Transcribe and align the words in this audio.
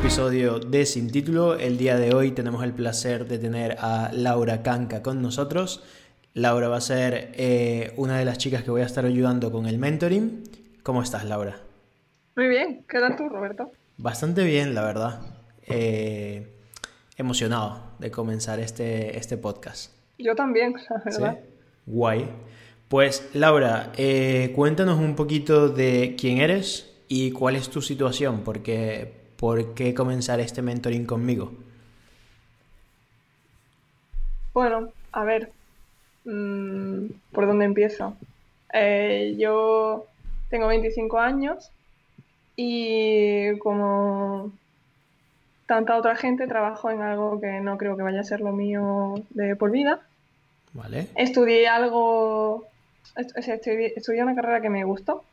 episodio 0.00 0.58
de 0.58 0.86
Sin 0.86 1.10
Título. 1.12 1.58
El 1.58 1.76
día 1.76 1.98
de 1.98 2.14
hoy 2.14 2.30
tenemos 2.30 2.64
el 2.64 2.72
placer 2.72 3.28
de 3.28 3.38
tener 3.38 3.76
a 3.80 4.10
Laura 4.14 4.62
Canca 4.62 5.02
con 5.02 5.20
nosotros. 5.20 5.84
Laura 6.32 6.68
va 6.68 6.78
a 6.78 6.80
ser 6.80 7.32
eh, 7.34 7.92
una 7.98 8.18
de 8.18 8.24
las 8.24 8.38
chicas 8.38 8.62
que 8.62 8.70
voy 8.70 8.80
a 8.80 8.86
estar 8.86 9.04
ayudando 9.04 9.52
con 9.52 9.66
el 9.66 9.78
mentoring. 9.78 10.42
¿Cómo 10.82 11.02
estás, 11.02 11.26
Laura? 11.26 11.58
Muy 12.34 12.48
bien, 12.48 12.82
¿qué 12.88 12.98
tal 12.98 13.14
tú, 13.14 13.28
Roberto? 13.28 13.72
Bastante 13.98 14.42
bien, 14.44 14.74
la 14.74 14.86
verdad. 14.86 15.20
Eh, 15.66 16.50
emocionado 17.18 17.82
de 17.98 18.10
comenzar 18.10 18.58
este, 18.58 19.18
este 19.18 19.36
podcast. 19.36 19.92
Yo 20.16 20.34
también, 20.34 20.76
la 20.88 21.02
verdad. 21.04 21.38
¿Sí? 21.42 21.50
Guay. 21.84 22.26
Pues, 22.88 23.28
Laura, 23.34 23.92
eh, 23.98 24.50
cuéntanos 24.56 24.98
un 24.98 25.14
poquito 25.14 25.68
de 25.68 26.16
quién 26.18 26.38
eres 26.38 26.90
y 27.06 27.32
cuál 27.32 27.54
es 27.54 27.68
tu 27.68 27.82
situación, 27.82 28.40
porque 28.44 29.19
¿por 29.40 29.72
qué 29.72 29.94
comenzar 29.94 30.38
este 30.38 30.60
mentoring 30.60 31.06
conmigo? 31.06 31.50
Bueno, 34.52 34.90
a 35.12 35.24
ver, 35.24 35.50
mmm, 36.26 37.06
¿por 37.32 37.46
dónde 37.46 37.64
empiezo? 37.64 38.14
Eh, 38.74 39.36
yo 39.38 40.06
tengo 40.50 40.66
25 40.66 41.18
años 41.18 41.70
y 42.54 43.56
como 43.58 44.52
tanta 45.64 45.96
otra 45.96 46.16
gente 46.16 46.46
trabajo 46.46 46.90
en 46.90 47.00
algo 47.00 47.40
que 47.40 47.60
no 47.60 47.78
creo 47.78 47.96
que 47.96 48.02
vaya 48.02 48.20
a 48.20 48.24
ser 48.24 48.40
lo 48.40 48.52
mío 48.52 49.14
de 49.30 49.56
por 49.56 49.70
vida. 49.70 50.02
Vale. 50.74 51.06
Estudié 51.16 51.66
algo, 51.66 52.66
estudié, 53.16 53.94
estudié 53.96 54.22
una 54.22 54.34
carrera 54.34 54.60
que 54.60 54.68
me 54.68 54.84
gustó, 54.84 55.24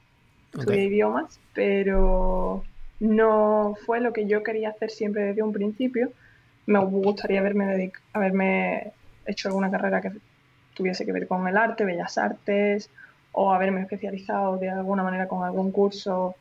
estudié 0.54 0.86
idiomas, 0.86 1.40
pero 1.54 2.64
no 3.00 3.76
fue 3.86 4.00
lo 4.00 4.14
que 4.14 4.28
yo 4.28 4.44
quería 4.44 4.70
hacer 4.70 4.90
siempre 4.90 5.24
desde 5.24 5.44
un 5.44 5.54
principio. 5.54 6.12
Me 6.66 6.80
gustaría 6.80 7.40
haberme, 7.40 7.92
haberme 8.14 8.92
hecho 9.26 9.50
alguna 9.50 9.72
carrera 9.72 10.02
que 10.02 10.12
tuviese 10.74 11.06
que 11.06 11.12
ver 11.12 11.28
con 11.28 11.48
el 11.48 11.58
arte, 11.58 11.86
bellas 11.86 12.18
artes, 12.18 12.90
o 13.32 13.54
haberme 13.54 13.82
especializado 13.82 14.58
de 14.58 14.70
alguna 14.70 15.04
manera 15.04 15.28
con 15.28 15.44
algún 15.44 15.72
curso 15.72 16.36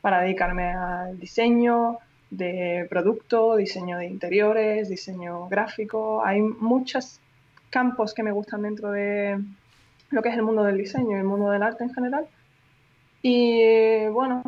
para 0.00 0.20
dedicarme 0.20 0.72
al 0.72 1.18
diseño 1.18 1.98
de 2.30 2.86
producto, 2.90 3.56
diseño 3.56 3.98
de 3.98 4.06
interiores, 4.06 4.88
diseño 4.88 5.48
gráfico. 5.48 6.24
Hay 6.24 6.40
muchos 6.40 7.20
campos 7.70 8.12
que 8.12 8.22
me 8.22 8.32
gustan 8.32 8.62
dentro 8.62 8.90
de 8.90 9.38
lo 10.10 10.22
que 10.22 10.28
es 10.28 10.34
el 10.34 10.42
mundo 10.42 10.62
del 10.64 10.76
diseño 10.76 11.16
y 11.16 11.20
el 11.20 11.24
mundo 11.24 11.50
del 11.50 11.62
arte 11.62 11.84
en 11.84 11.94
general. 11.94 12.26
Y 13.22 14.06
bueno, 14.08 14.42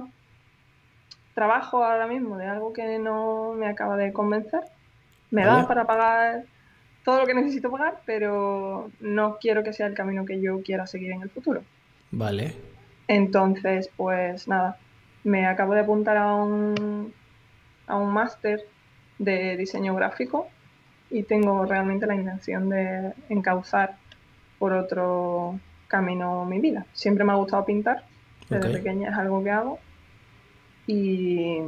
trabajo 1.35 1.85
ahora 1.85 2.07
mismo 2.07 2.39
de 2.39 2.47
algo 2.47 2.73
que 2.73 2.99
no 2.99 3.53
me 3.55 3.67
acaba 3.67 3.97
de 3.97 4.13
convencer. 4.13 4.63
Me 5.31 5.45
Vale. 5.45 5.63
da 5.63 5.69
para 5.69 5.87
pagar 5.87 6.45
todo 7.05 7.21
lo 7.21 7.27
que 7.27 7.35
necesito 7.35 7.71
pagar, 7.71 8.01
pero 8.07 8.91
no 9.01 9.39
quiero 9.39 9.63
que 9.63 9.73
sea 9.73 9.87
el 9.87 9.95
camino 9.95 10.25
que 10.25 10.41
yo 10.41 10.63
quiera 10.63 10.87
seguir 10.87 11.13
en 11.13 11.23
el 11.23 11.31
futuro. 11.31 11.63
Vale. 12.11 12.55
Entonces, 13.09 13.91
pues 13.97 14.49
nada, 14.49 14.79
me 15.25 15.47
acabo 15.47 15.75
de 15.75 15.81
apuntar 15.81 16.17
a 16.17 16.35
un, 16.35 17.13
a 17.87 17.97
un 17.97 18.13
máster 18.13 18.65
de 19.19 19.57
diseño 19.57 19.95
gráfico 19.95 20.49
y 21.11 21.25
tengo 21.25 21.67
realmente 21.67 22.07
la 22.07 22.15
intención 22.15 22.71
de 22.71 23.13
encauzar 23.29 23.97
por 24.59 24.73
otro 24.73 25.59
camino 25.89 26.45
mi 26.45 26.61
vida. 26.61 26.87
Siempre 26.93 27.25
me 27.25 27.33
ha 27.33 27.37
gustado 27.37 27.65
pintar, 27.65 28.05
desde 28.49 28.71
pequeña 28.71 29.11
es 29.11 29.17
algo 29.17 29.43
que 29.43 29.51
hago 29.51 29.79
y, 30.87 31.59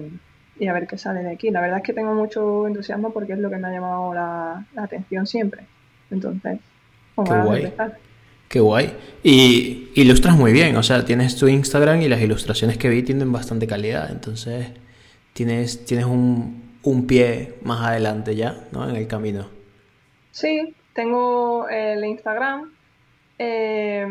y 0.59 0.67
a 0.69 0.73
ver 0.73 0.87
qué 0.87 0.99
sale 0.99 1.23
de 1.23 1.31
aquí. 1.33 1.51
La 1.51 1.61
verdad 1.61 1.79
es 1.79 1.85
que 1.85 1.93
tengo 1.95 2.15
mucho 2.15 2.67
entusiasmo 2.67 3.13
porque 3.13 3.35
es 3.35 3.39
lo 3.39 3.51
que 3.51 3.59
me 3.59 3.69
ha 3.69 3.73
llamado 3.73 4.15
la, 4.15 4.67
la 4.75 4.83
atención 4.85 5.27
siempre. 5.27 5.69
Entonces, 6.11 6.61
Qué 7.25 7.35
guay. 7.35 7.73
Qué 8.49 8.61
guay. 8.61 8.97
Y 9.23 9.91
ilustras 9.95 10.37
muy 10.37 10.53
bien, 10.53 10.77
o 10.77 10.83
sea, 10.83 11.05
tienes 11.05 11.37
tu 11.37 11.49
Instagram 11.49 12.03
y 12.03 12.09
las 12.09 12.21
ilustraciones 12.21 12.79
que 12.79 12.89
vi 12.89 13.03
tienen 13.03 13.33
bastante 13.33 13.67
calidad, 13.67 14.11
entonces 14.13 14.69
tienes, 15.33 15.85
tienes 15.85 16.07
un, 16.07 16.79
un 16.83 17.07
pie 17.07 17.59
más 17.63 17.85
adelante 17.87 18.37
ya, 18.37 18.69
¿no? 18.73 18.89
En 18.89 18.97
el 18.97 19.07
camino. 19.09 19.51
Sí, 20.31 20.75
tengo 20.93 21.69
el 21.69 22.05
Instagram. 22.05 22.73
eh, 23.39 24.07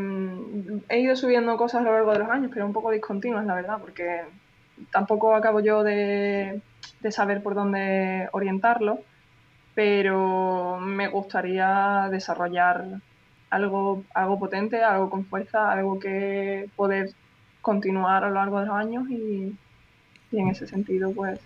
he 0.89 0.99
ido 0.99 1.15
subiendo 1.15 1.57
cosas 1.57 1.81
a 1.81 1.83
lo 1.85 1.93
largo 1.93 2.13
de 2.13 2.19
los 2.19 2.29
años, 2.29 2.51
pero 2.53 2.65
un 2.65 2.73
poco 2.73 2.91
discontinuas, 2.91 3.45
la 3.45 3.55
verdad, 3.55 3.79
porque 3.81 4.21
tampoco 4.91 5.35
acabo 5.35 5.59
yo 5.59 5.83
de, 5.83 6.61
de 7.01 7.11
saber 7.11 7.41
por 7.43 7.55
dónde 7.55 8.29
orientarlo, 8.31 8.99
pero 9.73 10.77
me 10.79 11.07
gustaría 11.07 12.07
desarrollar 12.09 12.85
algo, 13.49 14.03
algo 14.13 14.39
potente, 14.39 14.83
algo 14.83 15.09
con 15.09 15.25
fuerza, 15.25 15.71
algo 15.71 15.99
que 15.99 16.69
poder 16.75 17.11
continuar 17.61 18.23
a 18.23 18.29
lo 18.29 18.35
largo 18.35 18.59
de 18.59 18.65
los 18.67 18.75
años 18.75 19.09
y, 19.09 19.53
en 20.31 20.49
ese 20.49 20.67
sentido, 20.67 21.11
pues 21.11 21.39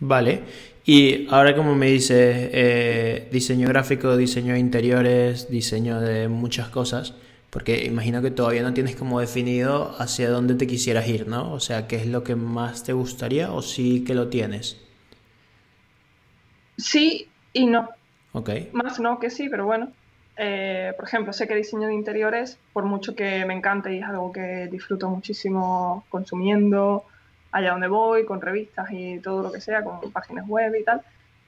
Vale. 0.00 0.40
Y 0.84 1.26
ahora 1.30 1.54
como 1.54 1.74
me 1.74 1.86
dices, 1.86 2.50
eh, 2.52 3.28
diseño 3.30 3.68
gráfico, 3.68 4.16
diseño 4.16 4.54
de 4.54 4.58
interiores, 4.58 5.48
diseño 5.48 6.00
de 6.00 6.28
muchas 6.28 6.68
cosas, 6.68 7.14
porque 7.54 7.84
imagino 7.84 8.20
que 8.20 8.32
todavía 8.32 8.64
no 8.64 8.74
tienes 8.74 8.96
como 8.96 9.20
definido 9.20 9.94
hacia 10.00 10.28
dónde 10.28 10.56
te 10.56 10.66
quisieras 10.66 11.06
ir, 11.06 11.28
¿no? 11.28 11.52
O 11.52 11.60
sea, 11.60 11.86
¿qué 11.86 11.94
es 11.94 12.06
lo 12.08 12.24
que 12.24 12.34
más 12.34 12.82
te 12.82 12.92
gustaría 12.92 13.52
o 13.52 13.62
sí 13.62 14.02
que 14.02 14.12
lo 14.12 14.28
tienes? 14.28 14.76
sí 16.76 17.28
y 17.52 17.66
no. 17.66 17.90
Ok. 18.32 18.50
Más 18.72 18.98
no 18.98 19.20
que 19.20 19.30
sí, 19.30 19.48
pero 19.48 19.66
bueno. 19.66 19.92
Eh, 20.36 20.94
por 20.96 21.06
ejemplo, 21.06 21.32
sé 21.32 21.46
que 21.46 21.54
diseño 21.54 21.86
de 21.86 21.94
interiores, 21.94 22.58
por 22.72 22.86
mucho 22.86 23.14
que 23.14 23.44
me 23.44 23.54
encante 23.54 23.94
y 23.94 24.00
es 24.00 24.04
algo 24.04 24.32
que 24.32 24.66
disfruto 24.68 25.08
muchísimo 25.08 26.04
consumiendo, 26.08 27.04
allá 27.52 27.70
donde 27.70 27.86
voy, 27.86 28.24
con 28.24 28.40
revistas 28.40 28.88
y 28.90 29.20
todo 29.20 29.44
lo 29.44 29.52
que 29.52 29.60
sea, 29.60 29.84
con 29.84 30.10
páginas 30.10 30.48
web 30.48 30.74
y 30.74 30.82
tal, 30.82 31.02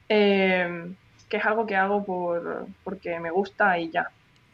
eh, 0.08 0.94
que 1.28 1.36
es 1.36 1.44
algo 1.44 1.66
que 1.66 1.74
hago 1.74 2.04
por, 2.04 2.68
porque 2.84 3.18
me 3.18 3.32
gusta 3.32 3.76
y 3.76 3.90
ya. 3.90 4.08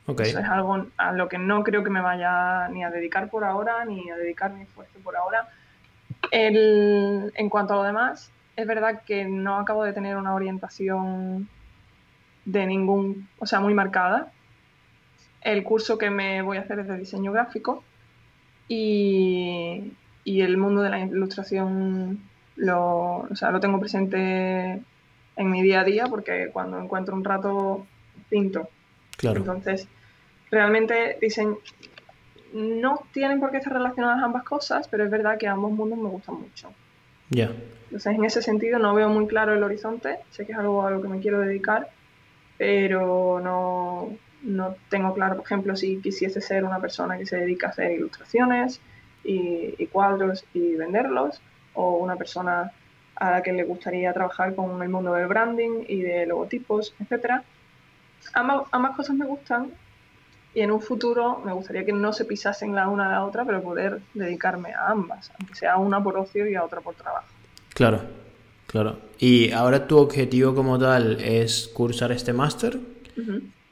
Ok. 0.07 0.21
Eso 0.21 0.39
es 0.41 0.49
algo 0.49 0.87
a 0.97 1.13
lo 1.13 1.29
que 1.29 1.39
no 1.39 1.63
creo 1.63 1.85
que 1.85 1.91
me 1.91 2.01
vaya 2.01 2.69
ni 2.69 2.83
a 2.85 2.91
dedicar 2.91 3.29
por 3.31 3.45
ahora, 3.45 3.85
ni 3.85 4.11
a 4.11 4.17
dedicar 4.17 4.53
mi 4.53 4.63
esfuerzo 4.63 4.99
por 5.05 5.17
ahora. 5.17 5.49
El- 6.31 7.33
en 7.35 7.49
cuanto 7.49 7.75
a 7.75 7.77
lo 7.77 7.83
demás, 7.85 8.31
es 8.57 8.67
verdad 8.67 9.03
que 9.07 9.25
no 9.25 9.59
acabo 9.59 9.85
de 9.85 9.93
tener 9.93 10.17
una 10.17 10.35
orientación 10.35 11.49
de 12.45 12.67
ningún, 12.67 13.29
o 13.39 13.47
sea, 13.47 13.61
muy 13.61 13.75
marcada. 13.75 14.33
El 15.41 15.63
curso 15.65 15.99
que 15.99 16.11
me 16.11 16.43
voy 16.43 16.57
a 16.57 16.61
hacer 16.61 16.81
es 16.81 16.89
de 16.89 16.99
diseño 16.99 17.33
gráfico 17.33 17.83
y, 18.69 19.93
y 20.25 20.41
el 20.43 20.57
mundo 20.57 20.83
de 20.83 20.91
la 20.91 21.01
ilustración 21.01 22.21
lo, 22.57 23.19
o 23.31 23.37
sea, 23.37 23.51
lo 23.51 23.61
tengo 23.61 23.81
presente 23.81 24.81
en 25.37 25.51
mi 25.51 25.63
día 25.63 25.81
a 25.81 25.85
día 25.85 26.07
porque 26.07 26.51
cuando 26.53 26.79
encuentro 26.79 27.15
un 27.15 27.25
rato 27.25 27.87
pinto. 28.29 28.69
Claro. 29.23 29.39
Entonces, 29.39 29.87
realmente 30.51 31.17
dicen, 31.21 31.57
no 32.53 33.07
tienen 33.13 33.39
por 33.39 33.53
qué 33.53 33.59
estar 33.59 33.73
relacionadas 33.73 34.21
ambas 34.21 34.43
cosas, 34.43 34.89
pero 34.89 35.05
es 35.05 35.11
verdad 35.11 35.39
que 35.39 35.47
ambos 35.47 35.71
mundos 35.71 35.97
me 35.97 36.09
gustan 36.09 36.41
mucho. 36.41 36.73
Ya. 37.31 37.53
Entonces, 37.85 38.15
en 38.15 38.25
ese 38.25 38.43
sentido, 38.43 38.81
no 38.81 38.95
veo 38.95 39.09
muy 39.09 39.29
claro 39.29 39.55
el 39.55 39.63
horizonte. 39.63 40.19
Sé 40.31 40.45
que 40.45 40.53
es 40.53 40.59
algo 40.59 40.85
a 40.85 40.91
lo 40.91 41.01
que 41.01 41.07
me 41.07 41.21
quiero 41.21 41.39
dedicar, 41.39 41.89
pero 42.59 43.39
no, 43.41 44.11
no 44.43 44.75
tengo 44.91 45.15
claro, 45.15 45.37
por 45.37 45.45
ejemplo, 45.45 45.77
si 45.77 45.99
quisiese 45.99 46.41
ser 46.41 46.65
una 46.65 46.81
persona 46.81 47.17
que 47.17 47.25
se 47.25 47.37
dedica 47.37 47.69
a 47.69 47.71
hacer 47.71 47.93
ilustraciones 47.93 48.81
y, 49.23 49.77
y 49.79 49.87
cuadros 49.87 50.45
y 50.53 50.75
venderlos, 50.75 51.41
o 51.75 51.99
una 51.99 52.17
persona 52.17 52.73
a 53.15 53.31
la 53.31 53.43
que 53.45 53.53
le 53.53 53.63
gustaría 53.63 54.13
trabajar 54.13 54.57
con 54.57 54.83
el 54.83 54.89
mundo 54.89 55.13
del 55.15 55.29
branding 55.29 55.85
y 55.87 56.01
de 56.03 56.27
logotipos, 56.27 56.93
etcétera. 56.99 57.45
Ambas, 58.35 58.69
ambas 58.71 58.97
cosas 58.97 59.17
me 59.17 59.27
gustan 59.27 59.71
y 60.55 60.61
en 60.61 60.71
un 60.71 60.81
futuro 60.81 61.43
me 61.45 61.53
gustaría 61.53 61.85
que 61.85 61.93
no 61.93 62.13
se 62.13 62.25
pisasen 62.25 62.75
la 62.75 62.89
una 62.89 63.07
a 63.07 63.13
la 63.13 63.25
otra, 63.25 63.45
pero 63.45 63.63
poder 63.63 64.01
dedicarme 64.15 64.75
a 64.75 64.91
ambas, 64.91 65.31
aunque 65.39 65.55
sea 65.55 65.77
una 65.77 66.03
por 66.03 66.17
ocio 66.19 66.47
y 66.49 66.55
a 66.55 66.65
otra 66.65 66.81
por 66.81 66.95
trabajo. 66.95 67.27
Claro. 67.75 68.23
Claro. 68.73 68.97
Y 69.19 69.53
ahora 69.53 69.87
tu 69.87 69.99
objetivo 69.99 70.55
como 70.55 70.79
tal 70.79 71.21
es 71.21 71.69
cursar 71.69 72.11
este 72.11 72.33
máster 72.33 72.81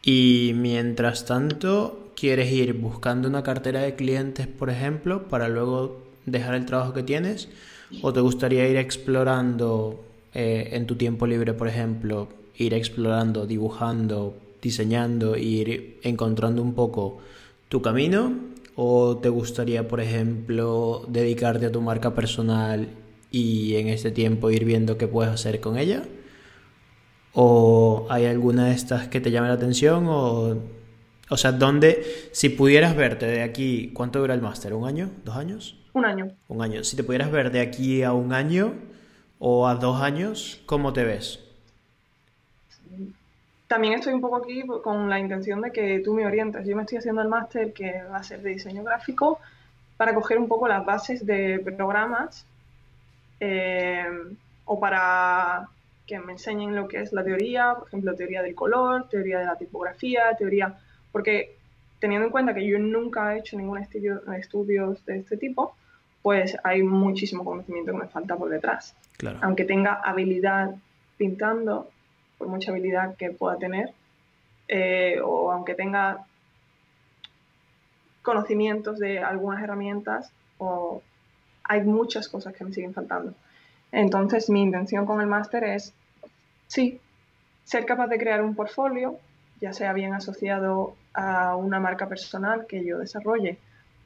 y 0.03 0.53
mientras 0.55 1.25
tanto 1.25 2.13
quieres 2.15 2.53
ir 2.53 2.75
buscando 2.75 3.27
una 3.27 3.43
cartera 3.43 3.81
de 3.81 3.95
clientes, 3.95 4.47
por 4.47 4.69
ejemplo, 4.69 5.27
para 5.29 5.49
luego 5.49 6.03
dejar 6.27 6.55
el 6.55 6.67
trabajo 6.67 6.93
que 6.93 7.03
tienes 7.03 7.49
o 8.03 8.13
te 8.13 8.21
gustaría 8.21 8.69
ir 8.69 8.77
explorando 8.77 10.05
eh, 10.35 10.69
en 10.73 10.87
tu 10.87 10.97
tiempo 10.97 11.27
libre, 11.27 11.55
por 11.55 11.69
ejemplo, 11.69 12.29
ir 12.61 12.75
explorando, 12.75 13.47
dibujando, 13.47 14.37
diseñando, 14.61 15.37
ir 15.37 15.99
encontrando 16.03 16.63
un 16.63 16.75
poco 16.75 17.19
tu 17.69 17.81
camino 17.81 18.35
o 18.77 19.17
te 19.17 19.29
gustaría, 19.29 19.89
por 19.89 20.01
ejemplo, 20.01 21.05
dedicarte 21.09 21.67
a 21.67 21.73
tu 21.73 21.81
marca 21.81 22.15
personal 22.15 22.89
y 23.31 23.77
en 23.77 23.89
este 23.89 24.11
tiempo 24.11 24.51
ir 24.51 24.65
viendo 24.65 24.99
qué 24.99 25.07
puedes 25.07 25.33
hacer 25.33 25.61
con 25.61 25.79
ella? 25.79 26.03
¿O 27.33 28.07
hay 28.11 28.27
alguna 28.27 28.67
de 28.67 28.75
estas 28.75 29.09
que 29.09 29.21
te 29.21 29.31
llame 29.31 29.49
la 29.49 29.55
atención? 29.55 30.07
O, 30.09 30.57
o 31.29 31.37
sea, 31.37 31.53
¿dónde, 31.53 32.05
si 32.33 32.49
pudieras 32.49 32.97
verte 32.97 33.27
de 33.27 33.43
aquí, 33.43 33.93
¿cuánto 33.95 34.19
dura 34.19 34.35
el 34.35 34.43
máster? 34.43 34.75
¿Un 34.75 34.87
año? 34.87 35.11
¿Dos 35.25 35.37
años? 35.37 35.77
Un 35.93 36.05
año. 36.05 36.29
Un 36.49 36.63
año. 36.63 36.85
Si 36.85 36.97
te 36.97 37.05
pudieras 37.05 37.31
ver 37.31 37.53
de 37.53 37.61
aquí 37.61 38.03
a 38.03 38.13
un 38.13 38.33
año 38.33 38.75
o 39.39 39.69
a 39.69 39.77
dos 39.77 40.03
años, 40.03 40.61
¿cómo 40.67 40.93
te 40.93 41.05
ves? 41.05 41.50
También 43.67 43.95
estoy 43.95 44.13
un 44.13 44.21
poco 44.21 44.37
aquí 44.37 44.65
con 44.83 45.09
la 45.09 45.19
intención 45.19 45.61
de 45.61 45.71
que 45.71 46.01
tú 46.01 46.15
me 46.15 46.27
orientes. 46.27 46.67
Yo 46.67 46.75
me 46.77 46.83
estoy 46.83 46.99
haciendo 46.99 47.23
el 47.23 47.29
máster 47.29 47.73
que 47.73 48.03
va 48.05 48.17
a 48.17 48.23
ser 48.23 48.43
de 48.43 48.51
diseño 48.51 48.83
gráfico 48.83 49.39
para 49.97 50.15
coger 50.15 50.39
un 50.39 50.49
poco 50.49 50.67
las 50.67 50.85
bases 50.85 51.25
de 51.25 51.61
programas 51.61 52.47
eh, 53.39 54.07
o 54.65 54.81
para 54.81 55.69
que 56.07 56.19
me 56.19 56.33
enseñen 56.33 56.75
lo 56.75 56.89
que 56.89 57.01
es 57.01 57.13
la 57.13 57.23
teoría, 57.23 57.75
por 57.79 57.87
ejemplo, 57.87 58.15
teoría 58.17 58.43
del 58.43 58.55
color, 58.55 59.09
teoría 59.09 59.39
de 59.39 59.47
la 59.47 59.57
tipografía, 59.57 60.35
teoría, 60.37 60.77
porque 61.13 61.55
teniendo 62.01 62.27
en 62.27 62.33
cuenta 62.33 62.55
que 62.55 62.67
yo 62.67 62.79
nunca 62.79 63.35
he 63.35 63.39
hecho 63.39 63.57
ningún 63.57 63.79
estudio, 63.79 64.21
estudios 64.33 65.05
de 65.07 65.19
este 65.19 65.37
tipo, 65.37 65.77
pues 66.23 66.57
hay 66.65 66.83
muchísimo 66.83 67.45
conocimiento 67.45 67.93
que 67.93 67.99
me 67.99 68.09
falta 68.09 68.37
por 68.37 68.51
detrás. 68.51 68.97
Aunque 69.43 69.65
tenga 69.65 70.01
habilidad 70.03 70.75
pintando, 71.17 71.91
por 72.41 72.49
mucha 72.49 72.73
habilidad 72.73 73.15
que 73.15 73.31
pueda 73.31 73.57
tener, 73.57 73.93
eh, 74.67 75.21
o 75.23 75.53
aunque 75.53 75.75
tenga 75.75 76.27
conocimientos 78.23 78.99
de 78.99 79.21
algunas 79.21 79.63
herramientas, 79.63 80.33
o 80.59 81.01
hay 81.63 81.83
muchas 81.83 82.29
cosas 82.29 82.53
que 82.55 82.65
me 82.65 82.73
siguen 82.73 82.93
faltando. 82.93 83.35
Entonces, 83.93 84.51
mi 84.51 84.63
intención 84.63 85.07
con 85.07 85.21
el 85.21 85.29
máster 85.29 85.63
es 85.63 85.95
Sí, 86.71 87.01
ser 87.65 87.85
capaz 87.85 88.07
de 88.07 88.17
crear 88.17 88.43
un 88.45 88.55
portfolio, 88.55 89.19
ya 89.61 89.73
sea 89.73 89.93
bien 89.93 90.15
asociado 90.15 90.95
a 91.13 91.57
una 91.57 91.81
marca 91.81 92.09
personal 92.09 92.65
que 92.69 92.85
yo 92.85 93.01
desarrolle 93.01 93.59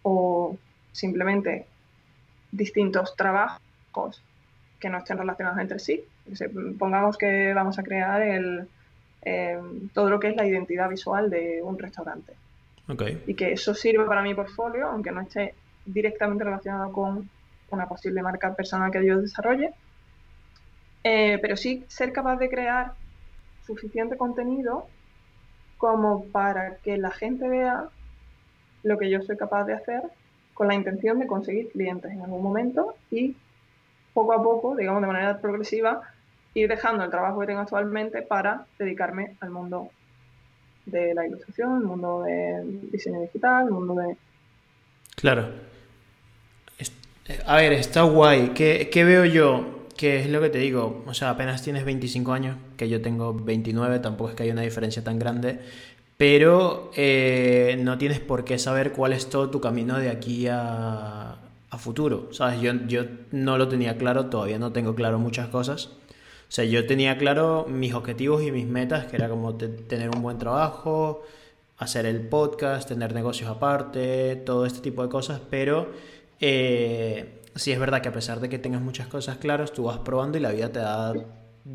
o 0.02 0.56
simplemente 0.90 1.66
distintos 2.52 3.14
trabajos 3.16 4.22
que 4.84 4.90
no 4.90 4.98
estén 4.98 5.16
relacionados 5.16 5.58
entre 5.60 5.78
sí. 5.78 6.04
Pongamos 6.78 7.16
que 7.16 7.54
vamos 7.54 7.78
a 7.78 7.82
crear 7.82 8.20
el, 8.20 8.68
em, 9.22 9.88
todo 9.94 10.10
lo 10.10 10.20
que 10.20 10.28
es 10.28 10.36
la 10.36 10.46
identidad 10.46 10.90
visual 10.90 11.30
de 11.30 11.62
un 11.62 11.78
restaurante. 11.78 12.34
Y 13.26 13.32
que 13.32 13.52
eso 13.52 13.72
sirva 13.72 14.06
para 14.06 14.20
mi 14.20 14.34
portfolio, 14.34 14.88
aunque 14.88 15.10
no 15.10 15.22
esté 15.22 15.54
directamente 15.86 16.44
relacionado 16.44 16.92
con 16.92 17.30
una 17.70 17.88
posible 17.88 18.20
marca 18.20 18.54
personal 18.54 18.90
que 18.90 19.06
yo 19.06 19.22
desarrolle, 19.22 19.72
eh, 21.02 21.38
pero 21.40 21.56
sí 21.56 21.86
ser 21.88 22.12
capaz 22.12 22.36
de 22.36 22.50
crear 22.50 22.92
suficiente 23.66 24.18
contenido 24.18 24.86
como 25.78 26.26
para 26.26 26.76
que 26.76 26.98
la 26.98 27.10
gente 27.10 27.48
vea 27.48 27.88
lo 28.82 28.98
que 28.98 29.08
yo 29.08 29.22
soy 29.22 29.38
capaz 29.38 29.64
de 29.64 29.72
hacer 29.72 30.02
con 30.52 30.68
la 30.68 30.74
intención 30.74 31.18
de 31.20 31.26
conseguir 31.26 31.70
clientes 31.70 32.12
en 32.12 32.20
algún 32.20 32.42
momento 32.42 32.94
y 33.10 33.34
poco 34.14 34.32
a 34.32 34.42
poco, 34.42 34.76
digamos 34.76 35.02
de 35.02 35.08
manera 35.08 35.38
progresiva, 35.38 36.00
ir 36.54 36.68
dejando 36.68 37.04
el 37.04 37.10
trabajo 37.10 37.40
que 37.40 37.46
tengo 37.46 37.60
actualmente 37.60 38.22
para 38.22 38.64
dedicarme 38.78 39.36
al 39.40 39.50
mundo 39.50 39.88
de 40.86 41.12
la 41.14 41.26
ilustración, 41.26 41.82
el 41.82 41.86
mundo 41.86 42.22
del 42.22 42.90
diseño 42.90 43.20
digital, 43.20 43.66
el 43.66 43.72
mundo 43.72 43.94
de... 43.94 44.16
Claro. 45.16 45.48
A 47.46 47.56
ver, 47.56 47.72
está 47.72 48.02
guay. 48.02 48.50
¿Qué, 48.50 48.90
qué 48.92 49.02
veo 49.02 49.24
yo? 49.24 49.74
que 49.96 50.20
es 50.20 50.28
lo 50.28 50.40
que 50.40 50.50
te 50.50 50.58
digo, 50.58 51.04
o 51.06 51.14
sea, 51.14 51.30
apenas 51.30 51.62
tienes 51.62 51.84
25 51.84 52.32
años, 52.32 52.56
que 52.76 52.88
yo 52.88 53.00
tengo 53.00 53.32
29, 53.32 54.00
tampoco 54.00 54.30
es 54.30 54.36
que 54.36 54.42
haya 54.42 54.52
una 54.52 54.62
diferencia 54.62 55.04
tan 55.04 55.18
grande, 55.18 55.60
pero 56.16 56.90
eh, 56.96 57.76
no 57.80 57.98
tienes 57.98 58.20
por 58.20 58.44
qué 58.44 58.58
saber 58.58 58.92
cuál 58.92 59.12
es 59.12 59.28
todo 59.28 59.50
tu 59.50 59.60
camino 59.60 59.98
de 59.98 60.10
aquí 60.10 60.46
a, 60.50 61.36
a 61.74 61.78
futuro, 61.78 62.28
¿sabes? 62.32 62.60
Yo, 62.60 62.72
yo 62.86 63.04
no 63.32 63.58
lo 63.58 63.68
tenía 63.68 63.98
claro, 63.98 64.26
todavía 64.26 64.58
no 64.58 64.72
tengo 64.72 64.94
claro 64.94 65.18
muchas 65.18 65.48
cosas. 65.48 65.86
O 65.86 66.52
sea, 66.54 66.64
yo 66.64 66.86
tenía 66.86 67.18
claro 67.18 67.66
mis 67.68 67.94
objetivos 67.94 68.42
y 68.42 68.52
mis 68.52 68.66
metas, 68.66 69.06
que 69.06 69.16
era 69.16 69.28
como 69.28 69.54
tener 69.56 70.10
un 70.14 70.22
buen 70.22 70.38
trabajo, 70.38 71.22
hacer 71.78 72.06
el 72.06 72.28
podcast, 72.28 72.88
tener 72.88 73.14
negocios 73.14 73.50
aparte, 73.50 74.36
todo 74.36 74.66
este 74.66 74.80
tipo 74.80 75.02
de 75.02 75.08
cosas, 75.08 75.40
pero 75.50 75.90
eh, 76.40 77.42
sí 77.54 77.72
es 77.72 77.78
verdad 77.78 78.00
que 78.00 78.08
a 78.08 78.12
pesar 78.12 78.40
de 78.40 78.48
que 78.48 78.58
tengas 78.58 78.80
muchas 78.80 79.08
cosas 79.08 79.38
claras, 79.38 79.72
tú 79.72 79.84
vas 79.84 79.98
probando 79.98 80.38
y 80.38 80.40
la 80.40 80.52
vida 80.52 80.70
te 80.70 80.80
va 80.80 81.14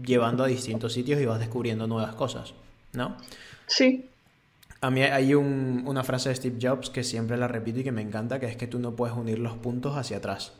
llevando 0.04 0.44
a 0.44 0.48
distintos 0.48 0.94
sitios 0.94 1.20
y 1.20 1.26
vas 1.26 1.40
descubriendo 1.40 1.88
nuevas 1.88 2.16
cosas, 2.16 2.54
¿no? 2.94 3.18
Sí. 3.68 4.09
A 4.82 4.90
mí 4.92 5.02
hay 5.02 5.36
una 5.36 6.04
frase 6.06 6.30
de 6.30 6.36
Steve 6.36 6.58
Jobs 6.62 6.90
que 6.90 7.04
siempre 7.04 7.36
la 7.36 7.50
repito 7.50 7.82
y 7.82 7.84
que 7.84 7.92
me 7.92 8.02
encanta, 8.02 8.40
que 8.40 8.46
es 8.46 8.56
que 8.56 8.68
tú 8.68 8.80
no 8.80 8.96
puedes 8.96 9.16
unir 9.16 9.38
los 9.38 9.58
puntos 9.58 9.98
hacia 9.98 10.18
atrás, 10.18 10.54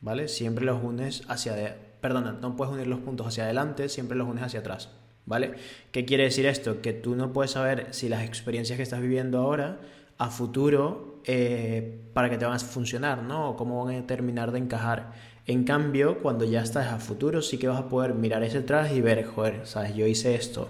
¿vale? 0.00 0.28
Siempre 0.28 0.64
los 0.64 0.82
unes 0.82 1.24
hacia... 1.28 1.54
De... 1.54 1.74
Perdona, 2.00 2.32
no 2.32 2.56
puedes 2.56 2.72
unir 2.72 2.86
los 2.86 3.00
puntos 3.00 3.26
hacia 3.26 3.44
adelante, 3.44 3.90
siempre 3.90 4.16
los 4.16 4.26
unes 4.26 4.44
hacia 4.44 4.60
atrás, 4.60 4.88
¿vale? 5.26 5.52
¿Qué 5.92 6.06
quiere 6.06 6.24
decir 6.24 6.46
esto? 6.46 6.80
Que 6.80 6.94
tú 6.94 7.14
no 7.16 7.34
puedes 7.34 7.50
saber 7.50 7.88
si 7.90 8.08
las 8.08 8.24
experiencias 8.24 8.78
que 8.78 8.82
estás 8.82 9.02
viviendo 9.02 9.38
ahora 9.38 9.78
a 10.16 10.30
futuro 10.30 11.20
eh, 11.26 12.00
para 12.14 12.30
que 12.30 12.38
te 12.38 12.46
van 12.46 12.54
a 12.54 12.58
funcionar, 12.58 13.22
¿no? 13.22 13.50
O 13.50 13.56
cómo 13.56 13.84
van 13.84 13.96
a 13.96 14.06
terminar 14.06 14.52
de 14.52 14.58
encajar. 14.58 15.12
En 15.46 15.64
cambio, 15.64 16.22
cuando 16.22 16.46
ya 16.46 16.62
estás 16.62 16.86
a 16.86 16.98
futuro, 16.98 17.42
sí 17.42 17.58
que 17.58 17.68
vas 17.68 17.78
a 17.80 17.88
poder 17.90 18.14
mirar 18.14 18.42
ese 18.42 18.58
atrás 18.58 18.90
y 18.92 19.02
ver, 19.02 19.22
joder, 19.26 19.66
¿sabes? 19.66 19.94
Yo 19.94 20.06
hice 20.06 20.34
esto 20.34 20.68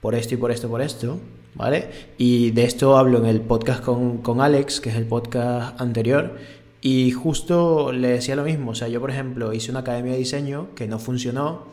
por 0.00 0.16
esto 0.16 0.34
y 0.34 0.38
por 0.38 0.50
esto, 0.50 0.68
por 0.68 0.82
esto, 0.82 1.20
¿vale? 1.54 1.88
Y 2.18 2.50
de 2.50 2.64
esto 2.64 2.96
hablo 2.96 3.18
en 3.18 3.26
el 3.26 3.40
podcast 3.40 3.82
con, 3.82 4.18
con 4.18 4.40
Alex, 4.40 4.80
que 4.80 4.90
es 4.90 4.96
el 4.96 5.06
podcast 5.06 5.80
anterior, 5.80 6.36
y 6.80 7.10
justo 7.12 7.92
le 7.92 8.08
decía 8.08 8.36
lo 8.36 8.44
mismo. 8.44 8.72
O 8.72 8.74
sea, 8.74 8.88
yo, 8.88 9.00
por 9.00 9.10
ejemplo, 9.10 9.52
hice 9.52 9.70
una 9.70 9.80
academia 9.80 10.12
de 10.12 10.18
diseño 10.18 10.74
que 10.74 10.88
no 10.88 10.98
funcionó, 10.98 11.64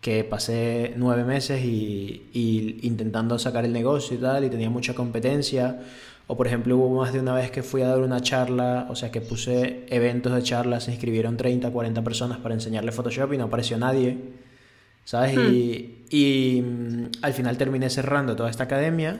que 0.00 0.24
pasé 0.24 0.94
nueve 0.96 1.24
meses 1.24 1.64
y, 1.64 2.30
y 2.32 2.80
intentando 2.82 3.38
sacar 3.38 3.64
el 3.64 3.72
negocio 3.72 4.16
y 4.16 4.20
tal, 4.20 4.44
y 4.44 4.50
tenía 4.50 4.70
mucha 4.70 4.94
competencia 4.94 5.80
o 6.30 6.36
por 6.36 6.46
ejemplo 6.46 6.76
hubo 6.76 7.00
más 7.00 7.12
de 7.12 7.18
una 7.18 7.34
vez 7.34 7.50
que 7.50 7.64
fui 7.64 7.82
a 7.82 7.88
dar 7.88 7.98
una 7.98 8.20
charla, 8.20 8.86
o 8.88 8.94
sea 8.94 9.10
que 9.10 9.20
puse 9.20 9.84
eventos 9.88 10.32
de 10.32 10.40
charlas, 10.44 10.84
se 10.84 10.92
inscribieron 10.92 11.36
30, 11.36 11.72
40 11.72 12.04
personas 12.04 12.38
para 12.38 12.54
enseñarle 12.54 12.92
Photoshop 12.92 13.32
y 13.32 13.38
no 13.38 13.46
apareció 13.46 13.76
nadie. 13.78 14.16
¿Sabes? 15.04 15.34
Y, 15.34 15.38
hmm. 15.38 16.06
y 16.10 16.62
mm, 16.62 17.04
al 17.22 17.32
final 17.32 17.56
terminé 17.56 17.90
cerrando 17.90 18.36
toda 18.36 18.50
esta 18.50 18.64
academia, 18.64 19.18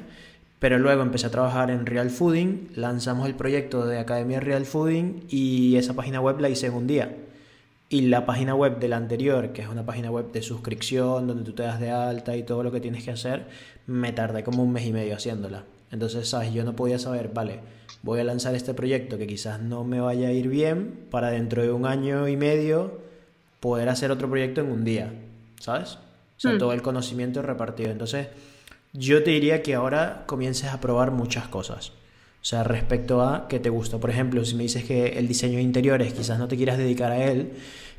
pero 0.60 0.78
luego 0.78 1.02
empecé 1.02 1.26
a 1.26 1.30
trabajar 1.30 1.70
en 1.70 1.86
Real 1.86 2.10
Fooding, 2.10 2.68
lanzamos 2.76 3.26
el 3.26 3.34
proyecto 3.34 3.86
de 3.86 3.98
Academia 3.98 4.40
Real 4.40 4.66
Fooding 4.66 5.24
y 5.30 5.76
esa 5.76 5.94
página 5.94 6.20
web 6.20 6.38
la 6.38 6.50
hice 6.50 6.66
en 6.66 6.74
un 6.74 6.86
día. 6.86 7.16
Y 7.88 8.02
la 8.02 8.24
página 8.24 8.54
web 8.54 8.78
de 8.78 8.88
la 8.88 8.98
anterior, 8.98 9.52
que 9.52 9.62
es 9.62 9.68
una 9.68 9.84
página 9.84 10.10
web 10.10 10.30
de 10.30 10.42
suscripción, 10.42 11.26
donde 11.26 11.44
tú 11.44 11.52
te 11.54 11.64
das 11.64 11.80
de 11.80 11.90
alta 11.90 12.36
y 12.36 12.44
todo 12.44 12.62
lo 12.62 12.70
que 12.70 12.80
tienes 12.80 13.02
que 13.02 13.10
hacer, 13.10 13.46
me 13.86 14.12
tardé 14.12 14.44
como 14.44 14.62
un 14.62 14.70
mes 14.70 14.86
y 14.86 14.92
medio 14.92 15.16
haciéndola. 15.16 15.64
Entonces, 15.90 16.28
¿sabes? 16.28 16.52
Yo 16.52 16.62
no 16.62 16.76
podía 16.76 16.98
saber, 16.98 17.30
vale, 17.34 17.60
voy 18.02 18.20
a 18.20 18.24
lanzar 18.24 18.54
este 18.54 18.74
proyecto 18.74 19.18
que 19.18 19.26
quizás 19.26 19.60
no 19.60 19.82
me 19.82 20.00
vaya 20.00 20.28
a 20.28 20.32
ir 20.32 20.48
bien 20.48 21.06
para 21.10 21.30
dentro 21.30 21.62
de 21.62 21.72
un 21.72 21.86
año 21.86 22.28
y 22.28 22.36
medio 22.36 23.00
poder 23.60 23.88
hacer 23.88 24.10
otro 24.10 24.28
proyecto 24.28 24.60
en 24.60 24.70
un 24.70 24.84
día, 24.84 25.12
¿sabes? 25.60 25.92
O 25.92 26.40
sea, 26.40 26.52
hmm. 26.52 26.58
todo 26.58 26.72
el 26.72 26.82
conocimiento 26.82 27.42
repartido. 27.42 27.90
Entonces, 27.90 28.26
yo 28.92 29.22
te 29.22 29.30
diría 29.30 29.62
que 29.62 29.74
ahora 29.74 30.24
comiences 30.26 30.70
a 30.70 30.80
probar 30.80 31.12
muchas 31.12 31.46
cosas. 31.46 31.90
O 32.42 32.44
sea, 32.44 32.64
respecto 32.64 33.22
a 33.22 33.46
qué 33.48 33.60
te 33.60 33.68
gusta. 33.68 33.98
Por 33.98 34.10
ejemplo, 34.10 34.44
si 34.44 34.56
me 34.56 34.64
dices 34.64 34.84
que 34.84 35.18
el 35.18 35.28
diseño 35.28 35.56
de 35.58 35.62
interiores 35.62 36.12
quizás 36.14 36.38
no 36.38 36.48
te 36.48 36.56
quieras 36.56 36.78
dedicar 36.78 37.12
a 37.12 37.24
él, 37.24 37.52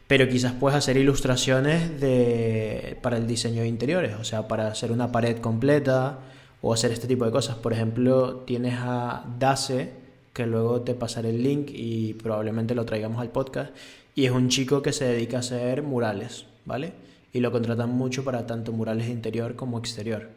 pero 0.07 0.27
quizás 0.27 0.53
puedes 0.53 0.77
hacer 0.77 0.97
ilustraciones 0.97 2.01
de, 2.01 2.97
para 3.01 3.17
el 3.17 3.27
diseño 3.27 3.61
de 3.61 3.67
interiores. 3.67 4.15
O 4.19 4.23
sea, 4.23 4.47
para 4.47 4.67
hacer 4.67 4.91
una 4.91 5.11
pared 5.11 5.37
completa 5.37 6.19
o 6.61 6.73
hacer 6.73 6.91
este 6.91 7.07
tipo 7.07 7.25
de 7.25 7.31
cosas. 7.31 7.55
Por 7.57 7.73
ejemplo, 7.73 8.37
tienes 8.47 8.75
a 8.79 9.23
Dace, 9.39 9.93
que 10.33 10.45
luego 10.45 10.81
te 10.81 10.95
pasaré 10.95 11.29
el 11.29 11.43
link 11.43 11.69
y 11.71 12.13
probablemente 12.15 12.75
lo 12.75 12.85
traigamos 12.85 13.21
al 13.21 13.29
podcast, 13.29 13.73
y 14.15 14.25
es 14.25 14.31
un 14.31 14.49
chico 14.49 14.81
que 14.81 14.93
se 14.93 15.05
dedica 15.05 15.37
a 15.37 15.39
hacer 15.41 15.83
murales, 15.83 16.45
¿vale? 16.65 16.93
Y 17.33 17.39
lo 17.39 17.51
contratan 17.51 17.89
mucho 17.89 18.23
para 18.23 18.45
tanto 18.45 18.71
murales 18.71 19.07
de 19.07 19.13
interior 19.13 19.55
como 19.55 19.79
exterior. 19.79 20.29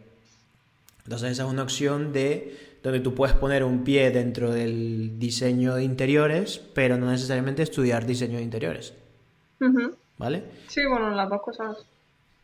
Entonces 1.05 1.33
esa 1.33 1.45
es 1.45 1.51
una 1.51 1.63
opción 1.63 2.13
de 2.13 2.75
donde 2.83 3.01
tú 3.01 3.15
puedes 3.15 3.35
poner 3.35 3.65
un 3.65 3.83
pie 3.83 4.11
dentro 4.11 4.53
del 4.53 5.19
diseño 5.19 5.75
de 5.75 5.85
interiores, 5.85 6.59
pero 6.75 6.97
no 6.97 7.11
necesariamente 7.11 7.63
estudiar 7.63 8.07
diseño 8.07 8.37
de 8.37 8.43
interiores. 8.43 8.95
¿Vale? 10.19 10.45
Sí, 10.69 10.85
bueno, 10.85 11.11
las 11.11 11.29
dos 11.29 11.41
cosas 11.43 11.79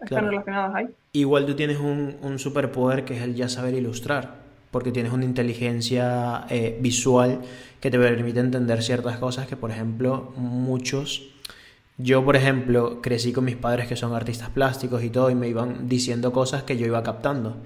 están 0.00 0.26
relacionadas 0.26 0.75
ahí. 0.75 0.88
Igual 1.12 1.45
tú 1.45 1.54
tienes 1.54 1.78
un, 1.78 2.16
un, 2.23 2.38
superpoder 2.38 3.04
que 3.04 3.16
es 3.16 3.23
el 3.23 3.35
ya 3.35 3.49
saber 3.49 3.75
ilustrar, 3.75 4.37
porque 4.71 4.92
tienes 4.92 5.12
una 5.12 5.25
inteligencia 5.25 6.47
eh, 6.49 6.78
visual 6.80 7.40
que 7.80 7.90
te 7.90 7.99
permite 7.99 8.40
entender 8.40 8.83
ciertas 8.83 9.19
cosas 9.19 9.47
que, 9.47 9.57
por 9.57 9.71
ejemplo, 9.71 10.33
muchos 10.37 11.30
Yo, 12.02 12.25
por 12.25 12.37
ejemplo, 12.37 13.02
crecí 13.02 13.33
con 13.33 13.45
mis 13.45 13.57
padres 13.57 13.87
que 13.87 13.97
son 13.97 14.14
artistas 14.14 14.49
plásticos 14.50 15.02
y 15.02 15.11
todo, 15.11 15.30
y 15.30 15.35
me 15.35 15.49
iban 15.49 15.88
diciendo 15.88 16.33
cosas 16.33 16.62
que 16.62 16.76
yo 16.76 16.87
iba 16.87 17.02
captando. 17.02 17.59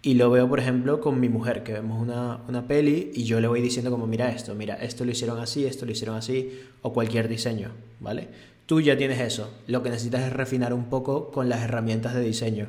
Y 0.00 0.14
lo 0.14 0.30
veo, 0.30 0.48
por 0.48 0.60
ejemplo, 0.60 1.00
con 1.00 1.18
mi 1.20 1.28
mujer, 1.28 1.62
que 1.62 1.72
vemos 1.72 2.00
una, 2.00 2.40
una, 2.48 2.66
peli 2.66 3.10
y 3.14 3.24
yo 3.24 3.40
le 3.40 3.48
voy 3.48 3.60
diciendo 3.60 3.90
como, 3.90 4.06
mira 4.06 4.30
esto, 4.30 4.54
mira, 4.54 4.74
esto 4.76 5.04
lo 5.04 5.10
hicieron 5.10 5.38
así, 5.38 5.66
esto 5.66 5.86
lo 5.86 5.92
hicieron 5.92 6.16
así, 6.16 6.62
o 6.82 6.92
cualquier 6.92 7.28
diseño, 7.28 7.72
¿vale? 8.00 8.28
Tú 8.66 8.80
ya 8.80 8.96
tienes 8.96 9.20
eso. 9.20 9.52
Lo 9.66 9.82
que 9.82 9.90
necesitas 9.90 10.22
es 10.22 10.32
refinar 10.32 10.72
un 10.72 10.88
poco 10.90 11.30
con 11.30 11.48
las 11.48 11.62
herramientas 11.62 12.14
de 12.14 12.20
diseño, 12.20 12.68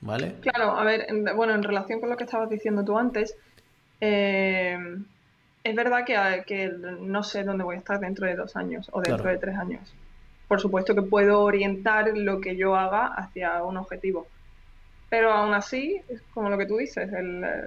¿vale? 0.00 0.34
Claro, 0.40 0.76
a 0.76 0.84
ver, 0.84 1.06
bueno, 1.36 1.54
en 1.54 1.62
relación 1.62 2.00
con 2.00 2.10
lo 2.10 2.16
que 2.16 2.24
estabas 2.24 2.50
diciendo 2.50 2.84
tú 2.84 2.98
antes, 2.98 3.36
eh, 4.00 4.78
es 5.62 5.76
verdad 5.76 6.04
que, 6.04 6.42
que, 6.46 6.70
no 7.00 7.22
sé 7.22 7.44
dónde 7.44 7.64
voy 7.64 7.76
a 7.76 7.78
estar 7.78 8.00
dentro 8.00 8.26
de 8.26 8.34
dos 8.34 8.56
años 8.56 8.88
o 8.92 9.00
dentro 9.00 9.28
de 9.28 9.38
tres 9.38 9.56
años. 9.56 9.94
Por 10.50 10.60
supuesto 10.60 10.96
que 10.96 11.02
puedo 11.02 11.42
orientar 11.42 12.10
lo 12.12 12.40
que 12.40 12.56
yo 12.56 12.74
haga 12.74 13.06
hacia 13.06 13.62
un 13.62 13.76
objetivo. 13.76 14.26
Pero 15.08 15.32
aún 15.32 15.54
así, 15.54 16.02
es 16.08 16.22
como 16.34 16.50
lo 16.50 16.58
que 16.58 16.66
tú 16.66 16.78
dices, 16.78 17.08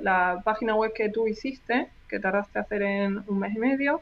la 0.02 0.42
página 0.44 0.76
web 0.76 0.92
que 0.94 1.08
tú 1.08 1.26
hiciste, 1.26 1.88
que 2.10 2.20
tardaste 2.20 2.60
a 2.60 2.64
hacer 2.64 2.82
en 2.82 3.24
un 3.26 3.40
mes 3.40 3.56
y 3.56 3.60
medio, 3.60 4.02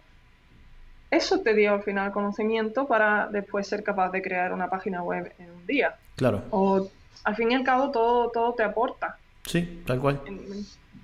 eso 1.11 1.41
te 1.41 1.53
dio 1.53 1.75
al 1.75 1.83
final 1.83 2.11
conocimiento 2.11 2.87
para 2.87 3.27
después 3.27 3.67
ser 3.67 3.83
capaz 3.83 4.09
de 4.09 4.23
crear 4.23 4.51
una 4.51 4.67
página 4.67 5.03
web 5.03 5.31
en 5.37 5.51
un 5.51 5.67
día. 5.67 5.93
Claro. 6.15 6.41
O 6.49 6.89
al 7.23 7.35
fin 7.35 7.51
y 7.51 7.53
al 7.53 7.63
cabo 7.63 7.91
todo, 7.91 8.31
todo 8.31 8.55
te 8.55 8.63
aporta. 8.63 9.15
Sí, 9.45 9.83
tal 9.85 9.99
cual. 9.99 10.21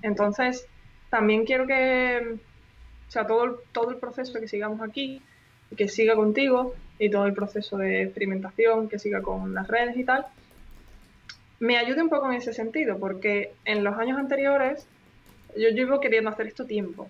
Entonces, 0.02 0.66
también 1.12 1.46
quiero 1.46 1.68
que 1.68 2.40
o 3.08 3.12
sea, 3.12 3.28
todo 3.28 3.60
todo 3.72 3.92
el 3.92 3.98
proceso 3.98 4.40
que 4.40 4.48
sigamos 4.48 4.82
aquí, 4.82 5.22
que 5.78 5.88
siga 5.88 6.16
contigo 6.16 6.74
y 7.00 7.10
todo 7.10 7.25
el 7.25 7.34
proceso 7.34 7.77
de 7.77 8.04
experimentación 8.04 8.89
que 8.89 9.00
siga 9.00 9.22
con 9.22 9.54
las 9.54 9.68
redes 9.68 9.98
y 9.98 10.04
tal, 10.04 10.25
me 11.60 11.77
ayude 11.77 12.01
un 12.01 12.10
poco 12.10 12.32
en 12.32 12.38
ese 12.38 12.54
sentido, 12.54 13.00
porque 13.00 13.54
en 13.66 13.84
los 13.84 13.98
años 13.98 14.18
anteriores 14.18 14.88
yo 15.56 15.70
llevo 15.70 16.00
queriendo 16.00 16.30
hacer 16.30 16.48
esto 16.48 16.66
tiempo. 16.66 17.10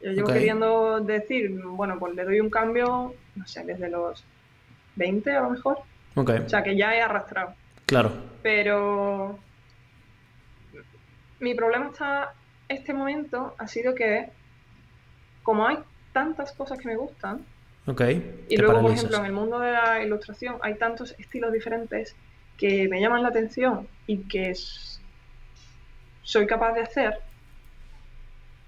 Yo 0.00 0.10
llevo 0.10 0.28
queriendo 0.28 1.00
decir, 1.00 1.50
bueno, 1.64 1.98
pues 1.98 2.14
le 2.14 2.24
doy 2.24 2.40
un 2.40 2.50
cambio, 2.50 3.14
no 3.36 3.46
sé, 3.46 3.64
desde 3.64 3.88
los 3.88 4.24
20 4.96 5.30
a 5.30 5.40
lo 5.42 5.50
mejor. 5.50 5.78
Okay. 6.14 6.40
O 6.40 6.48
sea, 6.48 6.62
que 6.62 6.76
ya 6.76 6.94
he 6.94 7.00
arrastrado. 7.00 7.54
Claro. 7.86 8.12
Pero 8.42 9.38
mi 11.40 11.54
problema 11.54 11.86
hasta 11.86 12.34
este 12.68 12.92
momento 12.92 13.54
ha 13.58 13.66
sido 13.68 13.94
que 13.94 14.28
como 15.42 15.66
hay 15.66 15.78
tantas 16.12 16.52
cosas 16.52 16.78
que 16.78 16.88
me 16.88 16.96
gustan, 16.96 17.44
y 17.86 18.56
luego, 18.56 18.80
por 18.80 18.92
ejemplo, 18.92 19.18
en 19.18 19.26
el 19.26 19.32
mundo 19.32 19.58
de 19.58 19.72
la 19.72 20.02
ilustración 20.02 20.56
hay 20.62 20.74
tantos 20.76 21.14
estilos 21.18 21.52
diferentes 21.52 22.16
que 22.56 22.88
me 22.88 23.00
llaman 23.00 23.22
la 23.22 23.28
atención 23.28 23.86
y 24.06 24.18
que 24.22 24.54
soy 26.22 26.46
capaz 26.46 26.72
de 26.72 26.80
hacer, 26.80 27.18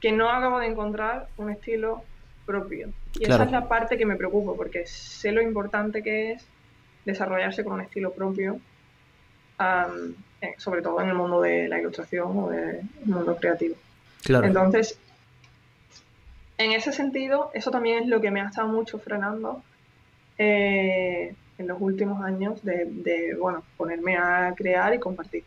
que 0.00 0.12
no 0.12 0.30
acabo 0.30 0.58
de 0.58 0.66
encontrar 0.66 1.28
un 1.38 1.50
estilo 1.50 2.04
propio. 2.44 2.90
Y 3.18 3.24
esa 3.24 3.44
es 3.44 3.50
la 3.50 3.68
parte 3.68 3.96
que 3.96 4.04
me 4.04 4.16
preocupa, 4.16 4.52
porque 4.54 4.86
sé 4.86 5.32
lo 5.32 5.40
importante 5.40 6.02
que 6.02 6.32
es 6.32 6.46
desarrollarse 7.06 7.64
con 7.64 7.74
un 7.74 7.80
estilo 7.80 8.12
propio, 8.12 8.60
eh, 9.58 10.54
sobre 10.58 10.82
todo 10.82 11.00
en 11.00 11.08
el 11.08 11.14
mundo 11.14 11.40
de 11.40 11.68
la 11.68 11.80
ilustración 11.80 12.38
o 12.38 12.50
del 12.50 12.82
mundo 13.04 13.36
creativo. 13.36 13.76
Entonces, 14.28 14.98
en 16.58 16.72
ese 16.72 16.92
sentido, 16.92 17.50
eso 17.54 17.70
también 17.70 18.04
es 18.04 18.08
lo 18.08 18.20
que 18.20 18.30
me 18.30 18.40
ha 18.40 18.46
estado 18.46 18.68
mucho 18.68 18.98
frenando 18.98 19.62
eh, 20.38 21.34
en 21.58 21.66
los 21.66 21.80
últimos 21.80 22.22
años 22.24 22.62
de, 22.64 23.36
bueno, 23.38 23.62
ponerme 23.76 24.16
a 24.16 24.52
crear 24.56 24.94
y 24.94 24.98
compartir. 24.98 25.44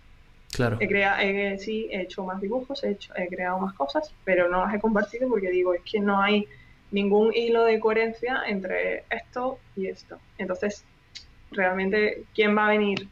Claro. 0.51 0.77
He 0.79 1.57
sí, 1.59 1.87
he 1.91 2.01
hecho 2.01 2.23
más 2.23 2.41
dibujos, 2.41 2.83
he, 2.83 2.91
hecho, 2.91 3.13
he 3.15 3.27
creado 3.27 3.59
más 3.59 3.73
cosas, 3.75 4.13
pero 4.23 4.49
no 4.49 4.65
las 4.65 4.73
he 4.73 4.79
compartido 4.79 5.29
porque 5.29 5.49
digo, 5.49 5.73
es 5.73 5.81
que 5.83 5.99
no 5.99 6.21
hay 6.21 6.47
ningún 6.91 7.33
hilo 7.33 7.63
de 7.65 7.79
coherencia 7.79 8.41
entre 8.47 9.03
esto 9.09 9.59
y 9.75 9.87
esto. 9.87 10.19
Entonces, 10.37 10.83
realmente, 11.51 12.23
¿quién 12.33 12.57
va 12.57 12.65
a 12.65 12.69
venir? 12.69 13.07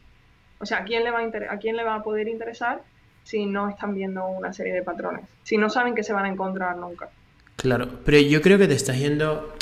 O 0.58 0.66
sea, 0.66 0.78
¿a 0.78 0.84
quién 0.84 1.04
le 1.04 1.10
va 1.10 1.20
a, 1.20 1.54
¿a 1.54 1.58
quién 1.58 1.76
le 1.76 1.84
va 1.84 1.94
a 1.94 2.02
poder 2.02 2.28
interesar 2.28 2.82
si 3.22 3.46
no 3.46 3.68
están 3.68 3.94
viendo 3.94 4.26
una 4.26 4.52
serie 4.52 4.72
de 4.72 4.82
patrones? 4.82 5.24
Si 5.44 5.56
no 5.56 5.70
saben 5.70 5.94
que 5.94 6.02
se 6.02 6.12
van 6.12 6.24
a 6.24 6.28
encontrar 6.28 6.76
nunca. 6.76 7.08
Claro, 7.58 7.88
pero 8.04 8.18
yo 8.18 8.40
creo 8.40 8.56
que 8.56 8.68
te 8.68 8.74
estás 8.74 8.98
yendo 8.98 9.52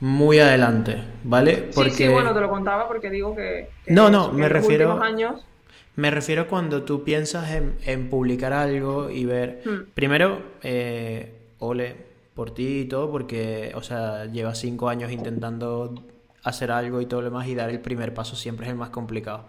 muy 0.00 0.40
adelante, 0.40 1.00
¿vale? 1.22 1.70
Porque... 1.72 1.90
Sí, 1.92 2.04
sí, 2.04 2.08
bueno, 2.08 2.34
te 2.34 2.40
lo 2.40 2.50
contaba 2.50 2.88
porque 2.88 3.08
digo 3.08 3.36
que... 3.36 3.70
no, 3.86 4.10
no, 4.10 4.32
me 4.32 4.48
refiero... 4.48 5.00
Años... 5.00 5.44
Me 5.94 6.10
refiero 6.10 6.48
cuando 6.48 6.82
tú 6.82 7.04
piensas 7.04 7.48
en, 7.52 8.10
publicar 8.10 8.52
algo 8.52 9.10
y 9.10 9.24
ver... 9.24 9.62
Hmm. 9.64 9.92
Primero, 9.94 10.42
eh, 10.62 11.34
ole 11.60 11.94
por 12.34 12.50
ti 12.52 12.80
y 12.80 12.84
todo, 12.86 13.12
porque, 13.12 13.72
o 13.76 13.82
sea, 13.82 14.24
llevas 14.26 14.58
cinco 14.58 14.88
años 14.88 15.12
intentando 15.12 15.94
hacer 16.42 16.72
algo 16.72 17.00
y 17.00 17.06
todo 17.06 17.20
lo 17.20 17.30
demás 17.30 17.46
y 17.46 17.54
dar 17.54 17.70
el 17.70 17.80
primer 17.80 18.12
paso 18.12 18.34
siempre 18.34 18.66
es 18.66 18.72
el 18.72 18.76
más 18.76 18.90
complicado. 18.90 19.46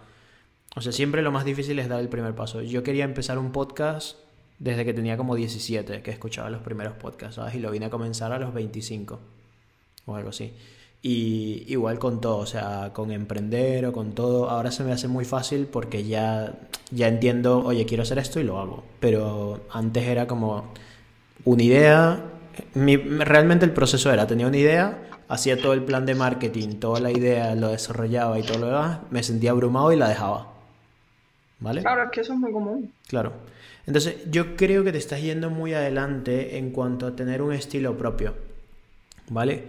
O 0.76 0.82
sea, 0.82 0.92
siempre 0.92 1.24
lo 1.24 1.32
más 1.32 1.46
difícil 1.46 1.80
es 1.80 1.90
dar 1.90 2.00
el 2.00 2.10
primer 2.10 2.36
paso. 2.36 2.62
Yo 2.62 2.84
quería 2.84 3.06
empezar 3.06 3.40
un 3.40 3.52
podcast 3.52 4.20
desde 4.60 4.86
que 4.86 4.94
tenía 4.94 5.18
como 5.18 5.36
17, 5.36 6.02
que 6.02 6.12
escuchaba 6.12 6.50
los 6.50 6.62
primeros 6.62 6.94
podcasts, 6.94 7.36
¿sabes? 7.36 7.56
Y 7.56 7.60
lo 7.60 7.72
vine 7.72 7.88
a 7.88 7.90
comenzar 7.90 8.32
a 8.32 8.40
los 8.40 8.54
25 8.54 9.20
o 10.06 10.16
algo 10.16 10.30
así. 10.30 10.54
Y 11.02 11.64
igual 11.68 12.00
con 12.00 12.20
todo, 12.20 12.38
o 12.38 12.46
sea, 12.46 12.92
con 12.94 13.12
emprender 13.12 13.86
o 13.86 13.94
con 13.94 14.14
todo, 14.14 14.50
ahora 14.50 14.72
se 14.72 14.84
me 14.84 14.92
hace 14.92 15.08
muy 15.08 15.26
fácil 15.26 15.68
porque 15.68 16.04
ya, 16.04 16.56
ya 16.92 17.08
entiendo, 17.08 17.64
oye, 17.64 17.86
quiero 17.86 18.04
hacer 18.04 18.18
esto 18.18 18.40
y 18.40 18.44
lo 18.44 18.60
hago. 18.60 18.84
Pero 19.00 19.62
antes 19.72 20.04
era 20.04 20.28
como 20.28 20.74
una 21.46 21.64
idea, 21.64 22.24
realmente 22.74 23.66
el 23.66 23.72
proceso 23.72 24.12
era, 24.12 24.26
tenía 24.26 24.48
una 24.48 24.58
idea, 24.58 25.04
hacía 25.28 25.62
todo 25.62 25.74
el 25.74 25.84
plan 25.84 26.06
de 26.06 26.16
marketing, 26.16 26.80
toda 26.80 27.00
la 27.00 27.12
idea 27.12 27.54
lo 27.56 27.70
desarrollaba 27.70 28.40
y 28.40 28.44
todo 28.44 28.58
lo 28.58 28.68
demás, 28.68 29.00
me 29.12 29.22
sentía 29.22 29.52
abrumado 29.52 29.92
y 29.94 29.98
la 29.98 30.10
dejaba. 30.10 30.54
¿Vale? 31.60 31.82
Claro, 31.82 32.04
es 32.04 32.12
que 32.12 32.22
eso 32.22 32.34
es 32.34 32.40
muy 32.40 32.52
común. 32.52 32.92
Claro. 33.08 33.34
Entonces, 33.88 34.18
yo 34.30 34.58
creo 34.58 34.84
que 34.84 34.92
te 34.92 34.98
estás 34.98 35.22
yendo 35.22 35.50
muy 35.50 35.74
adelante 35.74 36.58
en 36.58 36.72
cuanto 36.72 37.08
a 37.08 37.16
tener 37.16 37.42
un 37.42 37.54
estilo 37.54 37.98
propio. 37.98 38.34
¿Vale? 39.30 39.64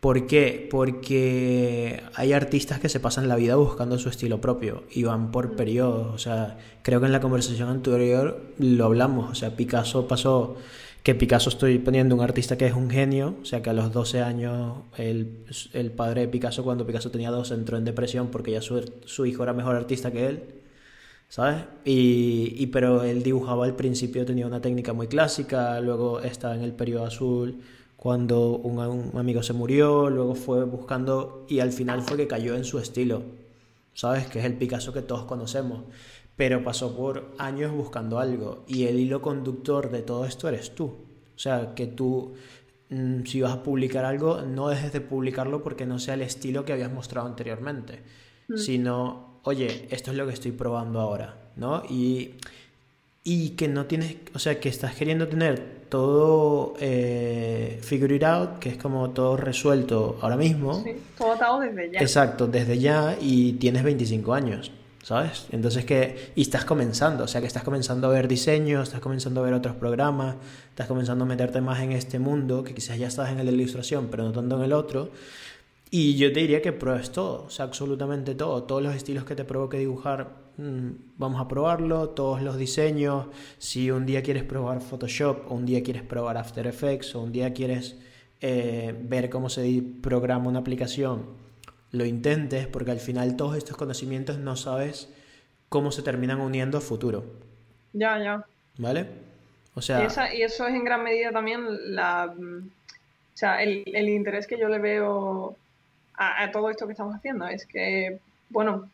¿Por 0.00 0.26
qué? 0.26 0.66
Porque 0.70 2.02
hay 2.14 2.32
artistas 2.32 2.78
que 2.80 2.88
se 2.88 2.98
pasan 2.98 3.28
la 3.28 3.36
vida 3.36 3.56
buscando 3.56 3.98
su 3.98 4.08
estilo 4.08 4.40
propio 4.40 4.84
y 4.90 5.02
van 5.02 5.30
por 5.30 5.54
periodos. 5.56 6.14
O 6.14 6.18
sea, 6.18 6.56
creo 6.82 7.00
que 7.00 7.06
en 7.06 7.12
la 7.12 7.20
conversación 7.20 7.68
anterior 7.68 8.40
lo 8.58 8.84
hablamos. 8.86 9.30
O 9.30 9.34
sea, 9.34 9.56
Picasso 9.56 10.08
pasó, 10.08 10.56
que 11.02 11.14
Picasso 11.14 11.50
estoy 11.50 11.78
poniendo 11.78 12.14
un 12.14 12.22
artista 12.22 12.56
que 12.56 12.66
es 12.66 12.74
un 12.74 12.88
genio. 12.88 13.34
O 13.42 13.44
sea, 13.44 13.60
que 13.60 13.70
a 13.70 13.72
los 13.74 13.92
12 13.92 14.22
años 14.22 14.78
el, 14.96 15.44
el 15.74 15.90
padre 15.90 16.22
de 16.22 16.28
Picasso, 16.28 16.62
cuando 16.62 16.86
Picasso 16.86 17.10
tenía 17.10 17.30
12, 17.30 17.52
entró 17.54 17.76
en 17.76 17.84
depresión 17.84 18.28
porque 18.28 18.52
ya 18.52 18.62
su, 18.62 18.90
su 19.04 19.26
hijo 19.26 19.42
era 19.42 19.52
mejor 19.52 19.76
artista 19.76 20.12
que 20.12 20.26
él. 20.26 20.42
¿Sabes? 21.28 21.64
Y, 21.84 22.66
pero 22.68 23.02
él 23.02 23.22
dibujaba 23.22 23.66
al 23.66 23.76
principio, 23.76 24.24
tenía 24.24 24.46
una 24.46 24.60
técnica 24.60 24.92
muy 24.92 25.06
clásica, 25.06 25.80
luego 25.80 26.20
estaba 26.20 26.54
en 26.56 26.62
el 26.62 26.72
periodo 26.72 27.04
azul 27.04 27.60
cuando 27.96 28.50
un, 28.50 29.18
amigo 29.18 29.42
se 29.42 29.52
murió, 29.52 30.08
luego 30.08 30.34
fue 30.34 30.64
buscando 30.64 31.44
y 31.48 31.58
al 31.58 31.72
final 31.72 32.02
fue 32.02 32.16
que 32.16 32.28
cayó 32.28 32.54
en 32.54 32.64
su 32.64 32.78
estilo, 32.78 33.22
¿sabes? 33.92 34.28
Que 34.28 34.38
es 34.38 34.44
el 34.44 34.54
Picasso 34.54 34.92
que 34.92 35.02
todos 35.02 35.24
conocemos, 35.24 35.82
pero 36.36 36.62
pasó 36.62 36.96
por 36.96 37.32
años 37.38 37.72
buscando 37.72 38.20
algo 38.20 38.64
y 38.68 38.84
el 38.84 39.00
hilo 39.00 39.20
conductor 39.20 39.90
de 39.90 40.02
todo 40.02 40.24
esto 40.24 40.48
eres 40.48 40.76
tú. 40.76 40.84
O 40.84 41.40
sea, 41.40 41.74
que 41.74 41.88
tú, 41.88 42.34
mm, 42.90 43.24
si 43.24 43.40
vas 43.40 43.52
a 43.52 43.62
publicar 43.64 44.04
algo, 44.04 44.42
no 44.42 44.68
dejes 44.68 44.92
de 44.92 45.00
publicarlo 45.00 45.62
porque 45.64 45.84
no 45.84 45.98
sea 45.98 46.14
el 46.14 46.22
estilo 46.22 46.64
que 46.64 46.72
habías 46.72 46.92
mostrado 46.92 47.26
anteriormente, 47.26 48.02
mm. 48.48 48.56
sino 48.56 49.27
oye, 49.44 49.86
esto 49.90 50.10
es 50.10 50.16
lo 50.16 50.26
que 50.26 50.32
estoy 50.32 50.52
probando 50.52 51.00
ahora, 51.00 51.34
¿no? 51.56 51.82
Y, 51.88 52.34
y 53.24 53.50
que 53.50 53.68
no 53.68 53.86
tienes, 53.86 54.16
o 54.34 54.38
sea, 54.38 54.58
que 54.60 54.68
estás 54.68 54.94
queriendo 54.94 55.28
tener 55.28 55.78
todo 55.88 56.74
eh, 56.80 57.78
figured 57.82 58.22
out, 58.22 58.58
que 58.58 58.70
es 58.70 58.76
como 58.76 59.10
todo 59.10 59.36
resuelto 59.36 60.18
ahora 60.20 60.36
mismo. 60.36 60.82
Sí, 60.82 60.92
todo 61.16 61.32
atado 61.32 61.60
desde 61.60 61.90
ya. 61.92 62.00
Exacto, 62.00 62.46
desde 62.46 62.78
ya 62.78 63.16
y 63.20 63.54
tienes 63.54 63.82
25 63.82 64.34
años. 64.34 64.72
¿sabes? 65.08 65.46
Entonces 65.52 65.86
que, 65.86 66.32
y 66.34 66.42
estás 66.42 66.66
comenzando, 66.66 67.24
o 67.24 67.28
sea 67.28 67.40
que 67.40 67.46
estás 67.46 67.62
comenzando 67.62 68.08
a 68.08 68.10
ver 68.10 68.28
diseños, 68.28 68.88
estás 68.88 69.00
comenzando 69.00 69.40
a 69.40 69.44
ver 69.44 69.54
otros 69.54 69.74
programas, 69.76 70.36
estás 70.68 70.86
comenzando 70.86 71.24
a 71.24 71.26
meterte 71.26 71.62
más 71.62 71.80
en 71.80 71.92
este 71.92 72.18
mundo, 72.18 72.62
que 72.62 72.74
quizás 72.74 72.98
ya 72.98 73.06
estás 73.06 73.30
en 73.30 73.40
el 73.40 73.46
de 73.46 73.52
la 73.52 73.58
ilustración, 73.62 74.08
pero 74.10 74.24
no 74.24 74.32
tanto 74.32 74.56
en 74.56 74.64
el 74.64 74.74
otro, 74.74 75.10
y 75.90 76.16
yo 76.16 76.32
te 76.32 76.40
diría 76.40 76.60
que 76.60 76.72
pruebes 76.72 77.12
todo, 77.12 77.44
o 77.44 77.50
sea, 77.50 77.64
absolutamente 77.64 78.34
todo. 78.34 78.64
Todos 78.64 78.82
los 78.82 78.94
estilos 78.94 79.24
que 79.24 79.34
te 79.34 79.44
provoque 79.44 79.78
dibujar, 79.78 80.28
mm, 80.56 80.90
vamos 81.16 81.40
a 81.40 81.48
probarlo. 81.48 82.10
Todos 82.10 82.42
los 82.42 82.56
diseños. 82.58 83.26
Si 83.58 83.90
un 83.90 84.04
día 84.06 84.22
quieres 84.22 84.44
probar 84.44 84.80
Photoshop, 84.80 85.50
o 85.50 85.54
un 85.54 85.66
día 85.66 85.82
quieres 85.82 86.02
probar 86.02 86.36
After 86.36 86.66
Effects, 86.66 87.14
o 87.14 87.22
un 87.22 87.32
día 87.32 87.52
quieres 87.54 87.96
eh, 88.40 88.94
ver 89.00 89.30
cómo 89.30 89.48
se 89.48 89.82
programa 90.02 90.48
una 90.48 90.60
aplicación, 90.60 91.26
lo 91.92 92.04
intentes, 92.04 92.66
porque 92.66 92.90
al 92.90 93.00
final 93.00 93.36
todos 93.36 93.56
estos 93.56 93.76
conocimientos 93.76 94.38
no 94.38 94.56
sabes 94.56 95.08
cómo 95.68 95.90
se 95.90 96.02
terminan 96.02 96.40
uniendo 96.40 96.78
a 96.78 96.80
futuro. 96.80 97.24
Ya, 97.92 98.18
ya. 98.18 98.44
¿Vale? 98.76 99.06
O 99.74 99.82
sea... 99.82 100.02
Y, 100.34 100.42
eso 100.42 100.66
es 100.66 100.74
en 100.74 100.84
gran 100.84 101.02
medida 101.02 101.30
también 101.32 101.94
la... 101.94 102.34
O 102.36 103.36
sea, 103.38 103.62
el, 103.62 104.08
interés 104.08 104.46
que 104.46 104.58
yo 104.58 104.68
le 104.68 104.80
veo 104.80 105.56
a, 106.18 106.50
todo 106.50 106.68
esto 106.70 106.86
que 106.86 106.92
estamos 106.92 107.14
haciendo. 107.14 107.46
Es 107.46 107.64
que, 107.64 108.18
bueno, 108.50 108.90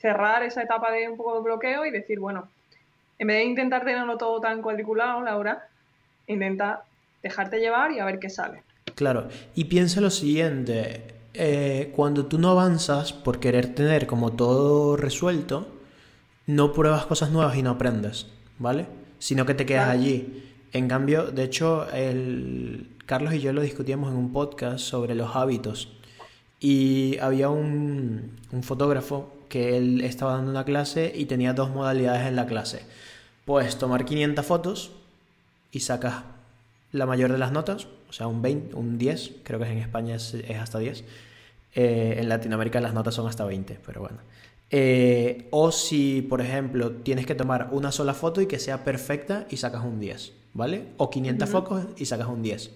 cerrar 0.00 0.42
esa 0.42 0.62
etapa 0.62 0.90
de 0.90 1.08
un 1.08 1.16
poco 1.16 1.36
de 1.36 1.42
bloqueo 1.42 1.86
y 1.86 1.90
decir, 1.90 2.18
bueno, 2.18 2.48
en 3.18 3.26
vez 3.28 3.38
de 3.38 3.44
intentar 3.44 3.84
tenerlo 3.84 4.18
todo 4.18 4.40
tan 4.40 4.60
cuadriculado, 4.60 5.22
Laura, 5.22 5.68
intenta 6.26 6.84
dejarte 7.22 7.60
llevar 7.60 7.92
y 7.92 8.00
a 8.00 8.04
ver 8.04 8.18
qué 8.18 8.30
sale. 8.30 8.62
Claro, 8.94 9.28
y 9.54 9.66
piensa 9.66 10.00
lo 10.00 10.10
siguiente, 10.10 11.14
eh, 11.34 11.92
cuando 11.94 12.26
tú 12.26 12.38
no 12.38 12.50
avanzas 12.50 13.12
por 13.12 13.38
querer 13.38 13.74
tener 13.74 14.06
como 14.06 14.32
todo 14.32 14.96
resuelto, 14.96 15.68
no 16.46 16.72
pruebas 16.72 17.06
cosas 17.06 17.30
nuevas 17.30 17.56
y 17.56 17.62
no 17.62 17.70
aprendes, 17.70 18.26
¿vale? 18.58 18.86
Sino 19.18 19.46
que 19.46 19.54
te 19.54 19.66
quedas 19.66 19.88
allí. 19.88 20.44
En 20.72 20.88
cambio, 20.88 21.30
de 21.30 21.44
hecho, 21.44 21.88
el... 21.92 22.88
Carlos 23.06 23.32
y 23.32 23.40
yo 23.40 23.54
lo 23.54 23.62
discutíamos 23.62 24.10
en 24.10 24.18
un 24.18 24.32
podcast 24.32 24.80
sobre 24.80 25.14
los 25.14 25.34
hábitos. 25.34 25.97
Y 26.60 27.18
había 27.18 27.50
un, 27.50 28.36
un 28.52 28.62
fotógrafo 28.62 29.32
que 29.48 29.76
él 29.76 30.00
estaba 30.02 30.32
dando 30.34 30.50
una 30.50 30.64
clase 30.64 31.12
y 31.14 31.26
tenía 31.26 31.52
dos 31.52 31.70
modalidades 31.70 32.26
en 32.26 32.36
la 32.36 32.46
clase. 32.46 32.82
Puedes 33.44 33.78
tomar 33.78 34.04
500 34.04 34.44
fotos 34.44 34.90
y 35.72 35.80
sacas 35.80 36.24
la 36.92 37.06
mayor 37.06 37.32
de 37.32 37.38
las 37.38 37.52
notas, 37.52 37.86
o 38.08 38.12
sea, 38.12 38.26
un 38.26 38.42
20, 38.42 38.74
un 38.74 38.98
10, 38.98 39.32
creo 39.42 39.58
que 39.58 39.66
en 39.66 39.78
España 39.78 40.16
es, 40.16 40.34
hasta 40.60 40.78
10. 40.78 41.04
Eh, 41.74 42.16
en 42.18 42.28
Latinoamérica 42.28 42.80
las 42.80 42.94
notas 42.94 43.14
son 43.14 43.28
hasta 43.28 43.44
20, 43.44 43.78
pero 43.84 44.00
bueno. 44.00 44.18
Eh, 44.70 45.48
o 45.50 45.72
si, 45.72 46.22
por 46.22 46.40
ejemplo, 46.40 46.92
tienes 46.92 47.26
que 47.26 47.34
tomar 47.34 47.68
una 47.72 47.92
sola 47.92 48.14
foto 48.14 48.40
y 48.40 48.46
que 48.46 48.58
sea 48.58 48.84
perfecta 48.84 49.46
y 49.50 49.58
sacas 49.58 49.84
un 49.84 50.00
10, 50.00 50.32
¿vale? 50.54 50.88
O 50.96 51.10
500 51.10 51.48
focos 51.48 51.86
y 51.96 52.06
sacas 52.06 52.28
un 52.28 52.42
10. 52.42 52.70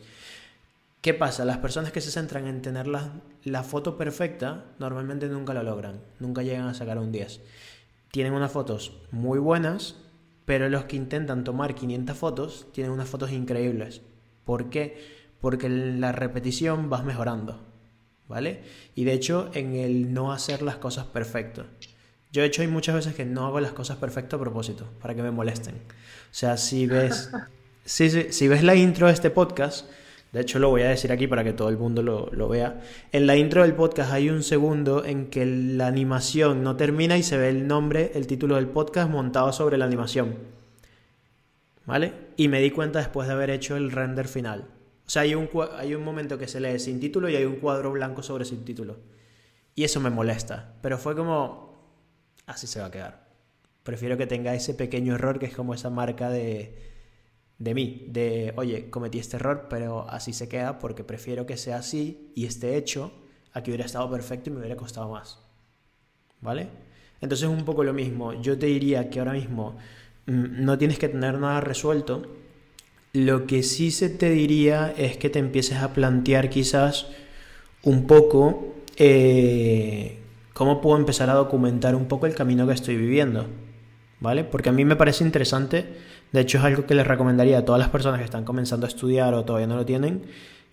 ¿Qué 1.02 1.14
pasa? 1.14 1.44
Las 1.44 1.58
personas 1.58 1.90
que 1.90 2.00
se 2.00 2.12
centran 2.12 2.46
en 2.46 2.62
tener 2.62 2.86
la, 2.86 3.10
la, 3.42 3.64
foto 3.64 3.98
perfecta 3.98 4.66
normalmente 4.78 5.26
nunca 5.26 5.52
lo 5.52 5.64
logran, 5.64 6.00
nunca 6.20 6.44
llegan 6.44 6.68
a 6.68 6.74
sacar 6.74 6.96
un 6.96 7.10
10. 7.10 7.40
Tienen 8.12 8.32
unas 8.32 8.52
fotos 8.52 9.00
muy 9.10 9.40
buenas, 9.40 9.96
pero 10.44 10.68
los 10.68 10.84
que 10.84 10.94
intentan 10.94 11.42
tomar 11.42 11.74
500 11.74 12.16
fotos 12.16 12.66
tienen 12.72 12.92
unas 12.92 13.08
fotos 13.08 13.32
increíbles. 13.32 14.00
¿Por 14.44 14.70
qué? 14.70 15.32
Porque 15.40 15.66
en 15.66 16.00
la 16.00 16.12
repetición 16.12 16.88
vas 16.88 17.04
mejorando, 17.04 17.60
¿vale? 18.28 18.62
Y 18.94 19.02
de 19.02 19.14
hecho 19.14 19.50
en 19.54 19.74
el 19.74 20.14
no 20.14 20.32
hacer 20.32 20.62
las 20.62 20.76
cosas 20.76 21.06
perfectas. 21.06 21.66
Yo 22.30 22.42
de 22.42 22.46
hecho 22.46 22.62
hay 22.62 22.68
muchas 22.68 22.94
veces 22.94 23.16
que 23.16 23.24
no 23.24 23.44
hago 23.44 23.58
las 23.58 23.72
cosas 23.72 23.96
perfectas 23.96 24.38
a 24.38 24.40
propósito, 24.40 24.88
para 25.00 25.16
que 25.16 25.22
me 25.24 25.32
molesten. 25.32 25.74
O 25.74 25.80
sea, 26.34 26.56
si 26.56 26.86
ves, 26.86 27.28
si, 27.84 28.08
si 28.32 28.46
ves 28.46 28.62
la 28.62 28.76
intro 28.76 29.08
de 29.08 29.14
este 29.14 29.30
podcast, 29.30 29.86
de 30.32 30.40
hecho, 30.40 30.58
lo 30.58 30.70
voy 30.70 30.80
a 30.80 30.88
decir 30.88 31.12
aquí 31.12 31.26
para 31.26 31.44
que 31.44 31.52
todo 31.52 31.68
el 31.68 31.76
mundo 31.76 32.02
lo, 32.02 32.48
vea. 32.48 32.80
En 33.12 33.26
la 33.26 33.36
intro 33.36 33.62
del 33.62 33.74
podcast 33.74 34.12
hay 34.12 34.30
un 34.30 34.42
segundo 34.42 35.04
en 35.04 35.26
que 35.26 35.44
la 35.44 35.86
animación 35.86 36.62
no 36.62 36.74
termina 36.74 37.18
y 37.18 37.22
se 37.22 37.36
ve 37.36 37.50
el 37.50 37.66
nombre, 37.66 38.12
el 38.14 38.26
título 38.26 38.56
del 38.56 38.66
podcast 38.66 39.10
montado 39.10 39.52
sobre 39.52 39.76
la 39.76 39.84
animación. 39.84 40.36
¿Vale? 41.84 42.14
Y 42.38 42.48
me 42.48 42.62
di 42.62 42.70
cuenta 42.70 43.00
después 43.00 43.28
de 43.28 43.34
haber 43.34 43.50
hecho 43.50 43.76
el 43.76 43.90
render 43.90 44.26
final. 44.26 44.70
O 45.06 45.10
sea, 45.10 45.22
hay 45.22 45.34
un, 45.34 45.50
hay 45.76 45.94
un 45.94 46.02
momento 46.02 46.38
que 46.38 46.48
se 46.48 46.60
lee 46.60 46.78
sin 46.78 46.98
título 46.98 47.28
y 47.28 47.36
hay 47.36 47.44
un 47.44 47.56
cuadro 47.56 47.92
blanco 47.92 48.22
sobre 48.22 48.46
sin 48.46 48.64
título. 48.64 49.00
Y 49.74 49.84
eso 49.84 50.00
me 50.00 50.08
molesta. 50.08 50.76
Pero 50.80 50.96
fue 50.96 51.14
como... 51.14 51.76
Así 52.46 52.66
se 52.66 52.80
va 52.80 52.86
a 52.86 52.90
quedar. 52.90 53.28
Prefiero 53.82 54.16
que 54.16 54.26
tenga 54.26 54.54
ese 54.54 54.72
pequeño 54.72 55.14
error 55.14 55.38
que 55.38 55.46
es 55.46 55.54
como 55.54 55.74
esa 55.74 55.90
marca 55.90 56.30
de 56.30 56.91
de 57.58 57.74
mí, 57.74 58.06
de, 58.08 58.52
oye, 58.56 58.90
cometí 58.90 59.18
este 59.18 59.36
error, 59.36 59.66
pero 59.70 60.08
así 60.08 60.32
se 60.32 60.48
queda 60.48 60.78
porque 60.78 61.04
prefiero 61.04 61.46
que 61.46 61.56
sea 61.56 61.76
así 61.76 62.32
y 62.34 62.46
esté 62.46 62.76
hecho 62.76 63.12
a 63.52 63.62
que 63.62 63.70
hubiera 63.70 63.86
estado 63.86 64.10
perfecto 64.10 64.50
y 64.50 64.52
me 64.52 64.58
hubiera 64.60 64.76
costado 64.76 65.10
más. 65.10 65.38
¿Vale? 66.40 66.68
Entonces 67.20 67.48
es 67.48 67.56
un 67.56 67.64
poco 67.64 67.84
lo 67.84 67.92
mismo. 67.92 68.34
Yo 68.34 68.58
te 68.58 68.66
diría 68.66 69.08
que 69.08 69.20
ahora 69.20 69.32
mismo 69.32 69.76
mm, 70.26 70.64
no 70.64 70.76
tienes 70.76 70.98
que 70.98 71.08
tener 71.08 71.38
nada 71.38 71.60
resuelto. 71.60 72.22
Lo 73.12 73.46
que 73.46 73.62
sí 73.62 73.90
se 73.90 74.08
te 74.08 74.30
diría 74.30 74.92
es 74.96 75.16
que 75.16 75.30
te 75.30 75.38
empieces 75.38 75.78
a 75.78 75.92
plantear 75.92 76.50
quizás 76.50 77.06
un 77.84 78.06
poco 78.06 78.74
eh, 78.96 80.18
cómo 80.52 80.80
puedo 80.80 80.98
empezar 80.98 81.30
a 81.30 81.34
documentar 81.34 81.94
un 81.94 82.06
poco 82.06 82.26
el 82.26 82.34
camino 82.34 82.66
que 82.66 82.74
estoy 82.74 82.96
viviendo. 82.96 83.46
¿Vale? 84.22 84.44
Porque 84.44 84.68
a 84.70 84.72
mí 84.72 84.84
me 84.84 84.96
parece 84.96 85.24
interesante 85.24 85.84
de 86.32 86.40
hecho, 86.40 86.58
es 86.58 86.64
algo 86.64 86.86
que 86.86 86.94
les 86.94 87.06
recomendaría 87.06 87.58
a 87.58 87.64
todas 87.64 87.78
las 87.78 87.90
personas 87.90 88.18
que 88.18 88.24
están 88.24 88.44
comenzando 88.44 88.86
a 88.86 88.88
estudiar 88.88 89.34
o 89.34 89.44
todavía 89.44 89.66
no 89.66 89.76
lo 89.76 89.84
tienen, 89.84 90.22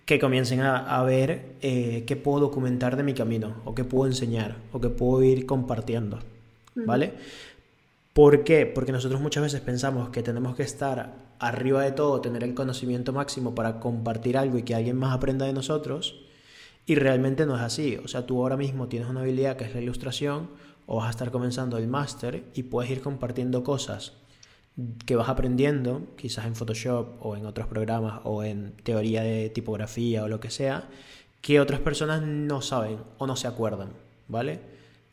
que 0.06 0.18
comiencen 0.18 0.60
a, 0.62 1.02
ver 1.02 1.56
eh, 1.60 2.04
qué 2.06 2.16
puedo 2.16 2.40
documentar 2.40 2.96
de 2.96 3.02
mi 3.02 3.12
camino, 3.12 3.56
o 3.66 3.74
qué 3.74 3.84
puedo 3.84 4.06
enseñar, 4.10 4.56
o 4.72 4.80
qué 4.80 4.88
puedo 4.88 5.22
ir 5.22 5.44
compartiendo. 5.44 6.18
¿Vale? 6.74 7.12
¿Por 8.14 8.42
qué? 8.42 8.64
Porque 8.64 8.90
nosotros 8.90 9.20
muchas 9.20 9.42
veces 9.42 9.60
pensamos 9.60 10.08
que 10.08 10.22
tenemos 10.22 10.56
que 10.56 10.62
estar 10.62 11.14
arriba 11.38 11.82
de 11.82 11.92
todo, 11.92 12.20
tener 12.22 12.42
el 12.42 12.54
conocimiento 12.54 13.12
máximo 13.12 13.54
para 13.54 13.80
compartir 13.80 14.38
algo 14.38 14.56
y 14.56 14.62
que 14.62 14.74
alguien 14.74 14.96
más 14.96 15.14
aprenda 15.14 15.44
de 15.44 15.52
nosotros. 15.52 16.24
Y 16.86 16.94
realmente 16.94 17.44
no 17.44 17.54
es 17.54 17.62
así. 17.62 17.98
O 18.02 18.08
sea, 18.08 18.24
tú 18.24 18.40
ahora 18.40 18.56
mismo 18.56 18.88
tienes 18.88 19.10
una 19.10 19.20
habilidad 19.20 19.56
que 19.56 19.64
es 19.64 19.74
la 19.74 19.80
ilustración 19.82 20.48
o 20.92 20.96
vas 20.96 21.06
a 21.06 21.10
estar 21.10 21.30
comenzando 21.30 21.78
el 21.78 21.86
máster 21.86 22.42
y 22.52 22.64
puedes 22.64 22.90
ir 22.90 23.00
compartiendo 23.00 23.62
cosas 23.62 24.12
que 25.06 25.14
vas 25.14 25.28
aprendiendo, 25.28 26.08
quizás 26.16 26.46
en 26.46 26.56
Photoshop 26.56 27.24
o 27.24 27.36
en 27.36 27.46
otros 27.46 27.68
programas 27.68 28.20
o 28.24 28.42
en 28.42 28.72
teoría 28.82 29.22
de 29.22 29.50
tipografía 29.50 30.24
o 30.24 30.28
lo 30.28 30.40
que 30.40 30.50
sea, 30.50 30.88
que 31.40 31.60
otras 31.60 31.78
personas 31.78 32.22
no 32.22 32.60
saben 32.60 32.98
o 33.18 33.28
no 33.28 33.36
se 33.36 33.46
acuerdan, 33.46 33.90
¿vale? 34.26 34.58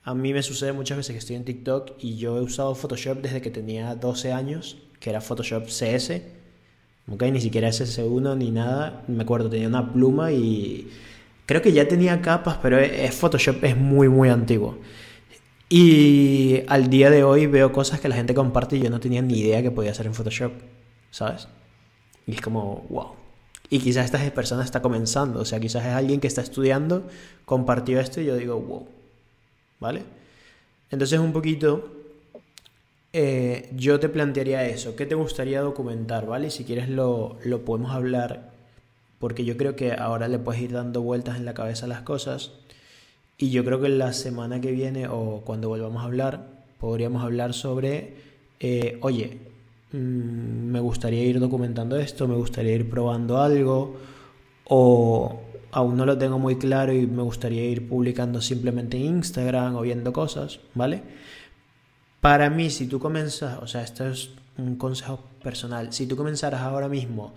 A 0.01 0.15
mí 0.15 0.33
me 0.33 0.41
sucede 0.41 0.73
muchas 0.73 0.97
veces 0.97 1.13
que 1.13 1.19
estoy 1.19 1.35
en 1.35 1.45
TikTok 1.45 1.91
y 1.99 2.17
yo 2.17 2.39
he 2.39 2.41
usado 2.41 2.73
Photoshop 2.73 3.21
desde 3.21 3.41
que 3.41 3.51
tenía 3.51 3.93
12 3.93 4.33
años, 4.33 4.77
que 4.99 5.11
era 5.11 5.21
Photoshop 5.21 5.67
CS, 5.67 6.23
¿ok? 7.07 7.21
Ni 7.31 7.39
siquiera 7.39 7.69
SS1 7.69 8.35
ni 8.35 8.49
nada, 8.49 9.03
me 9.07 9.21
acuerdo, 9.21 9.47
tenía 9.47 9.67
una 9.67 9.93
pluma 9.93 10.31
y 10.31 10.89
creo 11.45 11.61
que 11.61 11.71
ya 11.71 11.87
tenía 11.87 12.19
capas, 12.19 12.57
pero 12.63 12.79
es, 12.79 13.13
Photoshop 13.13 13.63
es 13.63 13.77
muy, 13.77 14.09
muy 14.09 14.29
antiguo. 14.29 14.79
Y 15.69 16.63
al 16.67 16.89
día 16.89 17.09
de 17.09 17.23
hoy 17.23 17.45
veo 17.45 17.73
cosas 17.73 17.99
que 17.99 18.07
la 18.07 18.15
gente 18.15 18.33
comparte 18.33 18.77
y 18.77 18.81
yo 18.81 18.89
no 18.89 18.99
tenía 18.99 19.21
ni 19.21 19.39
idea 19.39 19.61
que 19.61 19.71
podía 19.71 19.91
hacer 19.91 20.05
en 20.05 20.13
Photoshop, 20.13 20.53
¿sabes? 21.11 21.49
Y 22.25 22.33
es 22.35 22.41
como, 22.41 22.85
wow. 22.89 23.15
Y 23.69 23.79
quizás 23.79 24.05
esta 24.05 24.19
persona 24.33 24.63
está 24.63 24.81
comenzando, 24.81 25.41
o 25.41 25.45
sea, 25.45 25.59
quizás 25.59 25.85
es 25.85 25.91
alguien 25.91 26.21
que 26.21 26.27
está 26.27 26.41
estudiando, 26.41 27.05
compartió 27.43 27.99
esto 27.99 28.21
y 28.21 28.25
yo 28.25 28.37
digo, 28.37 28.57
wow, 28.57 28.87
¿vale? 29.81 30.03
Entonces 30.89 31.19
un 31.19 31.33
poquito, 31.33 31.91
eh, 33.11 33.69
yo 33.75 33.99
te 33.99 34.07
plantearía 34.07 34.65
eso, 34.65 34.95
¿qué 34.95 35.05
te 35.05 35.15
gustaría 35.15 35.59
documentar, 35.59 36.25
¿vale? 36.25 36.49
Si 36.49 36.63
quieres 36.63 36.87
lo, 36.87 37.37
lo 37.43 37.65
podemos 37.65 37.91
hablar, 37.91 38.51
porque 39.19 39.43
yo 39.43 39.57
creo 39.57 39.75
que 39.75 39.91
ahora 39.91 40.29
le 40.29 40.39
puedes 40.39 40.61
ir 40.61 40.71
dando 40.71 41.01
vueltas 41.01 41.35
en 41.35 41.43
la 41.43 41.53
cabeza 41.53 41.87
a 41.87 41.89
las 41.89 42.03
cosas 42.03 42.51
y 43.37 43.51
yo 43.51 43.63
creo 43.63 43.79
que 43.79 43.89
la 43.89 44.13
semana 44.13 44.59
que 44.59 44.71
viene 44.71 45.07
o 45.07 45.41
cuando 45.45 45.69
volvamos 45.69 46.01
a 46.01 46.05
hablar, 46.05 46.65
podríamos 46.79 47.23
hablar 47.23 47.53
sobre, 47.53 48.15
eh, 48.59 48.97
oye, 49.01 49.37
mm, 49.91 49.97
me 49.97 50.79
gustaría 50.79 51.23
ir 51.23 51.39
documentando 51.39 51.97
esto, 51.97 52.27
me 52.27 52.35
gustaría 52.35 52.73
ir 52.73 52.89
probando 52.89 53.39
algo, 53.39 53.97
o 54.65 55.41
aún 55.71 55.97
no 55.97 56.05
lo 56.05 56.17
tengo 56.17 56.39
muy 56.39 56.57
claro 56.57 56.93
y 56.93 57.05
me 57.05 57.21
gustaría 57.21 57.63
ir 57.65 57.87
publicando 57.87 58.41
simplemente 58.41 58.97
en 58.97 59.17
Instagram 59.17 59.75
o 59.75 59.81
viendo 59.81 60.11
cosas, 60.13 60.59
¿vale? 60.73 61.03
Para 62.21 62.49
mí, 62.49 62.69
si 62.69 62.87
tú 62.87 62.99
comienzas, 62.99 63.61
o 63.61 63.67
sea, 63.67 63.83
esto 63.83 64.07
es 64.07 64.31
un 64.57 64.75
consejo 64.75 65.19
personal, 65.43 65.93
si 65.93 66.07
tú 66.07 66.17
comenzaras 66.17 66.61
ahora 66.61 66.89
mismo 66.89 67.33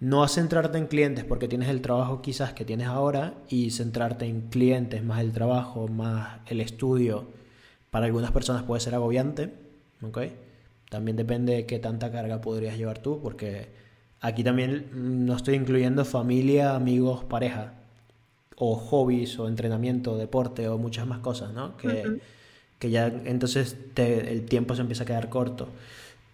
no 0.00 0.22
a 0.22 0.28
centrarte 0.28 0.78
en 0.78 0.86
clientes 0.86 1.24
porque 1.24 1.48
tienes 1.48 1.68
el 1.68 1.80
trabajo 1.80 2.20
quizás 2.20 2.52
que 2.52 2.64
tienes 2.64 2.88
ahora 2.88 3.34
y 3.48 3.70
centrarte 3.70 4.26
en 4.26 4.42
clientes 4.42 5.02
más 5.02 5.20
el 5.20 5.32
trabajo, 5.32 5.88
más 5.88 6.40
el 6.46 6.60
estudio, 6.60 7.26
para 7.90 8.06
algunas 8.06 8.32
personas 8.32 8.64
puede 8.64 8.80
ser 8.80 8.94
agobiante, 8.94 9.50
¿ok? 10.02 10.18
También 10.90 11.16
depende 11.16 11.54
de 11.54 11.66
qué 11.66 11.78
tanta 11.78 12.10
carga 12.10 12.40
podrías 12.40 12.76
llevar 12.76 12.98
tú, 12.98 13.20
porque 13.22 13.68
aquí 14.20 14.42
también 14.42 14.88
no 14.92 15.36
estoy 15.36 15.54
incluyendo 15.54 16.04
familia, 16.04 16.74
amigos, 16.74 17.24
pareja, 17.24 17.74
o 18.56 18.76
hobbies, 18.76 19.38
o 19.38 19.48
entrenamiento, 19.48 20.16
deporte, 20.16 20.68
o 20.68 20.78
muchas 20.78 21.06
más 21.06 21.18
cosas, 21.18 21.52
¿no? 21.52 21.76
Que, 21.76 22.20
que 22.78 22.90
ya 22.90 23.06
entonces 23.06 23.76
el 23.96 24.44
tiempo 24.44 24.74
se 24.74 24.82
empieza 24.82 25.04
a 25.04 25.06
quedar 25.06 25.28
corto. 25.28 25.68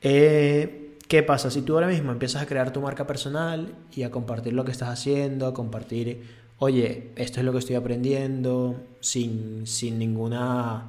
Eh, 0.03 0.80
¿Qué 1.11 1.25
pasa? 1.25 1.51
Si 1.51 1.63
tú 1.63 1.75
ahora 1.75 1.89
mismo 1.89 2.13
empiezas 2.13 2.41
a 2.41 2.47
crear 2.47 2.73
tu 2.73 2.81
marca 2.81 3.05
personal 3.05 3.75
y 3.93 4.05
a 4.05 4.13
compartir 4.13 4.53
lo 4.53 4.65
que 4.65 4.71
estás 4.71 4.91
haciendo, 4.91 5.49
a 5.49 5.53
compartir 5.53 6.23
oye, 6.61 7.11
esto 7.17 7.41
es 7.41 7.45
lo 7.45 7.51
que 7.51 7.59
estoy 7.59 7.75
aprendiendo, 7.75 8.77
sin, 9.01 9.67
sin 9.67 9.99
ninguna... 9.99 10.89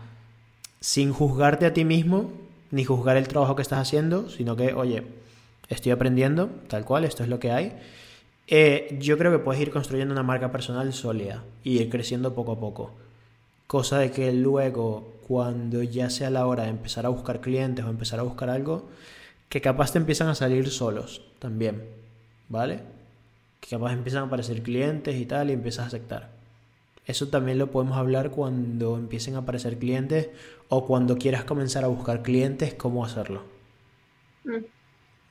sin 0.80 1.12
juzgarte 1.12 1.66
a 1.66 1.74
ti 1.74 1.86
mismo, 1.86 2.34
ni 2.70 2.86
juzgar 2.86 3.18
el 3.18 3.28
trabajo 3.28 3.56
que 3.56 3.64
estás 3.64 3.80
haciendo, 3.80 4.30
sino 4.30 4.56
que, 4.56 4.76
oye, 4.76 5.08
estoy 5.70 5.92
aprendiendo, 5.92 6.52
tal 6.68 6.86
cual, 6.86 7.04
esto 7.04 7.24
es 7.24 7.30
lo 7.30 7.40
que 7.40 7.52
hay. 7.52 7.74
Eh, 8.46 9.00
yo 9.02 9.18
creo 9.18 9.32
que 9.32 9.40
puedes 9.40 9.60
ir 9.60 9.72
construyendo 9.72 10.14
una 10.14 10.22
marca 10.22 10.52
personal 10.52 10.94
sólida 10.94 11.44
y 11.64 11.80
ir 11.80 11.90
creciendo 11.90 12.36
poco 12.36 12.52
a 12.52 12.60
poco. 12.60 12.92
Cosa 13.66 13.98
de 13.98 14.12
que 14.12 14.32
luego, 14.34 15.16
cuando 15.28 15.82
ya 15.82 16.12
sea 16.12 16.30
la 16.30 16.46
hora 16.46 16.66
de 16.66 16.70
empezar 16.70 17.08
a 17.08 17.10
buscar 17.10 17.42
clientes 17.42 17.84
o 17.84 17.90
empezar 17.90 18.20
a 18.20 18.24
buscar 18.24 18.52
algo, 18.52 18.88
que 19.52 19.60
capaz 19.60 19.92
te 19.92 19.98
empiezan 19.98 20.30
a 20.30 20.34
salir 20.34 20.70
solos 20.70 21.22
también, 21.38 21.84
¿vale? 22.48 22.80
Que 23.60 23.68
capaz 23.68 23.92
empiezan 23.92 24.24
a 24.24 24.28
aparecer 24.28 24.64
clientes 24.64 25.14
y 25.20 25.26
tal 25.26 25.50
y 25.50 25.54
empiezas 25.54 25.84
a 25.84 25.88
aceptar. 25.88 26.30
Eso 27.06 27.28
también 27.28 27.58
lo 27.58 27.70
podemos 27.70 27.98
hablar 27.98 28.32
cuando 28.32 28.98
empiecen 28.98 29.36
a 29.36 29.40
aparecer 29.40 29.78
clientes 29.78 30.30
o 30.70 30.88
cuando 30.88 31.18
quieras 31.18 31.44
comenzar 31.44 31.84
a 31.84 31.88
buscar 31.88 32.24
clientes, 32.24 32.76
cómo 32.76 33.04
hacerlo. 33.04 33.44
Mm. 34.46 34.64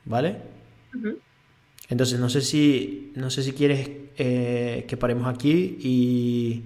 ¿Vale? 0.04 0.37
Entonces, 1.88 2.20
no 2.20 2.28
sé 2.28 2.42
si, 2.42 3.12
no 3.14 3.30
sé 3.30 3.42
si 3.42 3.52
quieres 3.52 3.88
eh, 4.18 4.85
que 4.87 4.98
paremos 4.98 5.35
aquí 5.35 5.78
y 5.80 6.62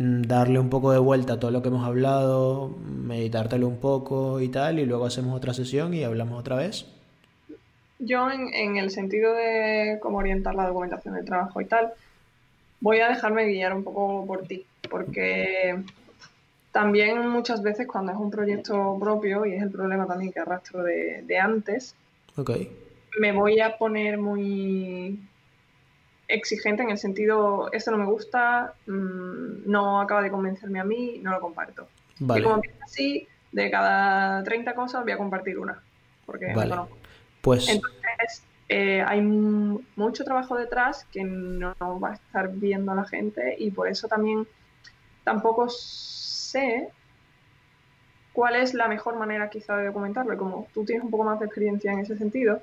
darle 0.00 0.58
un 0.58 0.70
poco 0.70 0.92
de 0.92 0.98
vuelta 0.98 1.34
a 1.34 1.40
todo 1.40 1.50
lo 1.50 1.60
que 1.60 1.68
hemos 1.68 1.86
hablado, 1.86 2.70
meditártelo 2.86 3.68
un 3.68 3.76
poco 3.76 4.40
y 4.40 4.48
tal, 4.48 4.78
y 4.78 4.86
luego 4.86 5.04
hacemos 5.04 5.36
otra 5.36 5.52
sesión 5.52 5.92
y 5.92 6.04
hablamos 6.04 6.40
otra 6.40 6.56
vez. 6.56 6.86
Yo, 7.98 8.30
en, 8.30 8.48
en 8.54 8.78
el 8.78 8.90
sentido 8.90 9.34
de 9.34 9.98
cómo 10.00 10.18
orientar 10.18 10.54
la 10.54 10.66
documentación 10.66 11.14
del 11.14 11.26
trabajo 11.26 11.60
y 11.60 11.66
tal, 11.66 11.92
voy 12.80 13.00
a 13.00 13.10
dejarme 13.10 13.44
guiar 13.44 13.74
un 13.74 13.84
poco 13.84 14.24
por 14.26 14.46
ti, 14.46 14.64
porque 14.90 15.76
también 16.72 17.28
muchas 17.28 17.62
veces 17.62 17.86
cuando 17.86 18.12
es 18.12 18.18
un 18.18 18.30
proyecto 18.30 18.96
propio, 18.98 19.44
y 19.44 19.52
es 19.52 19.62
el 19.62 19.70
problema 19.70 20.06
también 20.06 20.32
que 20.32 20.40
arrastro 20.40 20.82
de, 20.82 21.22
de 21.26 21.38
antes, 21.38 21.94
me 23.18 23.32
voy 23.32 23.60
a 23.60 23.76
poner 23.76 24.16
muy 24.16 25.20
exigente 26.32 26.82
en 26.82 26.90
el 26.90 26.98
sentido, 26.98 27.70
esto 27.72 27.90
no 27.90 27.98
me 27.98 28.06
gusta, 28.06 28.74
mm, 28.86 29.70
no 29.70 30.00
acaba 30.00 30.22
de 30.22 30.30
convencerme 30.30 30.80
a 30.80 30.84
mí, 30.84 31.20
no 31.22 31.32
lo 31.32 31.40
comparto. 31.40 31.88
Y 32.18 32.42
como 32.42 32.56
empieza 32.56 32.84
así, 32.84 33.26
de 33.52 33.70
cada 33.70 34.42
30 34.44 34.74
cosas 34.74 35.02
voy 35.02 35.12
a 35.12 35.16
compartir 35.16 35.58
una, 35.58 35.82
porque 36.26 36.52
vale. 36.54 36.74
Pues... 37.40 37.68
Entonces, 37.68 38.44
eh, 38.68 39.02
hay 39.04 39.20
mucho 39.20 40.24
trabajo 40.24 40.56
detrás 40.56 41.04
que 41.12 41.24
no, 41.24 41.74
va 41.80 42.10
a 42.10 42.14
estar 42.14 42.50
viendo 42.52 42.92
a 42.92 42.94
la 42.94 43.04
gente 43.04 43.56
y 43.58 43.72
por 43.72 43.88
eso 43.88 44.06
también 44.06 44.46
tampoco 45.24 45.68
sé 45.68 46.88
cuál 48.32 48.54
es 48.54 48.72
la 48.74 48.86
mejor 48.86 49.16
manera 49.16 49.50
quizá 49.50 49.76
de 49.76 49.86
documentarlo. 49.86 50.36
Como 50.36 50.68
tú 50.72 50.84
tienes 50.84 51.04
un 51.04 51.10
poco 51.10 51.24
más 51.24 51.40
de 51.40 51.46
experiencia 51.46 51.92
en 51.92 51.98
ese 51.98 52.16
sentido, 52.16 52.62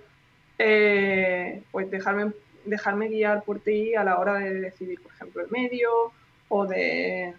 eh, 0.57 1.61
pues 1.71 1.91
dejarme, 1.91 2.31
dejarme 2.67 3.07
guiar 3.07 3.43
por 3.43 3.59
ti 3.59 3.95
a 3.95 4.03
la 4.03 4.19
hora 4.19 4.35
de 4.35 4.53
decidir, 4.53 5.01
por 5.01 5.11
ejemplo, 5.13 5.41
el 5.41 5.51
medio 5.51 5.89
o 6.49 6.65
de, 6.65 7.33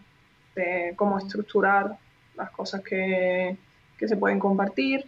cómo 0.97 1.19
estructurar 1.19 1.97
las 2.37 2.51
cosas 2.51 2.83
que, 2.83 3.57
que 3.97 4.09
se 4.09 4.17
pueden 4.17 4.39
compartir, 4.39 5.05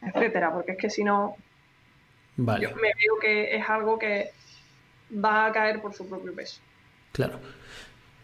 etcétera, 0.00 0.52
porque 0.52 0.72
es 0.72 0.78
que 0.78 0.90
si 0.90 1.02
no, 1.02 1.36
Vale. 2.36 2.64
Yo 2.68 2.76
me 2.76 2.88
veo 2.88 3.18
que 3.20 3.56
es 3.56 3.68
algo 3.68 3.98
que 3.98 4.30
va 5.12 5.46
a 5.46 5.52
caer 5.52 5.80
por 5.80 5.94
su 5.94 6.06
propio 6.08 6.34
peso. 6.34 6.60
Claro. 7.12 7.40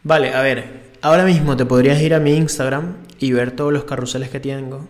Vale, 0.03 0.35
a 0.35 0.43
ver, 0.43 0.91
ahora 1.01 1.25
mismo 1.25 1.57
te 1.57 1.65
podrías 1.65 2.01
ir 2.01 2.13
a 2.15 2.21
mi 2.21 2.35
Instagram 2.35 2.97
y 3.19 3.33
ver 3.33 3.53
todos 3.53 3.73
los 3.73 3.85
carruseles 3.85 4.29
que 4.29 4.41
tengo. 4.41 4.87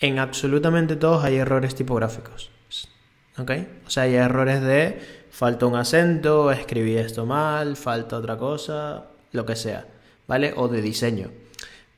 En 0.00 0.18
absolutamente 0.18 0.96
todos 0.96 1.24
hay 1.24 1.36
errores 1.36 1.74
tipográficos. 1.74 2.50
¿Ok? 3.38 3.50
O 3.86 3.90
sea, 3.90 4.04
hay 4.04 4.14
errores 4.14 4.60
de 4.60 5.00
falta 5.30 5.66
un 5.66 5.76
acento, 5.76 6.52
escribí 6.52 6.96
esto 6.96 7.24
mal, 7.24 7.76
falta 7.76 8.18
otra 8.18 8.36
cosa, 8.36 9.06
lo 9.32 9.46
que 9.46 9.56
sea. 9.56 9.86
¿Vale? 10.28 10.52
O 10.56 10.68
de 10.68 10.82
diseño. 10.82 11.30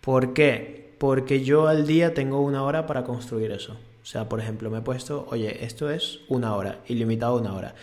¿Por 0.01 0.33
qué? 0.33 0.95
Porque 0.99 1.45
yo 1.45 1.67
al 1.67 1.87
día 1.87 2.15
tengo 2.15 2.41
una 2.41 2.63
hora 2.63 2.87
para 2.87 3.05
construir 3.05 3.51
eso. 3.51 3.77
O 4.03 4.07
sea, 4.07 4.29
por 4.29 4.41
ejemplo, 4.41 4.71
me 4.71 4.79
he 4.79 4.83
puesto, 4.83 5.27
oye, 5.31 5.65
esto 5.65 5.91
es 5.91 6.21
una 6.29 6.55
hora, 6.55 6.81
ilimitado 6.87 7.37
una 7.37 7.55
hora. 7.55 7.75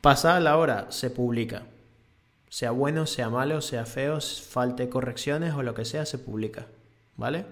Pasada 0.00 0.40
la 0.40 0.56
hora, 0.56 0.86
se 0.90 1.10
publica. 1.10 1.62
Sea 2.48 2.72
bueno, 2.72 3.06
sea 3.06 3.30
malo, 3.30 3.60
sea 3.60 3.86
feo, 3.86 4.18
falte 4.20 4.88
correcciones 4.88 5.54
o 5.54 5.62
lo 5.62 5.74
que 5.74 5.84
sea, 5.84 6.06
se 6.06 6.18
publica. 6.18 6.66
¿Vale? 7.16 7.44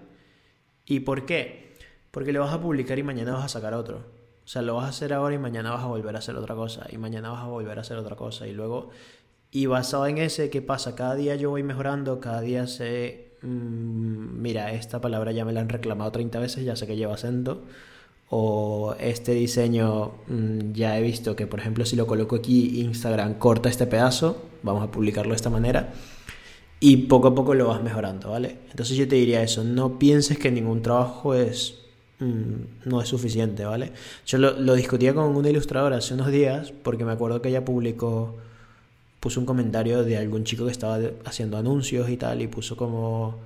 ¿Y 0.86 1.00
por 1.00 1.26
qué? 1.26 1.76
Porque 2.10 2.32
lo 2.32 2.40
vas 2.40 2.54
a 2.54 2.60
publicar 2.60 2.98
y 2.98 3.02
mañana 3.02 3.34
vas 3.34 3.44
a 3.44 3.48
sacar 3.48 3.74
otro. 3.74 4.17
O 4.48 4.50
sea, 4.50 4.62
lo 4.62 4.76
vas 4.76 4.86
a 4.86 4.88
hacer 4.88 5.12
ahora 5.12 5.34
y 5.34 5.38
mañana 5.38 5.72
vas 5.72 5.82
a 5.82 5.88
volver 5.88 6.16
a 6.16 6.20
hacer 6.20 6.34
otra 6.34 6.54
cosa. 6.54 6.86
Y 6.90 6.96
mañana 6.96 7.28
vas 7.28 7.42
a 7.42 7.48
volver 7.48 7.76
a 7.76 7.82
hacer 7.82 7.98
otra 7.98 8.16
cosa. 8.16 8.46
Y 8.46 8.52
luego, 8.52 8.88
y 9.50 9.66
basado 9.66 10.06
en 10.06 10.16
ese, 10.16 10.48
¿qué 10.48 10.62
pasa? 10.62 10.94
Cada 10.94 11.16
día 11.16 11.36
yo 11.36 11.50
voy 11.50 11.62
mejorando, 11.62 12.18
cada 12.18 12.40
día 12.40 12.66
sé... 12.66 13.36
Mm, 13.42 14.40
mira, 14.40 14.72
esta 14.72 15.02
palabra 15.02 15.32
ya 15.32 15.44
me 15.44 15.52
la 15.52 15.60
han 15.60 15.68
reclamado 15.68 16.10
30 16.12 16.38
veces, 16.38 16.64
ya 16.64 16.76
sé 16.76 16.86
que 16.86 16.96
lleva 16.96 17.12
acento 17.12 17.64
o 18.30 18.94
este 18.98 19.32
diseño 19.32 20.12
mm, 20.28 20.72
ya 20.72 20.98
he 20.98 21.02
visto 21.02 21.36
que 21.36 21.46
por 21.46 21.60
ejemplo 21.60 21.84
si 21.86 21.96
lo 21.96 22.06
coloco 22.06 22.36
aquí 22.36 22.80
Instagram 22.80 23.38
corta 23.38 23.70
este 23.70 23.86
pedazo 23.86 24.36
vamos 24.62 24.82
a 24.82 24.90
publicarlo 24.90 25.30
de 25.30 25.36
esta 25.36 25.48
manera 25.48 25.94
y 26.78 27.08
poco 27.08 27.28
a 27.28 27.34
poco 27.34 27.54
lo 27.54 27.68
vas 27.68 27.82
mejorando 27.82 28.30
vale 28.32 28.58
entonces 28.70 28.98
yo 28.98 29.08
te 29.08 29.16
diría 29.16 29.42
eso 29.42 29.64
no 29.64 29.98
pienses 29.98 30.38
que 30.38 30.50
ningún 30.50 30.82
trabajo 30.82 31.32
es 31.32 31.87
no 32.20 33.00
es 33.00 33.08
suficiente 33.08 33.64
vale 33.64 33.92
yo 34.26 34.38
lo, 34.38 34.58
lo, 34.58 34.74
discutía 34.74 35.14
con 35.14 35.36
una 35.36 35.50
ilustradora 35.50 35.98
hace 35.98 36.14
unos 36.14 36.32
días 36.32 36.72
porque 36.82 37.04
me 37.04 37.12
acuerdo 37.12 37.40
que 37.40 37.48
ella 37.48 37.64
publicó 37.64 38.36
puso 39.20 39.40
un 39.40 39.46
comentario 39.46 40.02
de 40.02 40.16
algún 40.16 40.44
chico 40.44 40.64
que 40.66 40.72
estaba 40.72 40.98
haciendo 41.24 41.56
anuncios 41.58 42.08
y 42.10 42.16
tal 42.16 42.42
y 42.42 42.48
puso 42.48 42.76
como 42.76 43.38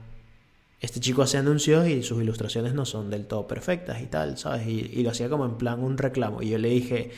este 0.82 0.98
chico 0.98 1.22
hace 1.22 1.38
anuncios 1.38 1.86
y 1.86 2.02
sus 2.02 2.20
ilustraciones 2.20 2.74
no 2.74 2.84
son 2.84 3.08
del 3.08 3.26
todo 3.26 3.46
perfectas 3.46 4.02
y 4.02 4.06
tal, 4.06 4.36
¿sabes? 4.36 4.66
Y, 4.66 5.02
lo 5.04 5.10
hacía 5.10 5.28
como 5.28 5.44
en 5.46 5.54
plan 5.56 5.80
un 5.80 5.96
reclamo. 5.96 6.42
Y 6.42 6.48
yo 6.50 6.58
le 6.58 6.70
dije, 6.70 7.12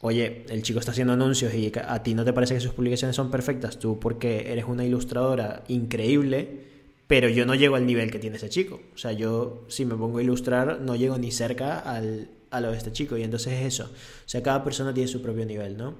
oye, 0.00 0.44
el 0.48 0.62
chico 0.64 0.80
está 0.80 0.90
haciendo 0.90 1.12
anuncios 1.12 1.54
y 1.54 1.70
a 1.86 2.02
ti 2.02 2.14
no 2.14 2.24
te 2.24 2.32
parece 2.32 2.54
que 2.54 2.60
sus 2.60 2.72
publicaciones 2.72 3.14
son 3.14 3.30
perfectas, 3.30 3.78
tú 3.78 4.00
porque 4.00 4.50
eres 4.50 4.64
una 4.64 4.84
ilustradora 4.84 5.62
increíble, 5.68 6.64
pero 7.06 7.28
yo 7.28 7.44
no 7.46 7.54
llego 7.54 7.76
al 7.76 7.86
nivel 7.86 8.10
que 8.10 8.18
tiene 8.18 8.36
ese 8.36 8.48
chico. 8.48 8.80
O 8.94 8.98
sea, 8.98 9.12
yo 9.12 9.64
si 9.68 9.84
me 9.84 9.94
pongo 9.94 10.18
a 10.18 10.22
ilustrar 10.22 10.80
no 10.80 10.96
llego 10.96 11.18
ni 11.18 11.30
cerca 11.30 11.78
al, 11.78 12.28
a 12.50 12.60
lo 12.60 12.70
de 12.70 12.78
este 12.78 12.92
chico. 12.92 13.16
Y 13.16 13.22
entonces 13.22 13.52
es 13.54 13.66
eso. 13.74 13.84
O 13.84 14.28
sea, 14.28 14.42
cada 14.42 14.64
persona 14.64 14.94
tiene 14.94 15.08
su 15.08 15.20
propio 15.20 15.44
nivel, 15.44 15.76
¿no? 15.76 15.94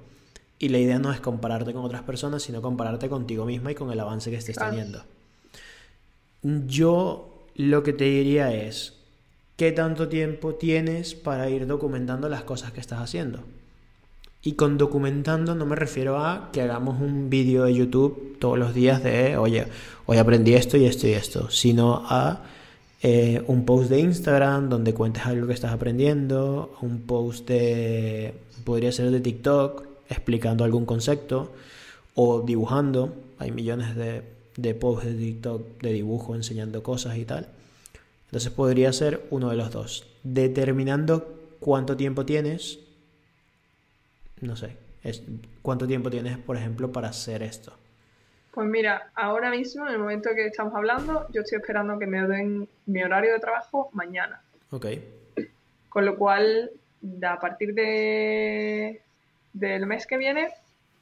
Y 0.57 0.69
la 0.69 0.79
idea 0.79 0.99
no 0.99 1.11
es 1.11 1.19
compararte 1.19 1.73
con 1.73 1.83
otras 1.83 2.03
personas, 2.03 2.43
sino 2.43 2.61
compararte 2.61 3.09
contigo 3.09 3.45
misma 3.45 3.71
y 3.71 3.75
con 3.75 3.91
el 3.91 3.99
avance 3.99 4.31
que 4.31 4.37
estés 4.37 4.57
teniendo. 4.57 5.03
Yo 6.41 7.45
lo 7.55 7.83
que 7.83 7.91
te 7.91 8.05
diría 8.05 8.53
es, 8.53 8.93
¿qué 9.57 9.73
tanto 9.73 10.07
tiempo 10.07 10.55
tienes 10.55 11.13
para 11.13 11.49
ir 11.49 11.67
documentando 11.67 12.29
las 12.29 12.43
cosas 12.43 12.71
que 12.71 12.79
estás 12.79 12.99
haciendo? 12.99 13.43
Y 14.45 14.53
con 14.53 14.77
documentando 14.77 15.55
no 15.55 15.65
me 15.65 15.75
refiero 15.75 16.17
a 16.17 16.51
que 16.53 16.61
hagamos 16.61 17.01
un 17.01 17.29
vídeo 17.29 17.65
de 17.65 17.73
YouTube 17.73 18.37
todos 18.39 18.57
los 18.57 18.73
días 18.73 19.03
de, 19.03 19.35
oye, 19.35 19.65
hoy 20.05 20.17
aprendí 20.17 20.53
esto 20.53 20.77
y 20.77 20.85
esto 20.85 21.07
y 21.07 21.11
esto, 21.11 21.49
sino 21.49 22.03
a 22.05 22.43
eh, 23.01 23.43
un 23.47 23.65
post 23.65 23.89
de 23.89 23.99
Instagram 23.99 24.69
donde 24.69 24.93
cuentes 24.93 25.25
algo 25.25 25.47
que 25.47 25.53
estás 25.53 25.73
aprendiendo, 25.73 26.77
un 26.81 27.01
post 27.01 27.47
de, 27.49 28.33
podría 28.63 28.93
ser 28.93 29.11
de 29.11 29.19
TikTok, 29.19 29.83
explicando 30.09 30.63
algún 30.63 30.85
concepto 30.85 31.51
o 32.13 32.41
dibujando, 32.41 33.13
hay 33.39 33.51
millones 33.51 33.95
de 33.97 34.35
de 34.57 34.73
posts 34.73 35.05
de 35.05 35.13
TikTok 35.15 35.81
de 35.81 35.93
dibujo 35.93 36.35
enseñando 36.35 36.83
cosas 36.83 37.17
y 37.17 37.25
tal. 37.25 37.47
Entonces 38.27 38.51
podría 38.51 38.91
ser 38.93 39.25
uno 39.29 39.49
de 39.49 39.57
los 39.57 39.71
dos. 39.71 40.05
Determinando 40.23 41.35
cuánto 41.59 41.97
tiempo 41.97 42.25
tienes, 42.25 42.79
no 44.45 44.55
sé, 44.55 44.77
es, 45.03 45.23
cuánto 45.61 45.87
tiempo 45.87 46.09
tienes, 46.09 46.37
por 46.37 46.57
ejemplo, 46.57 46.91
para 46.91 47.09
hacer 47.09 47.43
esto. 47.43 47.73
Pues 48.51 48.67
mira, 48.67 49.11
ahora 49.15 49.49
mismo, 49.51 49.85
en 49.85 49.93
el 49.93 49.99
momento 49.99 50.29
que 50.33 50.47
estamos 50.47 50.73
hablando, 50.73 51.27
yo 51.31 51.41
estoy 51.41 51.57
esperando 51.57 51.99
que 51.99 52.07
me 52.07 52.25
den 52.25 52.69
mi 52.85 53.03
horario 53.03 53.33
de 53.33 53.39
trabajo 53.39 53.89
mañana. 53.91 54.41
Ok. 54.71 54.85
Con 55.89 56.05
lo 56.05 56.15
cual, 56.17 56.71
a 57.21 57.39
partir 57.39 57.73
de, 57.73 59.01
del 59.51 59.85
mes 59.85 60.07
que 60.07 60.17
viene, 60.17 60.53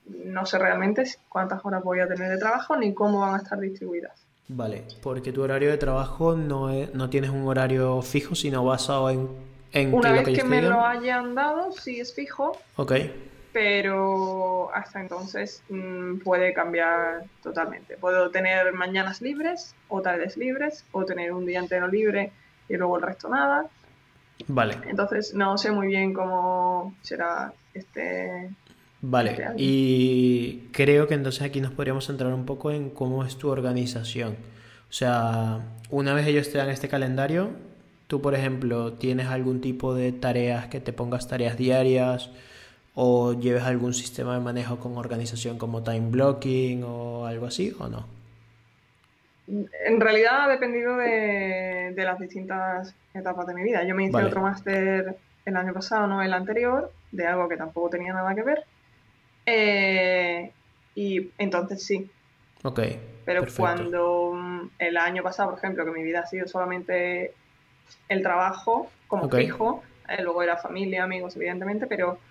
no 0.08 0.46
sé 0.46 0.58
realmente 0.58 1.04
cuántas 1.30 1.64
horas 1.64 1.84
voy 1.84 2.00
a 2.00 2.08
tener 2.08 2.30
de 2.32 2.38
trabajo 2.38 2.76
ni 2.76 2.94
cómo 2.94 3.20
van 3.20 3.36
a 3.36 3.38
estar 3.38 3.60
distribuidas. 3.60 4.26
Vale, 4.48 4.84
porque 5.02 5.32
tu 5.32 5.42
horario 5.42 5.70
de 5.70 5.78
trabajo 5.78 6.36
no, 6.36 6.70
no 6.94 7.10
tienes 7.10 7.30
un 7.30 7.48
horario 7.48 8.02
fijo, 8.02 8.36
sino 8.36 8.66
basado 8.66 9.10
en, 9.10 9.30
en 9.72 9.94
Una 9.94 10.12
vez 10.12 10.38
que, 10.38 10.44
me 10.44 10.62
lo 10.62 10.84
hayan 10.86 11.34
dado, 11.36 11.72
sí 11.72 12.00
es 12.00 12.14
fijo. 12.14 12.58
Ok. 12.76 12.94
Pero 13.54 14.74
hasta 14.74 15.00
entonces 15.00 15.64
mm, 15.70 16.18
puede 16.18 16.54
cambiar 16.54 17.24
totalmente. 17.42 17.96
Puedo 17.98 18.32
tener 18.32 18.74
mañanas 18.74 19.22
libres 19.22 19.76
o 19.88 20.02
tardes 20.02 20.36
libres 20.36 20.86
o 20.92 21.06
tener 21.06 21.32
un 21.32 21.46
día 21.46 21.60
entero 21.60 21.88
libre 21.88 22.32
y 22.68 22.76
luego 22.76 22.98
el 22.98 23.04
resto 23.04 23.30
nada. 23.30 23.68
Vale. 24.48 24.78
Entonces 24.88 25.36
no 25.36 25.58
sé 25.58 25.72
muy 25.72 25.88
bien 25.88 26.14
cómo 26.14 26.96
será 27.04 27.54
este... 27.74 28.50
Vale, 29.06 29.32
este 29.32 29.44
año. 29.44 29.56
y 29.58 30.70
creo 30.72 31.08
que 31.08 31.14
entonces 31.14 31.42
aquí 31.44 31.60
nos 31.60 31.74
podríamos 31.74 32.08
centrar 32.08 32.34
un 32.34 32.46
poco 32.46 32.72
en 32.72 32.90
cómo 32.90 33.24
es 33.24 33.38
tu 33.38 33.50
organización. 33.50 34.38
O 34.90 34.94
sea, 34.94 35.60
una 35.90 36.14
vez 36.14 36.26
ellos 36.26 36.50
te 36.50 36.58
dan 36.58 36.70
este 36.70 36.88
calendario, 36.88 37.52
tú, 38.08 38.22
por 38.22 38.34
ejemplo, 38.34 38.94
tienes 38.94 39.28
algún 39.28 39.60
tipo 39.60 39.94
de 39.94 40.14
tareas 40.14 40.68
que 40.68 40.80
te 40.80 40.94
pongas 40.94 41.28
tareas 41.28 41.58
diarias 41.58 42.32
o 42.96 43.34
lleves 43.34 43.64
algún 43.64 43.94
sistema 43.94 44.34
de 44.36 44.42
manejo 44.42 44.80
con 44.80 44.98
organización 44.98 45.58
como 45.58 45.84
time 45.84 46.10
blocking 46.10 46.84
o 46.86 47.26
algo 47.26 47.46
así, 47.48 47.74
¿o 47.80 47.88
no? 47.88 48.06
En 49.48 50.00
realidad 50.00 50.46
ha 50.46 50.48
dependido 50.48 50.96
de, 50.98 51.92
de 51.96 52.04
las 52.06 52.20
distintas 52.20 52.96
etapas 53.14 53.46
de 53.48 53.54
mi 53.54 53.64
vida. 53.64 53.84
Yo 53.86 53.94
me 53.96 54.06
hice 54.06 54.12
Vale. 54.14 54.28
otro 54.28 54.42
máster 54.42 55.18
el 55.46 55.58
año 55.58 55.74
pasado, 55.74 56.08
no 56.08 56.22
el 56.22 56.34
anterior, 56.34 56.96
de 57.12 57.28
algo 57.28 57.50
que 57.50 57.58
tampoco 57.58 57.90
tenía 57.90 58.14
nada 58.14 58.34
que 58.36 58.44
ver. 58.44 58.66
Eh, 59.46 60.56
y 60.96 61.34
entonces 61.38 61.86
sí, 61.86 62.14
Ok, 62.64 62.80
pero 63.24 63.42
perfecto. 63.42 63.56
cuando 63.56 64.34
mm, 64.34 64.72
el 64.80 64.98
año 64.98 65.24
pasado, 65.24 65.52
por 65.52 65.60
ejemplo, 65.60 65.86
que 65.86 65.92
mi 65.92 66.04
vida 66.04 66.22
ha 66.22 66.26
sido 66.28 66.48
solamente 66.48 67.38
el 68.08 68.22
trabajo 68.24 68.96
como 69.08 69.26
Ok. 69.26 69.34
fijo, 69.34 69.90
eh, 70.10 70.22
luego 70.24 70.44
era 70.44 70.58
familia, 70.58 71.04
amigos, 71.04 71.36
evidentemente, 71.36 71.88
pero 71.88 72.24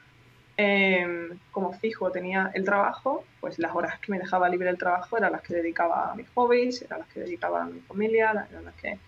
eh, 0.57 1.31
como 1.51 1.73
fijo 1.73 2.11
tenía 2.11 2.51
el 2.55 2.65
trabajo, 2.65 3.25
pues 3.41 3.59
las 3.59 3.75
horas 3.75 3.99
que 4.01 4.12
me 4.12 4.19
dejaba 4.19 4.49
libre 4.49 4.69
el 4.69 4.79
trabajo 4.79 5.17
eran 5.17 5.33
las 5.33 5.43
que 5.43 5.55
dedicaba 5.55 6.12
a 6.12 6.15
mis 6.15 6.29
hobbies, 6.35 6.83
eran 6.83 7.01
las 7.01 7.09
que 7.09 7.21
dedicaba 7.21 7.62
a 7.62 7.67
mi 7.67 7.81
familia, 7.81 8.47
eran 8.51 8.65
las 8.65 8.75
que... 8.75 8.99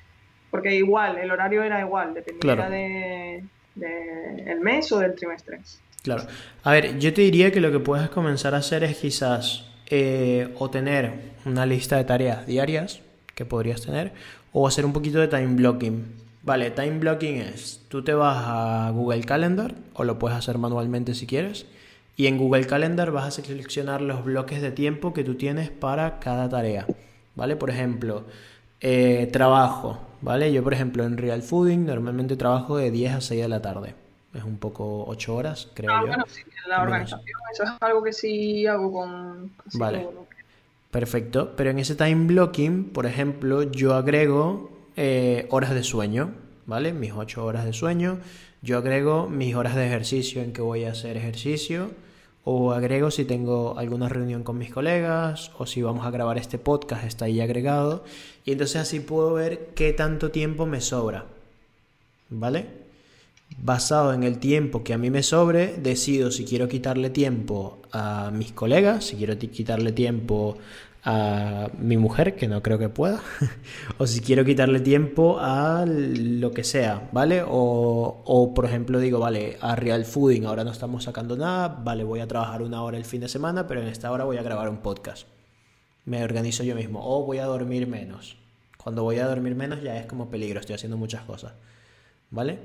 Porque 0.50 0.74
igual, 0.74 1.18
el 1.18 1.30
horario 1.30 1.62
era 1.62 1.80
igual, 1.80 2.14
dependía 2.14 2.54
Claro. 2.54 2.70
de, 2.70 3.44
de 3.74 4.50
el 4.52 4.61
mes 4.61 4.90
o 4.92 4.98
del 5.00 5.14
trimestre. 5.14 5.61
Claro. 6.02 6.22
A 6.62 6.70
ver, 6.72 6.98
yo 6.98 7.12
te 7.12 7.22
diría 7.22 7.50
que 7.50 7.61
lo 7.61 7.72
que 7.72 7.80
puedes 7.80 8.09
comenzar 8.11 8.54
a 8.54 8.59
hacer 8.59 8.85
es 8.85 8.98
quizás 8.98 9.66
eh, 9.87 10.54
o 10.59 10.70
tener 10.70 11.12
una 11.44 11.66
lista 11.66 11.96
de 11.96 12.04
tareas 12.04 12.46
diarias 12.46 13.00
que 13.35 13.44
podrías 13.44 13.80
tener 13.85 14.12
o 14.52 14.68
hacer 14.68 14.85
un 14.85 14.92
poquito 14.92 15.18
de 15.18 15.28
time 15.28 15.54
blocking. 15.57 16.23
Vale, 16.44 16.70
time 16.72 16.98
blocking 16.98 17.37
es, 17.37 17.80
tú 17.88 18.04
te 18.04 18.12
vas 18.12 18.37
a 18.46 18.90
Google 18.90 19.22
Calendar 19.24 19.74
o 19.94 20.04
lo 20.04 20.18
puedes 20.18 20.37
hacer 20.37 20.59
manualmente 20.59 21.14
si 21.14 21.26
quieres 21.26 21.66
y 22.16 22.26
en 22.26 22.37
Google 22.37 22.66
Calendar 22.66 23.11
vas 23.12 23.26
a 23.26 23.42
seleccionar 23.42 24.02
los 24.02 24.24
bloques 24.24 24.61
de 24.61 24.70
tiempo 24.70 25.14
que 25.14 25.24
tú 25.24 25.37
tienes 25.37 25.70
para 25.70 26.18
cada 26.20 26.48
tarea. 26.48 26.90
¿Vale? 27.35 27.57
Por 27.57 27.70
ejemplo, 27.70 28.24
eh, 28.80 29.28
trabajo, 29.33 29.98
¿vale? 30.20 30.52
Yo, 30.52 30.62
por 30.62 30.74
ejemplo, 30.74 31.04
en 31.04 31.16
Real 31.16 31.42
Fooding 31.42 31.87
normalmente 31.87 32.37
trabajo 32.37 32.76
de 32.76 32.90
10 32.90 33.14
a 33.14 33.20
6 33.22 33.40
de 33.42 33.48
la 33.48 33.62
tarde. 33.62 33.94
Es 34.35 34.44
un 34.44 34.59
poco 34.59 35.04
8 35.07 35.35
horas, 35.35 35.70
creo 35.74 35.90
Ah, 35.92 36.00
yo. 36.02 36.07
bueno, 36.09 36.24
sí, 36.28 36.42
la 36.68 36.85
Menos. 36.85 36.88
organización, 36.88 37.38
eso 37.52 37.62
es 37.64 37.70
algo 37.80 38.02
que 38.02 38.12
sí 38.12 38.66
hago 38.66 38.92
con 38.92 39.50
Vale. 39.72 40.00
todo 40.00 40.26
Perfecto, 40.90 41.54
pero 41.57 41.70
en 41.70 41.80
ese 41.80 41.96
time 41.96 42.26
blocking, 42.26 42.90
por 42.90 43.07
ejemplo, 43.07 43.64
yo 43.64 43.94
agrego 43.94 44.70
eh, 44.96 45.46
horas 45.50 45.74
de 45.74 45.83
sueño, 45.83 46.33
¿vale? 46.66 46.92
Mis 46.92 47.12
8 47.12 47.44
horas 47.44 47.64
de 47.64 47.72
sueño, 47.72 48.18
yo 48.62 48.78
agrego 48.78 49.28
mis 49.28 49.54
horas 49.54 49.74
de 49.74 49.87
ejercicio 49.87 50.42
en 50.42 50.52
que 50.52 50.62
voy 50.62 50.85
a 50.85 50.92
hacer 50.92 51.16
ejercicio, 51.16 51.90
o 52.44 52.72
agrego 52.72 53.11
si 53.11 53.24
tengo 53.24 53.78
alguna 53.78 54.09
reunión 54.09 54.42
con 54.42 54.59
mis 54.59 54.70
colegas, 54.70 55.50
o 55.59 55.66
si 55.66 55.83
vamos 55.83 56.07
a 56.07 56.11
grabar 56.11 56.38
este 56.38 56.59
podcast, 56.59 57.04
está 57.04 57.24
ahí 57.24 57.40
agregado, 57.40 58.04
y 58.44 58.52
entonces 58.52 58.76
así 58.76 59.00
puedo 59.00 59.35
ver 59.35 59.70
qué 59.74 59.92
tanto 59.92 60.30
tiempo 60.30 60.66
me 60.66 60.80
sobra, 60.80 61.26
¿vale? 62.28 62.66
Basado 63.59 64.12
en 64.12 64.24
el 64.24 64.38
tiempo 64.38 64.85
que 64.85 64.94
a 64.94 64.98
mí 64.98 65.11
me 65.11 65.22
sobre, 65.22 65.76
decido 65.76 66.30
si 66.30 66.44
quiero 66.44 66.68
quitarle 66.68 67.11
tiempo 67.11 67.78
a 67.92 68.30
mis 68.33 68.52
colegas, 68.52 69.07
si 69.07 69.16
quiero 69.16 69.38
quitarle 69.38 69.92
tiempo 69.92 70.59
a 71.04 71.68
mi 71.78 71.98
mujer, 71.98 72.34
que 72.34 72.48
no 72.48 72.62
creo 72.62 72.78
que 72.78 72.88
pueda, 72.88 73.20
o 73.98 74.06
si 74.06 74.20
quiero 74.20 74.44
quitarle 74.44 74.80
tiempo 74.80 75.38
a 75.38 75.84
lo 75.86 76.52
que 76.52 76.64
sea, 76.64 77.08
¿vale? 77.12 77.42
O, 77.46 78.22
o, 78.24 78.54
por 78.54 78.64
ejemplo 78.64 78.98
digo, 78.98 79.18
vale, 79.18 79.58
a 79.60 79.76
Real 79.76 80.06
Fooding 80.06 80.46
ahora 80.46 80.64
no 80.64 80.70
estamos 80.70 81.04
sacando 81.04 81.36
nada, 81.36 81.68
vale, 81.68 82.04
voy 82.04 82.20
a 82.20 82.26
trabajar 82.26 82.62
una 82.62 82.82
hora 82.82 82.96
el 82.96 83.04
fin 83.04 83.20
de 83.20 83.28
semana, 83.28 83.66
pero 83.66 83.82
en 83.82 83.88
esta 83.88 84.10
hora 84.10 84.24
voy 84.24 84.38
a 84.38 84.42
grabar 84.42 84.70
un 84.70 84.78
podcast. 84.78 85.28
Me 86.06 86.24
organizo 86.24 86.64
yo 86.64 86.74
mismo, 86.74 87.00
o 87.02 87.24
voy 87.24 87.38
a 87.38 87.44
dormir 87.44 87.86
menos. 87.86 88.38
Cuando 88.82 89.02
voy 89.02 89.18
a 89.18 89.26
dormir 89.26 89.54
menos 89.54 89.82
ya 89.82 89.98
es 89.98 90.06
como 90.06 90.30
peligro, 90.30 90.60
estoy 90.60 90.74
haciendo 90.74 90.96
muchas 90.96 91.22
cosas, 91.24 91.52
¿vale? 92.30 92.58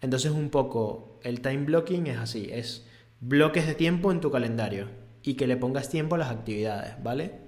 Entonces 0.00 0.32
un 0.32 0.50
poco 0.50 1.20
el 1.22 1.40
time 1.40 1.64
blocking 1.64 2.08
es 2.08 2.18
así, 2.18 2.48
es 2.52 2.86
bloques 3.20 3.66
de 3.66 3.74
tiempo 3.74 4.10
en 4.10 4.20
tu 4.20 4.30
calendario 4.30 4.86
y 5.22 5.34
que 5.34 5.46
le 5.46 5.56
pongas 5.56 5.88
tiempo 5.88 6.16
a 6.16 6.18
las 6.18 6.30
actividades, 6.30 6.94
¿vale? 7.02 7.47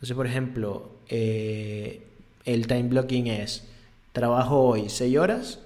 Entonces, 0.00 0.16
por 0.16 0.26
ejemplo, 0.26 0.92
eh, 1.10 2.00
el 2.46 2.66
time 2.66 2.84
blocking 2.84 3.26
es 3.26 3.64
trabajo 4.12 4.62
hoy 4.62 4.88
6 4.88 5.18
horas, 5.18 5.58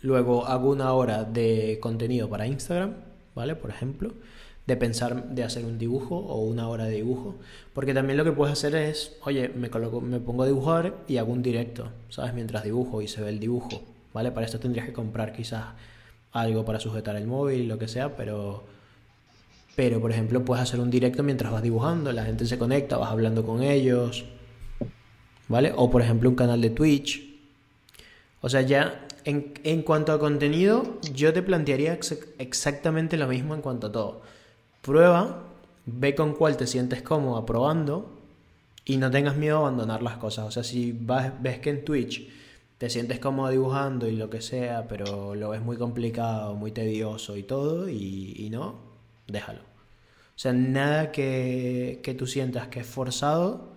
luego 0.00 0.46
hago 0.46 0.70
una 0.70 0.92
hora 0.92 1.22
de 1.22 1.78
contenido 1.80 2.28
para 2.28 2.48
Instagram, 2.48 2.94
¿vale? 3.36 3.54
Por 3.54 3.70
ejemplo, 3.70 4.12
de 4.66 4.76
pensar 4.76 5.28
de 5.28 5.44
hacer 5.44 5.64
un 5.66 5.78
dibujo 5.78 6.16
o 6.16 6.40
una 6.40 6.68
hora 6.68 6.86
de 6.86 6.96
dibujo, 6.96 7.36
porque 7.74 7.94
también 7.94 8.16
lo 8.16 8.24
que 8.24 8.32
puedes 8.32 8.54
hacer 8.54 8.74
es, 8.74 9.16
oye, 9.22 9.48
me 9.50 9.70
coloco, 9.70 10.00
me 10.00 10.18
pongo 10.18 10.42
a 10.42 10.46
dibujar 10.48 10.96
y 11.06 11.18
hago 11.18 11.32
un 11.32 11.40
directo, 11.40 11.90
¿sabes? 12.08 12.34
Mientras 12.34 12.64
dibujo 12.64 13.02
y 13.02 13.06
se 13.06 13.22
ve 13.22 13.28
el 13.28 13.38
dibujo, 13.38 13.68
¿vale? 14.12 14.32
Para 14.32 14.46
esto 14.46 14.58
tendrías 14.58 14.84
que 14.84 14.92
comprar 14.92 15.32
quizás 15.32 15.64
algo 16.32 16.64
para 16.64 16.80
sujetar 16.80 17.14
el 17.14 17.28
móvil, 17.28 17.68
lo 17.68 17.78
que 17.78 17.86
sea, 17.86 18.16
pero 18.16 18.64
pero 19.78 20.00
por 20.00 20.10
ejemplo 20.10 20.44
puedes 20.44 20.64
hacer 20.64 20.80
un 20.80 20.90
directo 20.90 21.22
mientras 21.22 21.52
vas 21.52 21.62
dibujando, 21.62 22.10
la 22.10 22.24
gente 22.24 22.46
se 22.46 22.58
conecta, 22.58 22.96
vas 22.96 23.12
hablando 23.12 23.46
con 23.46 23.62
ellos, 23.62 24.24
¿vale? 25.46 25.72
O 25.76 25.88
por 25.88 26.02
ejemplo 26.02 26.28
un 26.28 26.34
canal 26.34 26.60
de 26.60 26.70
Twitch. 26.70 27.22
O 28.40 28.48
sea, 28.48 28.62
ya 28.62 29.06
en, 29.24 29.54
en 29.62 29.82
cuanto 29.82 30.12
a 30.12 30.18
contenido, 30.18 30.98
yo 31.14 31.32
te 31.32 31.42
plantearía 31.42 31.92
ex- 31.92 32.18
exactamente 32.38 33.16
lo 33.16 33.28
mismo 33.28 33.54
en 33.54 33.62
cuanto 33.62 33.86
a 33.86 33.92
todo. 33.92 34.22
Prueba, 34.82 35.44
ve 35.86 36.16
con 36.16 36.34
cuál 36.34 36.56
te 36.56 36.66
sientes 36.66 37.00
cómodo 37.02 37.46
probando 37.46 38.18
y 38.84 38.96
no 38.96 39.12
tengas 39.12 39.36
miedo 39.36 39.58
a 39.58 39.60
abandonar 39.60 40.02
las 40.02 40.16
cosas. 40.16 40.46
O 40.48 40.50
sea, 40.50 40.64
si 40.64 40.90
vas, 40.90 41.40
ves 41.40 41.60
que 41.60 41.70
en 41.70 41.84
Twitch 41.84 42.28
te 42.78 42.90
sientes 42.90 43.20
cómodo 43.20 43.50
dibujando 43.50 44.08
y 44.08 44.16
lo 44.16 44.28
que 44.28 44.40
sea, 44.42 44.88
pero 44.88 45.36
lo 45.36 45.50
ves 45.50 45.62
muy 45.62 45.76
complicado, 45.76 46.56
muy 46.56 46.72
tedioso 46.72 47.36
y 47.36 47.44
todo, 47.44 47.88
y, 47.88 48.34
y 48.38 48.50
no, 48.50 48.74
déjalo. 49.28 49.67
O 50.38 50.40
sea, 50.40 50.52
nada 50.52 51.10
que, 51.10 51.98
que 52.04 52.14
tú 52.14 52.28
sientas 52.28 52.68
que 52.68 52.78
es 52.78 52.86
forzado, 52.86 53.72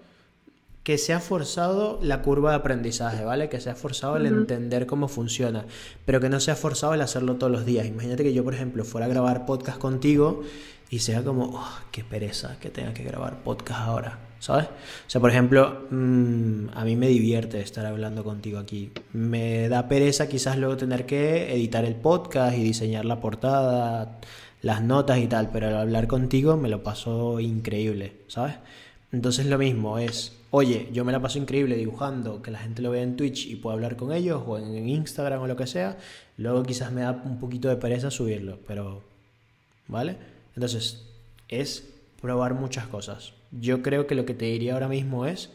que 0.83 0.99
sea 0.99 1.19
forzado 1.19 1.97
la 2.03 2.21
curva 2.21 2.51
de 2.51 2.57
aprendizaje, 2.57 3.25
¿vale? 3.25 3.49
Que 3.49 3.59
sea 3.59 3.73
forzado 3.73 4.17
el 4.17 4.27
entender 4.27 4.85
cómo 4.85 5.07
funciona, 5.07 5.65
pero 6.05 6.19
que 6.19 6.29
no 6.29 6.39
sea 6.39 6.55
forzado 6.55 6.93
el 6.93 7.01
hacerlo 7.01 7.37
todos 7.37 7.51
los 7.51 7.65
días. 7.65 7.87
Imagínate 7.87 8.21
que 8.21 8.33
yo, 8.33 8.43
por 8.43 8.53
ejemplo, 8.53 8.85
fuera 8.85 9.07
a 9.07 9.09
grabar 9.09 9.47
podcast 9.47 9.79
contigo 9.79 10.43
y 10.91 10.99
sea 10.99 11.23
como, 11.23 11.45
oh, 11.45 11.69
qué 11.91 12.03
pereza 12.03 12.59
que 12.59 12.69
tenga 12.69 12.93
que 12.93 13.05
grabar 13.05 13.41
podcast 13.41 13.79
ahora, 13.79 14.19
¿sabes? 14.37 14.65
O 14.67 15.09
sea, 15.09 15.19
por 15.19 15.31
ejemplo, 15.31 15.87
mm, 15.89 16.69
a 16.75 16.85
mí 16.85 16.95
me 16.95 17.07
divierte 17.07 17.59
estar 17.59 17.87
hablando 17.87 18.23
contigo 18.23 18.59
aquí. 18.59 18.91
Me 19.13 19.67
da 19.67 19.87
pereza 19.87 20.29
quizás 20.29 20.59
luego 20.59 20.77
tener 20.77 21.07
que 21.07 21.55
editar 21.55 21.85
el 21.85 21.95
podcast 21.95 22.55
y 22.55 22.61
diseñar 22.61 23.05
la 23.05 23.19
portada, 23.19 24.19
las 24.61 24.81
notas 24.81 25.19
y 25.19 25.27
tal, 25.27 25.49
pero 25.51 25.67
al 25.67 25.77
hablar 25.77 26.07
contigo 26.07 26.57
me 26.57 26.69
lo 26.69 26.83
paso 26.83 27.39
increíble, 27.39 28.13
¿sabes? 28.27 28.55
Entonces 29.11 29.45
lo 29.45 29.57
mismo 29.57 29.97
es, 29.97 30.37
oye, 30.51 30.87
yo 30.93 31.03
me 31.03 31.11
la 31.11 31.21
paso 31.21 31.37
increíble 31.37 31.75
dibujando, 31.75 32.41
que 32.41 32.51
la 32.51 32.59
gente 32.59 32.81
lo 32.81 32.91
vea 32.91 33.03
en 33.03 33.17
Twitch 33.17 33.47
y 33.47 33.55
pueda 33.55 33.73
hablar 33.73 33.97
con 33.97 34.13
ellos 34.13 34.41
o 34.45 34.57
en, 34.57 34.87
Instagram 34.87 35.41
o 35.41 35.47
lo 35.47 35.55
que 35.55 35.67
sea, 35.67 35.97
luego 36.37 36.63
quizás 36.63 36.91
me 36.91 37.01
da 37.01 37.11
un 37.11 37.39
poquito 37.39 37.67
de 37.67 37.75
pereza 37.75 38.11
subirlo, 38.11 38.59
pero, 38.67 39.01
¿vale? 39.87 40.15
Entonces, 40.55 41.05
es 41.49 41.89
probar 42.21 42.53
muchas 42.53 42.87
cosas. 42.87 43.33
Yo 43.51 43.81
creo 43.81 44.07
que 44.07 44.15
lo 44.15 44.25
que 44.25 44.33
te 44.33 44.45
diría 44.45 44.73
ahora 44.73 44.87
mismo 44.87 45.25
es 45.25 45.49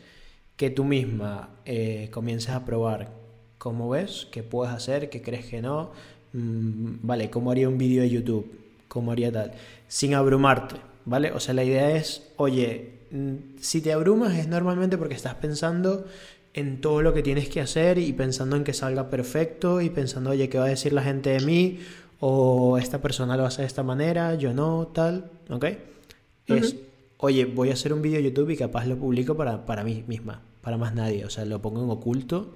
que 0.57 0.69
tú 0.69 0.85
misma 0.85 1.51
eh, 1.65 2.09
comiences 2.13 2.51
a 2.51 2.65
probar 2.65 3.11
cómo 3.59 3.89
ves, 3.89 4.27
qué 4.31 4.43
puedes 4.43 4.75
hacer, 4.75 5.09
qué 5.09 5.23
crees 5.23 5.47
que 5.47 5.63
no, 5.63 5.93
mm, 6.33 6.97
vale, 7.03 7.31
cómo 7.31 7.51
haría 7.51 7.69
un 7.69 7.79
vídeo 7.79 8.03
de 8.03 8.11
YouTube, 8.11 8.66
cómo 8.89 9.13
haría 9.13 9.33
tal, 9.33 9.53
sin 9.89 10.15
abrumarte, 10.15 10.77
¿vale? 11.05 11.33
O 11.33 11.41
sea, 11.41 11.55
la 11.55 11.65
idea 11.65 11.91
es, 11.97 12.33
oye, 12.37 13.01
mm, 13.11 13.59
si 13.61 13.81
te 13.81 13.93
abrumas 13.93 14.37
es 14.37 14.49
normalmente 14.49 14.99
porque 14.99 15.15
estás 15.15 15.35
pensando 15.35 16.07
en 16.55 16.81
todo 16.81 17.03
lo 17.03 17.13
que 17.13 17.23
tienes 17.23 17.49
que 17.49 17.61
hacer 17.61 17.99
y 17.99 18.13
pensando 18.13 18.57
en 18.57 18.65
que 18.65 18.73
salga 18.73 19.11
perfecto 19.11 19.81
y 19.81 19.91
pensando, 19.91 20.31
oye, 20.31 20.49
¿qué 20.49 20.59
va 20.59 20.65
a 20.65 20.69
decir 20.69 20.93
la 20.93 21.03
gente 21.03 21.31
de 21.31 21.41
mí? 21.41 21.81
o 22.21 22.79
esta 22.79 23.01
persona 23.01 23.37
lo 23.37 23.45
hace 23.45 23.63
de 23.63 23.67
esta 23.67 23.83
manera, 23.83 24.35
yo 24.35 24.55
no, 24.55 24.89
tal, 24.89 25.31
¿ok? 25.51 25.65
Es, 26.47 26.77
oye, 27.19 27.45
voy 27.45 27.71
a 27.71 27.75
hacer 27.75 27.93
un 27.93 28.03
vídeo 28.03 28.21
YouTube 28.21 28.51
y 28.51 28.57
capaz 28.57 28.87
lo 28.87 28.97
publico 28.97 29.37
para, 29.37 29.67
para 29.67 29.85
mí 29.85 30.05
misma, 30.07 30.41
para 30.63 30.77
más 30.77 30.95
nadie, 30.95 31.25
o 31.25 31.31
sea, 31.31 31.45
lo 31.45 31.61
pongo 31.61 31.83
en 31.83 31.91
oculto 31.91 32.55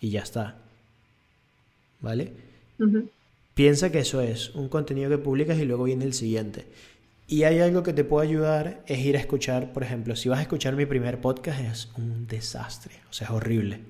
y 0.00 0.10
ya 0.10 0.22
está. 0.22 0.56
¿Vale? 2.00 2.32
Piensa 3.54 3.92
que 3.92 3.98
eso 3.98 4.20
es 4.20 4.54
un 4.54 4.68
contenido 4.68 5.10
que 5.10 5.18
publicas 5.18 5.58
y 5.58 5.64
luego 5.64 5.84
viene 5.84 6.04
el 6.04 6.14
siguiente. 6.14 6.66
Y 7.26 7.44
hay 7.44 7.60
algo 7.60 7.82
que 7.82 7.92
te 7.92 8.04
puede 8.04 8.28
ayudar, 8.28 8.82
es 8.86 8.98
ir 8.98 9.16
a 9.16 9.20
escuchar, 9.20 9.72
por 9.72 9.82
ejemplo, 9.82 10.16
si 10.16 10.28
vas 10.28 10.38
a 10.38 10.42
escuchar 10.42 10.74
mi 10.74 10.86
primer 10.86 11.20
podcast 11.20 11.60
es 11.60 11.88
un 11.96 12.26
desastre, 12.26 12.94
o 13.10 13.12
sea, 13.12 13.28
es 13.28 13.32
horrible. 13.32 13.80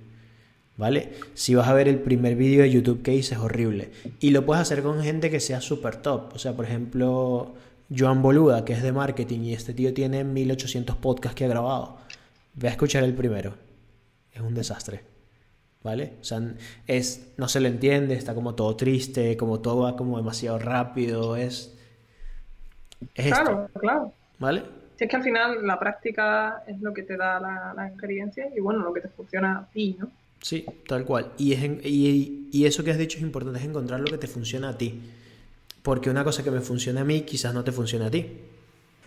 ¿Vale? 0.76 1.12
Si 1.34 1.54
vas 1.54 1.68
a 1.68 1.74
ver 1.74 1.86
el 1.86 1.98
primer 1.98 2.34
vídeo 2.34 2.62
de 2.62 2.70
YouTube 2.70 3.02
que 3.02 3.14
hice 3.14 3.34
es 3.34 3.40
horrible. 3.40 3.90
Y 4.20 4.30
lo 4.30 4.46
puedes 4.46 4.62
hacer 4.62 4.82
con 4.82 5.02
gente 5.02 5.30
que 5.30 5.38
sea 5.38 5.60
súper 5.60 5.96
top. 5.96 6.32
O 6.34 6.38
sea, 6.38 6.56
por 6.56 6.64
ejemplo, 6.64 7.54
Joan 7.94 8.22
Boluda, 8.22 8.64
que 8.64 8.72
es 8.72 8.82
de 8.82 8.90
marketing, 8.90 9.40
y 9.40 9.52
este 9.52 9.74
tío 9.74 9.92
tiene 9.92 10.24
1800 10.24 10.96
podcasts 10.96 11.36
que 11.36 11.44
ha 11.44 11.48
grabado. 11.48 11.98
Ve 12.54 12.68
a 12.68 12.70
escuchar 12.70 13.04
el 13.04 13.14
primero. 13.14 13.54
Es 14.32 14.40
un 14.40 14.54
desastre. 14.54 15.11
¿Vale? 15.82 16.12
O 16.20 16.24
sea, 16.24 16.40
es, 16.86 17.32
no 17.36 17.48
se 17.48 17.60
le 17.60 17.68
entiende, 17.68 18.14
está 18.14 18.34
como 18.34 18.54
todo 18.54 18.76
triste, 18.76 19.36
como 19.36 19.60
todo 19.60 19.82
va 19.82 19.96
como 19.96 20.16
demasiado 20.16 20.58
rápido, 20.58 21.36
es... 21.36 21.76
claro, 23.14 23.68
claro. 23.80 24.12
¿Vale? 24.38 24.62
Si 24.96 25.04
es 25.04 25.10
que 25.10 25.16
al 25.16 25.22
final 25.24 25.66
la 25.66 25.78
práctica 25.78 26.62
es 26.66 26.80
lo 26.80 26.92
que 26.94 27.02
te 27.02 27.16
da 27.16 27.40
la, 27.40 27.88
experiencia 27.88 28.48
y 28.54 28.60
bueno, 28.60 28.80
lo 28.80 28.92
que 28.92 29.00
te 29.00 29.08
funciona 29.08 29.58
a 29.58 29.66
ti, 29.70 29.96
¿no? 29.98 30.10
Sí, 30.40 30.64
tal 30.86 31.04
cual. 31.04 31.32
Y, 31.38 31.52
es 31.52 31.62
y, 31.84 32.48
y, 32.52 32.66
eso 32.66 32.82
que 32.84 32.90
has 32.90 32.98
dicho 32.98 33.16
es 33.16 33.22
importante, 33.22 33.58
es 33.58 33.64
encontrar 33.64 34.00
lo 34.00 34.06
que 34.06 34.18
te 34.18 34.26
funciona 34.26 34.70
a 34.70 34.78
ti. 34.78 35.00
Porque 35.82 36.10
una 36.10 36.24
cosa 36.24 36.42
que 36.42 36.50
me 36.50 36.60
funciona 36.60 37.00
a 37.00 37.04
mí 37.04 37.22
quizás 37.22 37.54
no 37.54 37.64
te 37.64 37.72
funciona 37.72 38.06
a 38.06 38.10
ti. 38.10 38.26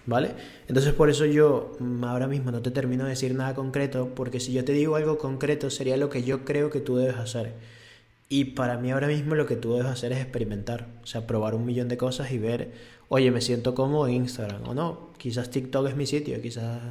¿Vale? 0.08 0.36
Entonces 0.68 0.94
por 0.94 1.10
eso 1.10 1.26
yo 1.26 1.76
mm, 1.80 2.04
ahora 2.04 2.28
mismo 2.28 2.52
no 2.52 2.62
te 2.62 2.72
termino 2.72 3.06
de 3.06 3.12
decir 3.12 3.34
nada 3.34 3.56
concreto, 3.56 4.14
porque 4.14 4.40
si 4.40 4.54
yo 4.54 4.64
te 4.64 4.74
digo 4.74 4.96
algo 4.96 5.18
concreto 5.18 5.70
sería 5.70 5.98
lo 5.98 6.10
que 6.10 6.24
yo 6.24 6.46
creo 6.46 6.70
que 6.70 6.80
tú 6.80 6.98
debes 6.98 7.18
hacer. 7.18 7.54
Y 8.30 8.46
para 8.46 8.78
mí 8.78 8.92
ahora 8.92 9.08
mismo 9.08 9.36
lo 9.36 9.46
que 9.46 9.56
tú 9.56 9.74
debes 9.74 9.88
hacer 9.88 10.12
es 10.12 10.20
experimentar, 10.20 10.88
o 11.04 11.08
sea, 11.08 11.28
probar 11.28 11.54
un 11.56 11.66
millón 11.66 11.88
de 11.88 11.98
cosas 11.98 12.32
y 12.32 12.38
ver, 12.40 12.72
oye, 13.08 13.32
me 13.32 13.42
siento 13.42 13.76
cómodo 13.76 14.08
en 14.08 14.16
Instagram 14.16 14.68
o 14.68 14.74
no, 14.74 15.10
quizás 15.18 15.50
TikTok 15.52 15.88
es 15.90 15.96
mi 15.96 16.06
sitio, 16.06 16.42
quizás, 16.42 16.82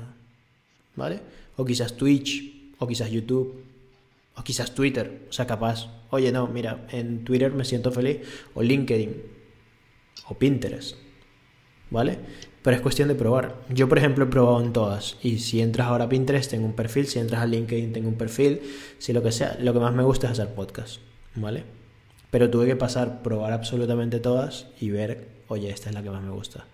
¿vale? 0.97 1.21
O 1.57 1.65
quizás 1.65 1.97
Twitch, 1.97 2.73
o 2.79 2.87
quizás 2.87 3.11
YouTube, 3.11 3.65
o 4.37 4.43
quizás 4.43 4.75
Twitter, 4.75 5.27
o 5.29 5.33
sea, 5.33 5.47
capaz, 5.47 5.89
oye, 6.11 6.31
no, 6.33 6.47
mira, 6.49 6.87
en 6.91 7.25
Twitter 7.25 7.53
me 7.53 7.65
siento 7.65 7.91
feliz, 7.91 8.19
o 8.55 8.63
LinkedIn, 8.63 9.23
o 10.29 10.35
Pinterest, 10.35 10.97
¿vale? 11.91 12.19
Pero 12.65 12.77
es 12.77 12.83
cuestión 12.83 13.09
de 13.09 13.15
probar. 13.15 13.57
Yo, 13.69 13.91
por 13.91 13.99
ejemplo, 13.99 14.25
he 14.25 14.27
probado 14.27 14.63
en 14.63 14.73
todas. 14.73 15.19
Y 15.23 15.41
si 15.41 15.61
entras 15.61 15.87
ahora 15.87 16.05
a 16.05 16.09
Pinterest, 16.09 16.51
tengo 16.51 16.65
un 16.65 16.73
perfil. 16.73 17.07
Si 17.07 17.19
entras 17.19 17.43
a 17.43 17.47
LinkedIn, 17.47 17.93
tengo 17.93 18.09
un 18.09 18.15
perfil. 18.15 18.63
Si 18.97 19.13
lo 19.13 19.23
que 19.23 19.33
sea, 19.33 19.59
lo 19.61 19.75
que 19.75 19.81
más 19.81 19.93
me 19.93 20.03
gusta 20.03 20.29
es 20.29 20.33
hacer 20.33 20.55
podcast. 20.55 20.97
¿Vale? 21.35 21.63
Pero 22.31 22.49
tuve 22.49 22.65
que 22.65 22.75
pasar, 22.75 23.21
probar 23.21 23.53
absolutamente 23.53 24.19
todas 24.19 24.69
y 24.81 24.89
ver, 24.89 25.29
oye, 25.49 25.69
esta 25.69 25.91
es 25.91 25.95
la 25.95 26.03
que 26.03 26.09
más 26.09 26.23
me 26.23 26.31
gusta. 26.31 26.65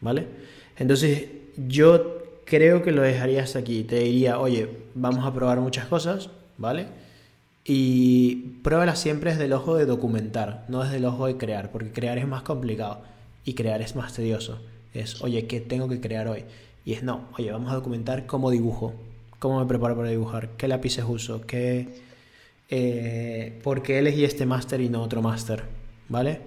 ¿Vale? 0.00 0.28
Entonces, 0.78 1.26
yo 1.56 2.22
creo 2.44 2.84
que 2.84 2.92
lo 2.92 3.02
dejaría 3.02 3.42
hasta 3.42 3.58
aquí. 3.58 3.82
Te 3.82 3.98
diría, 3.98 4.38
oye, 4.38 4.68
vamos 4.94 5.26
a 5.26 5.34
probar 5.34 5.58
muchas 5.58 5.86
cosas. 5.86 6.30
¿Vale? 6.56 6.86
Y 7.64 8.60
pruébala 8.62 8.94
siempre 8.94 9.32
desde 9.32 9.46
el 9.46 9.54
ojo 9.54 9.74
de 9.74 9.86
documentar, 9.86 10.66
no 10.68 10.84
desde 10.84 10.98
el 10.98 11.04
ojo 11.04 11.26
de 11.26 11.36
crear, 11.36 11.72
porque 11.72 11.90
crear 11.90 12.16
es 12.16 12.28
más 12.28 12.42
complicado 12.42 13.02
y 13.44 13.54
crear 13.54 13.82
es 13.82 13.96
más 13.96 14.14
tedioso 14.14 14.60
es, 14.94 15.22
oye, 15.22 15.46
¿qué 15.46 15.60
tengo 15.60 15.88
que 15.88 16.00
crear 16.00 16.28
hoy? 16.28 16.44
Y 16.84 16.94
es, 16.94 17.02
no, 17.02 17.28
oye, 17.38 17.50
vamos 17.52 17.70
a 17.70 17.74
documentar 17.74 18.26
cómo 18.26 18.50
dibujo, 18.50 18.94
cómo 19.38 19.60
me 19.60 19.66
preparo 19.66 19.96
para 19.96 20.08
dibujar, 20.08 20.50
qué 20.56 20.68
lápices 20.68 21.04
uso, 21.06 21.42
qué, 21.42 21.88
eh, 22.68 23.58
por 23.62 23.82
qué 23.82 23.98
elegí 23.98 24.24
este 24.24 24.46
máster 24.46 24.80
y 24.80 24.88
no 24.88 25.02
otro 25.02 25.22
máster, 25.22 25.64
¿vale? 26.08 26.40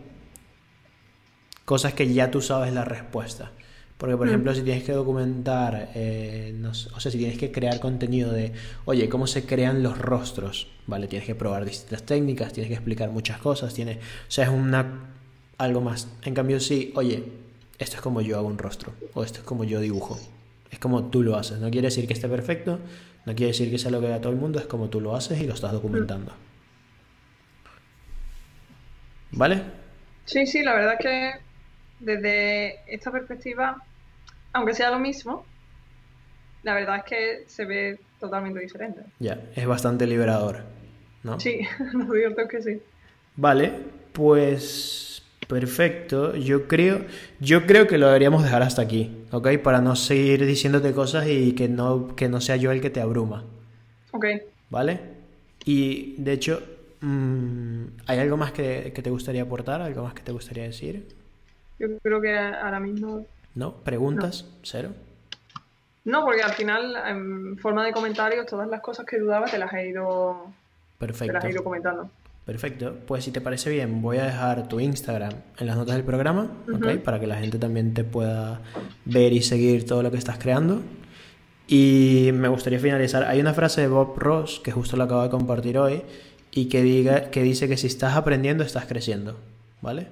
Cosas 1.66 1.94
que 1.94 2.12
ya 2.14 2.32
tú 2.32 2.42
sabes 2.42 2.74
la 2.74 2.84
respuesta. 2.84 3.52
Porque, 3.98 4.18
por 4.18 4.26
mm. 4.26 4.30
ejemplo, 4.30 4.56
si 4.56 4.64
tienes 4.64 4.84
que 4.84 4.92
documentar, 4.92 5.92
eh, 5.96 6.54
o 6.66 6.74
sea, 6.74 7.12
si 7.12 7.18
tienes 7.18 7.38
que 7.38 7.52
crear 7.52 7.80
contenido 7.80 8.34
de, 8.34 8.52
oye, 8.86 9.08
¿cómo 9.08 9.28
se 9.28 9.46
crean 9.46 9.82
los 9.82 9.98
rostros? 9.98 10.68
¿Vale? 10.88 11.08
Tienes 11.08 11.26
que 11.26 11.36
probar 11.36 11.64
distintas 11.64 12.04
técnicas, 12.04 12.52
tienes 12.52 12.68
que 12.68 12.74
explicar 12.74 13.12
muchas 13.12 13.38
cosas, 13.38 13.74
tienes, 13.74 13.98
o 13.98 14.02
sea, 14.28 14.46
es 14.46 14.50
una, 14.50 15.14
algo 15.58 15.80
más. 15.80 16.10
En 16.24 16.34
cambio, 16.34 16.60
sí, 16.60 16.92
oye, 16.96 17.24
esto 17.84 17.98
es 17.98 18.02
como 18.02 18.22
yo 18.22 18.38
hago 18.38 18.48
un 18.48 18.58
rostro 18.58 18.94
o 19.14 19.24
esto 19.24 19.40
es 19.40 19.46
como 19.46 19.64
yo 19.64 19.80
dibujo. 19.80 20.18
Es 20.72 20.80
como 20.80 21.06
tú 21.06 21.22
lo 21.22 21.36
haces. 21.36 21.60
No 21.60 21.70
quiere 21.70 21.88
decir 21.88 22.08
que 22.08 22.14
esté 22.14 22.28
perfecto, 22.28 22.80
no 23.26 23.36
quiere 23.36 23.52
decir 23.52 23.70
que 23.70 23.78
sea 23.78 23.92
lo 23.92 24.02
que 24.02 24.08
vea 24.08 24.20
todo 24.20 24.34
el 24.34 24.40
mundo, 24.40 24.60
es 24.60 24.66
como 24.66 24.90
tú 24.90 25.00
lo 25.00 25.16
haces 25.16 25.40
y 25.40 25.46
lo 25.46 25.54
estás 25.54 25.72
documentando. 25.72 26.34
¿Vale? 29.32 29.62
Sí, 30.26 30.46
sí, 30.46 30.64
la 30.64 30.74
verdad 30.74 30.94
es 30.94 31.00
que 31.00 31.32
desde 32.00 32.94
esta 32.94 33.12
perspectiva, 33.12 33.78
aunque 34.54 34.74
sea 34.74 34.90
lo 34.90 35.00
mismo, 35.00 35.46
la 36.64 36.74
verdad 36.74 36.98
es 36.98 37.04
que 37.04 37.44
se 37.48 37.66
ve 37.66 38.00
totalmente 38.20 38.60
diferente. 38.60 39.02
Ya, 39.20 39.40
es 39.56 39.66
bastante 39.66 40.08
liberador, 40.08 40.64
¿no? 41.24 41.40
Sí, 41.40 41.62
lo 41.94 42.14
cierto 42.14 42.42
es 42.42 42.50
que 42.50 42.62
sí. 42.62 42.82
Vale, 43.36 43.74
pues 44.14 45.13
Perfecto, 45.48 46.36
yo 46.36 46.68
creo, 46.68 47.06
yo 47.40 47.66
creo 47.66 47.88
que 47.88 47.98
lo 47.98 48.08
deberíamos 48.08 48.44
dejar 48.44 48.62
hasta 48.62 48.82
aquí, 48.82 49.26
¿ok? 49.32 49.58
Para 49.64 49.82
no 49.82 49.96
seguir 49.96 50.46
diciéndote 50.46 50.94
cosas 50.94 51.28
y 51.28 51.54
que 51.54 51.68
no, 51.68 52.16
que 52.16 52.30
no 52.30 52.42
sea 52.42 52.56
yo 52.56 52.72
el 52.72 52.82
que 52.82 52.90
te 52.90 53.02
abruma. 53.02 53.44
Ok. 54.12 54.26
¿Vale? 54.70 55.00
Y 55.66 56.16
de 56.22 56.34
hecho, 56.34 56.62
mm, 57.02 57.84
¿hay 58.08 58.20
algo 58.20 58.38
más 58.38 58.52
que, 58.52 58.92
te 58.92 59.10
gustaría 59.10 59.44
aportar? 59.44 59.82
¿Algo 59.82 60.04
más 60.04 60.14
que 60.14 60.24
te 60.24 60.32
gustaría 60.32 60.64
decir? 60.64 61.08
Yo 61.80 61.88
creo 62.00 62.22
que 62.22 62.38
ahora 62.38 62.80
mismo... 62.80 63.26
¿No? 63.56 63.74
¿Preguntas? 63.76 64.46
¿Cero? 64.64 64.90
No, 66.06 66.26
porque 66.26 66.42
al 66.42 66.54
final, 66.54 66.96
en 67.08 67.58
forma 67.58 67.86
de 67.86 67.94
comentarios, 67.94 68.46
todas 68.46 68.68
las 68.68 68.82
cosas 68.82 69.06
que 69.06 69.20
dudaba 69.20 69.46
te 69.46 69.58
las 69.58 69.72
he 69.74 69.90
ido, 69.90 70.48
Perfecto. 70.98 71.28
Te 71.28 71.34
las 71.34 71.46
he 71.46 71.50
ido 71.50 71.64
comentando. 71.64 72.10
Perfecto. 72.46 72.98
Pues 73.08 73.24
si 73.24 73.32
te 73.32 73.40
parece 73.40 73.70
bien, 73.70 74.02
voy 74.02 74.18
a 74.18 74.26
dejar 74.26 74.68
tu 74.68 74.80
Instagram 74.80 75.34
en 75.58 75.68
las 75.68 75.78
notas 75.78 75.96
del 75.96 76.04
programa, 76.04 76.52
Para 77.04 77.20
que 77.20 77.28
la 77.28 77.38
gente 77.38 77.58
también 77.58 77.94
te 77.94 78.04
pueda 78.04 78.62
ver 79.06 79.32
y 79.32 79.42
seguir 79.42 79.86
todo 79.86 80.04
lo 80.04 80.12
que 80.12 80.18
estás 80.18 80.38
creando. 80.38 80.82
Y 81.68 82.32
me 82.34 82.50
gustaría 82.50 82.80
finalizar. 82.80 83.24
Hay 83.24 83.40
una 83.40 83.54
frase 83.54 83.82
de 83.82 83.88
Bob 83.88 84.18
Ross 84.18 84.60
que 84.62 84.72
justo 84.72 84.98
la 84.98 85.06
acabo 85.06 85.24
de 85.24 85.30
compartir 85.30 85.78
hoy 85.78 86.02
y 86.52 86.68
que, 86.68 86.82
diga, 86.82 87.32
que 87.32 87.42
dice 87.42 87.70
que 87.70 87.78
si 87.78 87.88
estás 87.88 88.16
aprendiendo, 88.18 88.66
estás 88.66 88.86
creciendo. 88.86 89.40
¿Vale? 89.82 90.08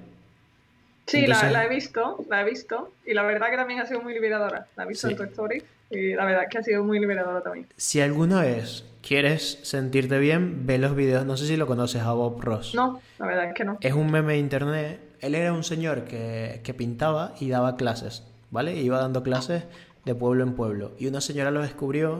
Sí, 1.06 1.26
la, 1.26 1.64
he 1.64 1.68
visto, 1.68 2.24
la 2.30 2.40
he 2.40 2.44
visto. 2.44 2.92
Y 3.04 3.12
la 3.12 3.22
verdad 3.24 3.50
que 3.50 3.56
también 3.56 3.80
ha 3.80 3.86
sido 3.86 4.00
muy 4.00 4.14
liberadora. 4.14 4.66
La 4.76 4.84
he 4.84 4.86
visto 4.86 5.08
en 5.08 5.16
tu 5.16 5.24
story 5.24 5.62
y 5.92 6.14
la 6.14 6.24
verdad 6.24 6.42
que 6.50 6.58
ha 6.58 6.62
sido 6.62 6.82
muy 6.84 6.98
liberadora 6.98 7.42
también. 7.42 7.66
Si 7.76 8.00
alguna 8.00 8.40
vez 8.40 8.84
quieres 9.02 9.58
sentirte 9.62 10.18
bien, 10.18 10.66
ve 10.66 10.78
los 10.78 10.96
videos. 10.96 11.26
No 11.26 11.36
sé 11.36 11.46
si 11.46 11.56
lo 11.56 11.66
conoces 11.66 12.02
a 12.02 12.12
Bob 12.12 12.40
Ross. 12.40 12.74
No, 12.74 13.00
la 13.18 13.26
verdad 13.26 13.48
es 13.48 13.54
que 13.54 13.64
no. 13.64 13.78
Es 13.80 13.92
un 13.92 14.10
meme 14.10 14.34
de 14.34 14.38
internet. 14.38 15.00
Él 15.20 15.34
era 15.34 15.52
un 15.52 15.64
señor 15.64 16.04
que, 16.04 16.60
que 16.64 16.74
pintaba 16.74 17.34
y 17.38 17.48
daba 17.48 17.76
clases, 17.76 18.24
¿vale? 18.50 18.74
Iba 18.76 18.98
dando 18.98 19.22
clases 19.22 19.64
de 20.04 20.14
pueblo 20.14 20.42
en 20.42 20.54
pueblo. 20.54 20.92
Y 20.98 21.06
una 21.06 21.20
señora 21.20 21.50
lo 21.50 21.62
descubrió 21.62 22.18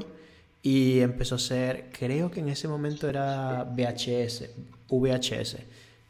y 0.62 1.00
empezó 1.00 1.34
a 1.34 1.38
ser, 1.38 1.86
creo 1.98 2.30
que 2.30 2.40
en 2.40 2.48
ese 2.48 2.68
momento 2.68 3.08
era 3.08 3.64
VHS, 3.64 4.50
VHS, 4.88 5.56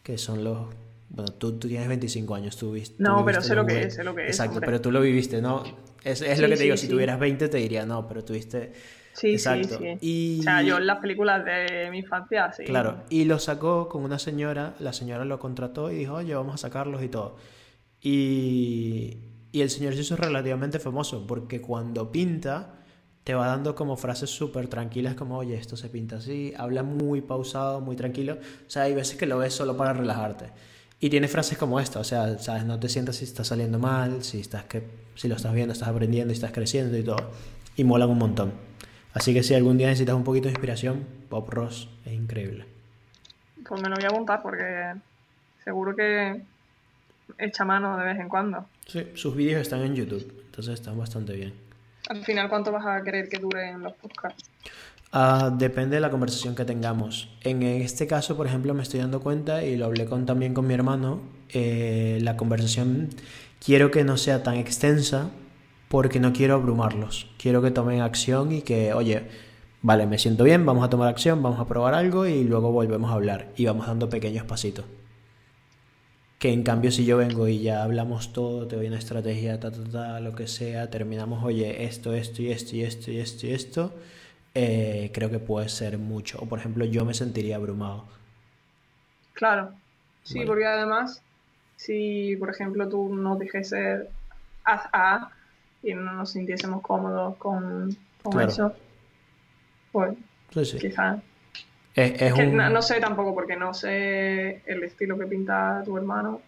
que 0.03 0.18
son 0.18 0.44
los... 0.44 0.68
Bueno, 1.08 1.31
tú, 1.33 1.58
tú 1.58 1.69
tienes 1.69 1.88
25 1.88 2.35
años, 2.35 2.56
tú 2.56 2.73
viste... 2.73 2.96
No, 2.98 3.25
pero 3.25 3.42
sé 3.42 3.54
lo 3.54 3.67
que 3.67 3.83
es, 3.83 3.94
sé 3.94 4.04
lo 4.04 4.15
que 4.15 4.25
es. 4.25 4.29
Exacto, 4.29 4.60
pero 4.60 4.81
tú 4.81 4.90
lo 4.90 5.00
viviste, 5.00 5.40
¿no? 5.40 5.63
Es, 6.05 6.21
es 6.23 6.38
lo 6.40 6.48
que 6.48 6.57
te 6.57 6.65
digo, 6.65 6.77
si 6.77 6.88
tuvieras 6.88 7.19
20 7.19 7.48
te 7.48 7.59
diría, 7.59 7.87
no, 7.87 8.07
pero 8.09 8.25
tuviste 8.25 8.73
Sí, 9.15 9.38
sí, 9.38 9.65
sí. 9.65 9.98
Y... 10.00 10.40
O 10.40 10.42
sea, 10.42 10.63
yo 10.63 10.79
en 10.79 10.87
las 10.87 10.98
películas 10.98 11.44
de 11.44 11.90
mi 11.90 11.98
infancia, 11.98 12.53
sí. 12.53 12.65
Claro, 12.65 13.03
y 13.11 13.25
lo 13.25 13.38
sacó 13.38 13.88
con 13.88 14.05
una 14.05 14.19
señora, 14.19 14.75
la 14.79 14.92
señora 14.92 15.25
lo 15.25 15.38
contrató 15.38 15.90
y 15.90 15.96
dijo, 15.96 16.15
oye, 16.15 16.35
vamos 16.35 16.55
a 16.55 16.59
sacarlos 16.59 17.03
y 17.03 17.09
todo. 17.09 17.37
Y, 18.00 19.19
y 19.53 19.61
el 19.61 19.71
señor 19.71 19.94
se 19.94 20.00
hizo 20.00 20.17
relativamente 20.17 20.79
famoso 20.79 21.27
porque 21.27 21.61
cuando 21.61 22.11
pinta 22.11 22.75
te 23.23 23.35
va 23.35 23.46
dando 23.46 23.75
como 23.77 23.96
frases 23.96 24.31
súper 24.31 24.67
tranquilas 24.67 25.15
como, 25.15 25.38
oye, 25.38 25.55
esto 25.55 25.77
se 25.77 25.88
pinta 25.88 26.17
así, 26.17 26.53
habla 26.57 26.83
muy 26.83 27.21
pausado, 27.21 27.81
muy 27.81 27.94
tranquilo. 27.96 28.38
O 28.67 28.71
sea, 28.71 28.83
hay 28.83 28.94
veces 28.94 29.17
que 29.17 29.27
lo 29.27 29.38
ves 29.38 29.53
solo 29.53 29.77
para 29.77 29.92
relajarte. 29.92 30.46
Y 30.98 31.11
tiene 31.11 31.29
frases 31.29 31.59
como 31.59 31.79
esta, 31.81 32.00
o 32.00 32.05
sea, 32.05 32.38
sabes, 32.38 32.65
no 32.65 32.79
te 32.81 32.88
sientas 32.88 33.17
si 33.17 33.25
está 33.25 33.44
saliendo 33.44 33.79
mal, 33.79 34.25
si 34.25 34.40
estás 34.40 34.65
que 34.65 35.02
si 35.15 35.29
lo 35.29 35.37
estás 35.37 35.54
viendo, 35.54 35.73
estás 35.73 35.88
aprendiendo 35.88 36.33
y 36.33 36.37
estás 36.37 36.52
creciendo 36.52 36.96
y 36.96 37.02
todo. 37.02 37.31
Y 37.77 37.85
molan 37.85 38.10
un 38.10 38.19
montón. 38.19 38.52
Así 39.15 39.35
que 39.35 39.42
si 39.42 39.54
algún 39.54 39.79
día 39.79 39.88
necesitas 39.88 40.15
un 40.15 40.25
poquito 40.25 40.44
de 40.44 40.52
inspiración, 40.52 41.06
Pop 41.29 41.48
Ross 41.50 41.88
es 42.04 42.13
increíble. 42.13 42.65
Pues 43.67 43.81
me 43.81 43.88
lo 43.88 43.96
voy 43.96 44.04
a 44.04 44.08
apuntar 44.08 44.42
porque 44.42 44.94
seguro 45.65 45.94
que 45.94 46.42
echa 47.38 47.65
mano 47.65 47.96
de 47.96 48.04
vez 48.04 48.19
en 48.19 48.29
cuando. 48.29 48.67
Sí, 48.87 49.06
sus 49.15 49.37
vídeos 49.37 49.60
están 49.60 49.83
en 49.83 49.94
YouTube, 49.94 50.42
entonces 50.46 50.75
están 50.75 50.98
bastante 50.98 51.35
bien. 51.35 51.52
Al 52.08 52.25
final, 52.25 52.48
¿cuánto 52.48 52.73
vas 52.73 52.85
a 52.85 53.02
querer 53.02 53.29
que 53.29 53.38
duren 53.38 53.83
los 53.83 53.92
podcasts? 53.94 54.50
Ah, 55.15 55.54
depende 55.54 55.96
de 55.96 56.00
la 56.00 56.10
conversación 56.10 56.54
que 56.54 56.65
tengamos. 56.65 57.29
En 57.42 57.63
este 57.63 58.06
caso, 58.06 58.35
por 58.35 58.46
ejemplo, 58.46 58.73
me 58.73 58.83
estoy 58.83 59.00
dando 59.00 59.21
cuenta 59.21 59.63
y 59.63 59.77
lo 59.77 59.85
hablé 59.85 60.06
con, 60.06 60.25
también 60.25 60.54
con 60.54 60.67
mi 60.67 60.73
hermano, 60.73 61.21
eh, 61.50 62.19
la 62.23 62.38
conversación 62.38 63.10
quiero 63.63 63.90
que 63.90 64.04
no 64.04 64.17
sea 64.17 64.42
tan 64.42 64.56
extensa 64.56 65.31
porque 65.88 66.19
no 66.19 66.33
quiero 66.33 66.54
abrumarlos. 66.54 67.29
Quiero 67.37 67.60
que 67.60 67.71
tomen 67.71 68.00
acción 68.00 68.52
y 68.52 68.63
que, 68.63 68.94
oye, 68.94 69.25
vale, 69.83 70.06
me 70.06 70.19
siento 70.19 70.44
bien, 70.44 70.65
vamos 70.65 70.83
a 70.83 70.88
tomar 70.88 71.08
acción, 71.08 71.42
vamos 71.42 71.60
a 71.60 71.67
probar 71.67 71.92
algo 71.92 72.27
y 72.27 72.44
luego 72.44 72.73
volvemos 72.73 73.10
a 73.10 73.15
hablar 73.15 73.52
y 73.54 73.67
vamos 73.67 73.87
dando 73.87 74.08
pequeños 74.08 74.46
pasitos. 74.46 74.87
Que 76.38 76.54
en 76.54 76.63
cambio 76.63 76.90
si 76.90 77.04
yo 77.04 77.19
vengo 77.19 77.48
y 77.48 77.60
ya 77.60 77.85
hablamos 77.85 78.33
todo, 78.33 78.67
te 78.67 78.77
doy 78.77 78.87
una 78.87 78.98
estrategia, 78.98 79.60
ta, 79.60 79.71
ta, 79.71 79.85
ta, 79.85 80.21
lo 80.21 80.35
que 80.35 80.48
sea, 80.48 80.88
terminamos, 80.90 81.44
oye, 81.44 81.85
esto, 81.85 82.15
esto 82.15 82.40
y 82.40 82.50
esto 82.50 82.77
y 82.77 82.83
esto 82.83 83.10
y 83.10 83.19
esto 83.19 83.46
y 83.46 83.50
esto 83.50 83.92
eh, 84.55 85.11
creo 85.15 85.31
que 85.31 85.38
puede 85.38 85.69
ser 85.69 85.98
mucho. 85.98 86.38
O 86.40 86.46
por 86.46 86.59
ejemplo, 86.59 86.85
yo 86.85 87.05
me 87.05 87.15
sentiría 87.15 87.57
abrumado. 87.57 88.05
Claro, 89.33 89.73
sí, 90.23 90.44
porque 90.46 90.67
además, 90.67 91.23
si 91.77 92.37
por 92.37 92.50
ejemplo 92.50 92.88
tú 92.88 93.15
nos 93.15 93.38
dijese 93.38 94.09
haz 94.65 94.88
A 94.92 95.31
y 95.83 95.94
no 95.94 96.13
nos 96.13 96.31
sintiésemos 96.31 96.83
cómodos 96.83 97.37
con, 97.37 97.96
eso, 98.40 98.73
pues 99.90 100.17
quizás. 100.79 101.21
no, 101.96 102.83
sé 102.83 103.00
tampoco, 103.00 103.35
porque 103.35 103.57
no 103.57 103.75
sé 103.75 104.63
el 104.67 104.85
estilo 104.85 105.19
que 105.19 105.27
pinta 105.27 105.83
tu 105.85 105.96
hermano. 105.96 106.40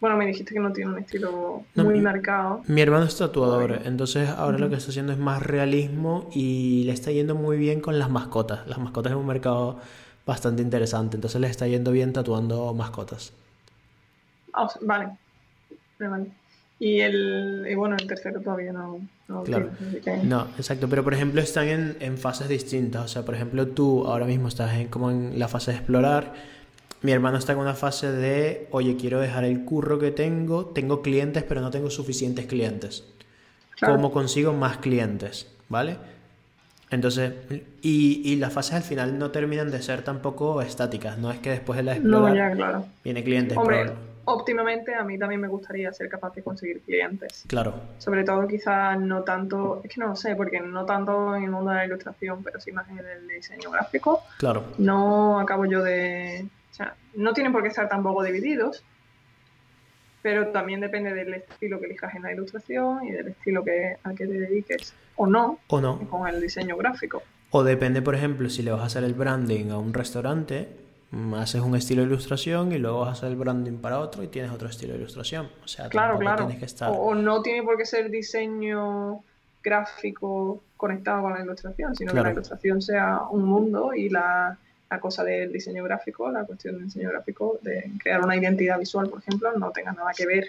Bueno, 0.00 0.16
me 0.16 0.26
dijiste 0.26 0.54
que 0.54 0.60
no 0.60 0.72
tiene 0.72 0.92
un 0.92 0.98
estilo 0.98 1.64
muy 1.74 2.00
marcado. 2.00 2.62
Mi 2.66 2.80
hermano 2.80 3.04
es 3.04 3.18
tatuador, 3.18 3.82
entonces 3.84 4.30
ahora 4.30 4.56
lo 4.56 4.70
que 4.70 4.76
está 4.76 4.90
haciendo 4.90 5.12
es 5.12 5.18
más 5.18 5.42
realismo 5.42 6.30
y 6.32 6.84
le 6.84 6.92
está 6.92 7.10
yendo 7.10 7.34
muy 7.34 7.58
bien 7.58 7.80
con 7.80 7.98
las 7.98 8.08
mascotas. 8.08 8.66
Las 8.66 8.78
mascotas 8.78 9.12
es 9.12 9.18
un 9.18 9.26
mercado 9.26 9.78
bastante 10.24 10.62
interesante, 10.62 11.16
entonces 11.16 11.38
le 11.40 11.48
está 11.48 11.66
yendo 11.66 11.92
bien 11.92 12.14
tatuando 12.14 12.72
mascotas. 12.72 13.34
Ah, 14.54 14.68
vale. 14.80 15.08
Y 16.78 17.00
el 17.00 17.66
y 17.70 17.74
bueno, 17.74 17.96
el 18.00 18.06
tercero 18.06 18.40
todavía 18.40 18.72
no, 18.72 19.00
no 19.28 19.42
claro. 19.42 19.70
No, 20.22 20.46
exacto, 20.56 20.88
pero 20.88 21.04
por 21.04 21.12
ejemplo 21.12 21.42
están 21.42 21.68
en, 21.68 21.96
en, 22.00 22.16
fases 22.16 22.48
distintas, 22.48 23.04
o 23.04 23.08
sea, 23.08 23.22
por 23.22 23.34
ejemplo 23.34 23.68
tú 23.68 24.06
ahora 24.06 24.24
mismo 24.24 24.48
estás 24.48 24.72
en, 24.74 24.88
como 24.88 25.10
en 25.10 25.38
la 25.38 25.46
fase 25.46 25.72
de 25.72 25.76
explorar 25.76 26.32
mi 27.02 27.12
hermano 27.12 27.38
está 27.38 27.52
en 27.52 27.58
una 27.58 27.74
fase 27.74 28.10
de, 28.12 28.68
oye, 28.70 28.96
quiero 28.96 29.20
dejar 29.20 29.44
el 29.44 29.64
curro 29.64 29.98
que 29.98 30.10
tengo, 30.10 30.66
tengo 30.66 31.02
clientes, 31.02 31.42
pero 31.42 31.60
no 31.60 31.70
tengo 31.70 31.90
suficientes 31.90 32.46
clientes. 32.46 33.04
¿Cómo 33.80 34.12
consigo 34.12 34.52
más 34.52 34.78
clientes? 34.78 35.50
¿Vale? 35.68 35.96
Entonces, 36.90 37.32
y, 37.80 38.20
y, 38.24 38.36
las 38.36 38.52
fases 38.52 38.74
al 38.74 38.82
final 38.82 39.18
no 39.18 39.30
terminan 39.30 39.70
de 39.70 39.80
ser 39.80 40.02
tampoco 40.02 40.60
estáticas, 40.60 41.18
no 41.18 41.30
es 41.30 41.38
que 41.38 41.50
después 41.50 41.76
de 41.76 41.84
la 41.84 41.92
explorar 41.92 42.30
no, 42.30 42.36
ya, 42.36 42.50
claro. 42.50 42.84
viene 43.04 43.22
clientes. 43.22 43.56
Hombre, 43.56 43.92
óptimamente 44.24 44.94
a 44.94 45.04
mí 45.04 45.16
también 45.16 45.40
me 45.40 45.46
gustaría 45.46 45.92
ser 45.92 46.08
capaz 46.08 46.34
de 46.34 46.42
conseguir 46.42 46.80
clientes. 46.80 47.44
Claro. 47.46 47.74
Sobre 47.98 48.24
todo 48.24 48.46
quizás 48.48 48.98
no 48.98 49.22
tanto, 49.22 49.80
es 49.84 49.94
que 49.94 50.00
no 50.00 50.08
lo 50.08 50.16
sé, 50.16 50.34
porque 50.34 50.60
no 50.60 50.84
tanto 50.84 51.36
en 51.36 51.44
el 51.44 51.50
mundo 51.50 51.70
de 51.70 51.76
la 51.76 51.86
ilustración, 51.86 52.42
pero 52.42 52.60
sí 52.60 52.72
más 52.72 52.88
en 52.90 52.98
el 52.98 53.28
diseño 53.28 53.70
gráfico. 53.70 54.24
Claro. 54.38 54.64
No 54.78 55.38
acabo 55.38 55.66
yo 55.66 55.84
de 55.84 56.44
no 57.14 57.32
tienen 57.32 57.52
por 57.52 57.62
qué 57.62 57.68
estar 57.68 57.88
tampoco 57.88 58.22
divididos, 58.22 58.84
pero 60.22 60.48
también 60.48 60.80
depende 60.80 61.14
del 61.14 61.34
estilo 61.34 61.80
que 61.80 61.86
elijas 61.86 62.14
en 62.14 62.22
la 62.22 62.32
ilustración 62.32 63.04
y 63.04 63.12
del 63.12 63.28
estilo 63.28 63.64
que, 63.64 63.96
al 64.02 64.14
que 64.14 64.26
te 64.26 64.32
dediques 64.34 64.94
o 65.16 65.26
no, 65.26 65.58
o 65.68 65.80
no 65.80 65.98
con 66.08 66.26
el 66.28 66.40
diseño 66.40 66.76
gráfico. 66.76 67.22
O 67.50 67.64
depende, 67.64 68.02
por 68.02 68.14
ejemplo, 68.14 68.48
si 68.48 68.62
le 68.62 68.70
vas 68.70 68.82
a 68.82 68.86
hacer 68.86 69.04
el 69.04 69.14
branding 69.14 69.70
a 69.70 69.78
un 69.78 69.92
restaurante, 69.92 70.68
mm, 71.10 71.34
haces 71.34 71.60
un 71.62 71.74
estilo 71.74 72.02
de 72.02 72.08
ilustración 72.08 72.72
y 72.72 72.78
luego 72.78 73.00
vas 73.00 73.08
a 73.08 73.12
hacer 73.12 73.30
el 73.30 73.36
branding 73.36 73.78
para 73.78 73.98
otro 73.98 74.22
y 74.22 74.28
tienes 74.28 74.52
otro 74.52 74.68
estilo 74.68 74.92
de 74.92 75.00
ilustración. 75.00 75.48
O 75.64 75.68
sea, 75.68 75.88
claro, 75.88 76.18
claro. 76.18 76.46
que 76.46 76.64
estar... 76.64 76.90
o, 76.94 77.14
no 77.14 77.42
tiene 77.42 77.62
por 77.62 77.76
qué 77.76 77.86
ser 77.86 78.10
diseño 78.10 79.22
gráfico 79.62 80.62
conectado 80.76 81.22
con 81.22 81.34
la 81.34 81.42
ilustración, 81.42 81.94
sino 81.94 82.12
que 82.12 82.20
la 82.20 82.32
ilustración 82.32 82.80
sea 82.80 83.22
un 83.30 83.44
mundo 83.44 83.92
y 83.94 84.08
la 84.08 84.58
la 84.90 84.98
cosa 84.98 85.22
del 85.22 85.52
diseño 85.52 85.84
gráfico, 85.84 86.30
la 86.30 86.44
cuestión 86.44 86.74
del 86.74 86.86
diseño 86.86 87.10
gráfico, 87.10 87.58
de 87.62 87.92
crear 88.02 88.22
una 88.22 88.36
identidad 88.36 88.78
visual, 88.78 89.08
por 89.08 89.20
ejemplo, 89.20 89.52
no 89.56 89.70
tenga 89.70 89.92
nada 89.92 90.10
que 90.16 90.26
ver 90.26 90.48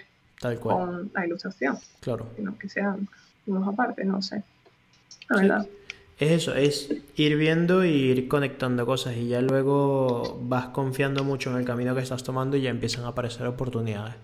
con 0.58 1.10
la 1.14 1.24
ilustración. 1.24 1.78
Claro. 2.00 2.26
Sino 2.34 2.58
que 2.58 2.68
sean 2.68 3.08
unos 3.46 3.68
aparte, 3.68 4.04
no 4.04 4.20
sé. 4.20 4.42
La 5.28 5.40
verdad. 5.40 5.66
Es 6.18 6.30
eso, 6.30 6.54
es 6.54 6.92
ir 7.16 7.36
viendo 7.36 7.84
y 7.84 7.90
ir 7.90 8.28
conectando 8.28 8.84
cosas 8.84 9.16
y 9.16 9.28
ya 9.28 9.40
luego 9.40 10.38
vas 10.42 10.66
confiando 10.66 11.24
mucho 11.24 11.50
en 11.50 11.56
el 11.56 11.64
camino 11.64 11.94
que 11.94 12.02
estás 12.02 12.22
tomando 12.22 12.56
y 12.56 12.62
ya 12.62 12.70
empiezan 12.70 13.04
a 13.04 13.08
aparecer 13.08 13.46
oportunidades. 13.46 14.14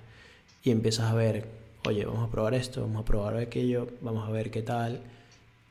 Y 0.64 0.70
empiezas 0.72 1.10
a 1.10 1.14
ver, 1.14 1.46
oye, 1.86 2.04
vamos 2.04 2.28
a 2.28 2.30
probar 2.30 2.54
esto, 2.54 2.82
vamos 2.82 3.02
a 3.02 3.04
probar 3.04 3.36
aquello, 3.36 3.86
vamos 4.00 4.28
a 4.28 4.32
ver 4.32 4.50
qué 4.50 4.62
tal 4.62 5.00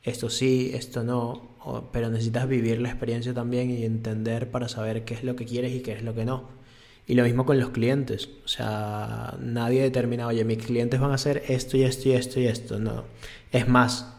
esto 0.02 0.30
sí, 0.30 0.70
esto 0.74 1.02
no, 1.02 1.56
pero 1.92 2.08
necesitas 2.08 2.48
vivir 2.48 2.80
la 2.80 2.88
experiencia 2.88 3.34
también 3.34 3.70
y 3.70 3.84
entender 3.84 4.50
para 4.50 4.68
saber 4.68 5.04
qué 5.04 5.14
es 5.14 5.24
lo 5.24 5.36
que 5.36 5.44
quieres 5.44 5.72
y 5.72 5.80
qué 5.80 5.92
es 5.92 6.02
lo 6.02 6.14
que 6.14 6.24
no. 6.24 6.58
Y 7.06 7.14
lo 7.14 7.24
mismo 7.24 7.46
con 7.46 7.58
los 7.58 7.70
clientes, 7.70 8.28
o 8.44 8.48
sea, 8.48 9.34
nadie 9.40 9.80
determina, 9.80 10.26
oye, 10.26 10.44
mis 10.44 10.58
clientes 10.58 11.00
van 11.00 11.10
a 11.10 11.14
hacer 11.14 11.42
esto 11.48 11.78
y 11.78 11.84
esto 11.84 12.10
y 12.10 12.12
esto 12.12 12.38
y 12.38 12.46
esto, 12.46 12.78
no. 12.78 13.04
Es 13.50 13.66
más, 13.66 14.14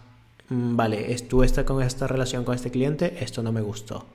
mm, 0.50 0.76
vale, 0.76 1.16
tú 1.30 1.44
estás 1.44 1.66
con 1.66 1.84
esta 1.84 2.08
relación 2.08 2.44
con 2.44 2.56
este 2.56 2.72
cliente, 2.72 3.18
esto 3.24 3.44
no 3.44 3.52
me 3.52 3.62
gustó. 3.62 4.06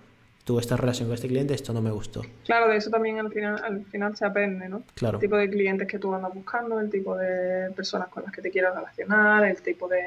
Tuve 0.42 0.60
esta 0.60 0.76
relación 0.76 1.08
con 1.08 1.14
este 1.14 1.28
cliente, 1.28 1.54
esto 1.54 1.72
no 1.72 1.80
me 1.80 1.92
gustó. 1.92 2.22
Claro, 2.44 2.68
de 2.68 2.76
eso 2.76 2.90
también 2.90 3.18
al 3.20 3.32
final, 3.32 3.62
al 3.64 3.84
final 3.86 4.16
se 4.16 4.26
aprende, 4.26 4.68
¿no? 4.68 4.82
Claro. 4.94 5.18
El 5.18 5.20
tipo 5.20 5.36
de 5.36 5.48
clientes 5.48 5.86
que 5.86 6.00
tú 6.00 6.12
andas 6.12 6.34
buscando, 6.34 6.80
el 6.80 6.90
tipo 6.90 7.16
de 7.16 7.70
personas 7.70 8.08
con 8.08 8.24
las 8.24 8.32
que 8.32 8.42
te 8.42 8.50
quieras 8.50 8.74
relacionar, 8.74 9.44
el 9.44 9.62
tipo 9.62 9.86
de 9.86 10.02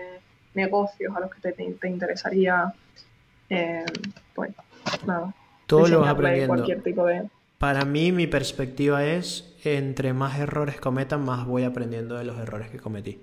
negocios 0.57 1.15
a 1.15 1.21
los 1.21 1.33
que 1.33 1.53
te, 1.53 1.87
interesaría, 1.87 2.73
eh, 3.49 3.85
pues 4.35 4.51
nada. 5.05 5.33
Todo 5.67 5.87
lo 5.87 6.01
vas 6.01 6.09
aprendiendo. 6.09 6.55
Cualquier 6.55 6.83
tipo 6.83 7.05
de... 7.05 7.29
Para 7.57 7.85
mí 7.85 8.11
mi 8.11 8.27
perspectiva 8.27 9.05
es, 9.05 9.55
entre 9.63 10.13
más 10.13 10.39
errores 10.39 10.79
cometan, 10.79 11.23
más 11.23 11.45
voy 11.45 11.63
aprendiendo 11.63 12.17
de 12.17 12.25
los 12.25 12.37
errores 12.37 12.69
que 12.69 12.79
cometí. 12.79 13.19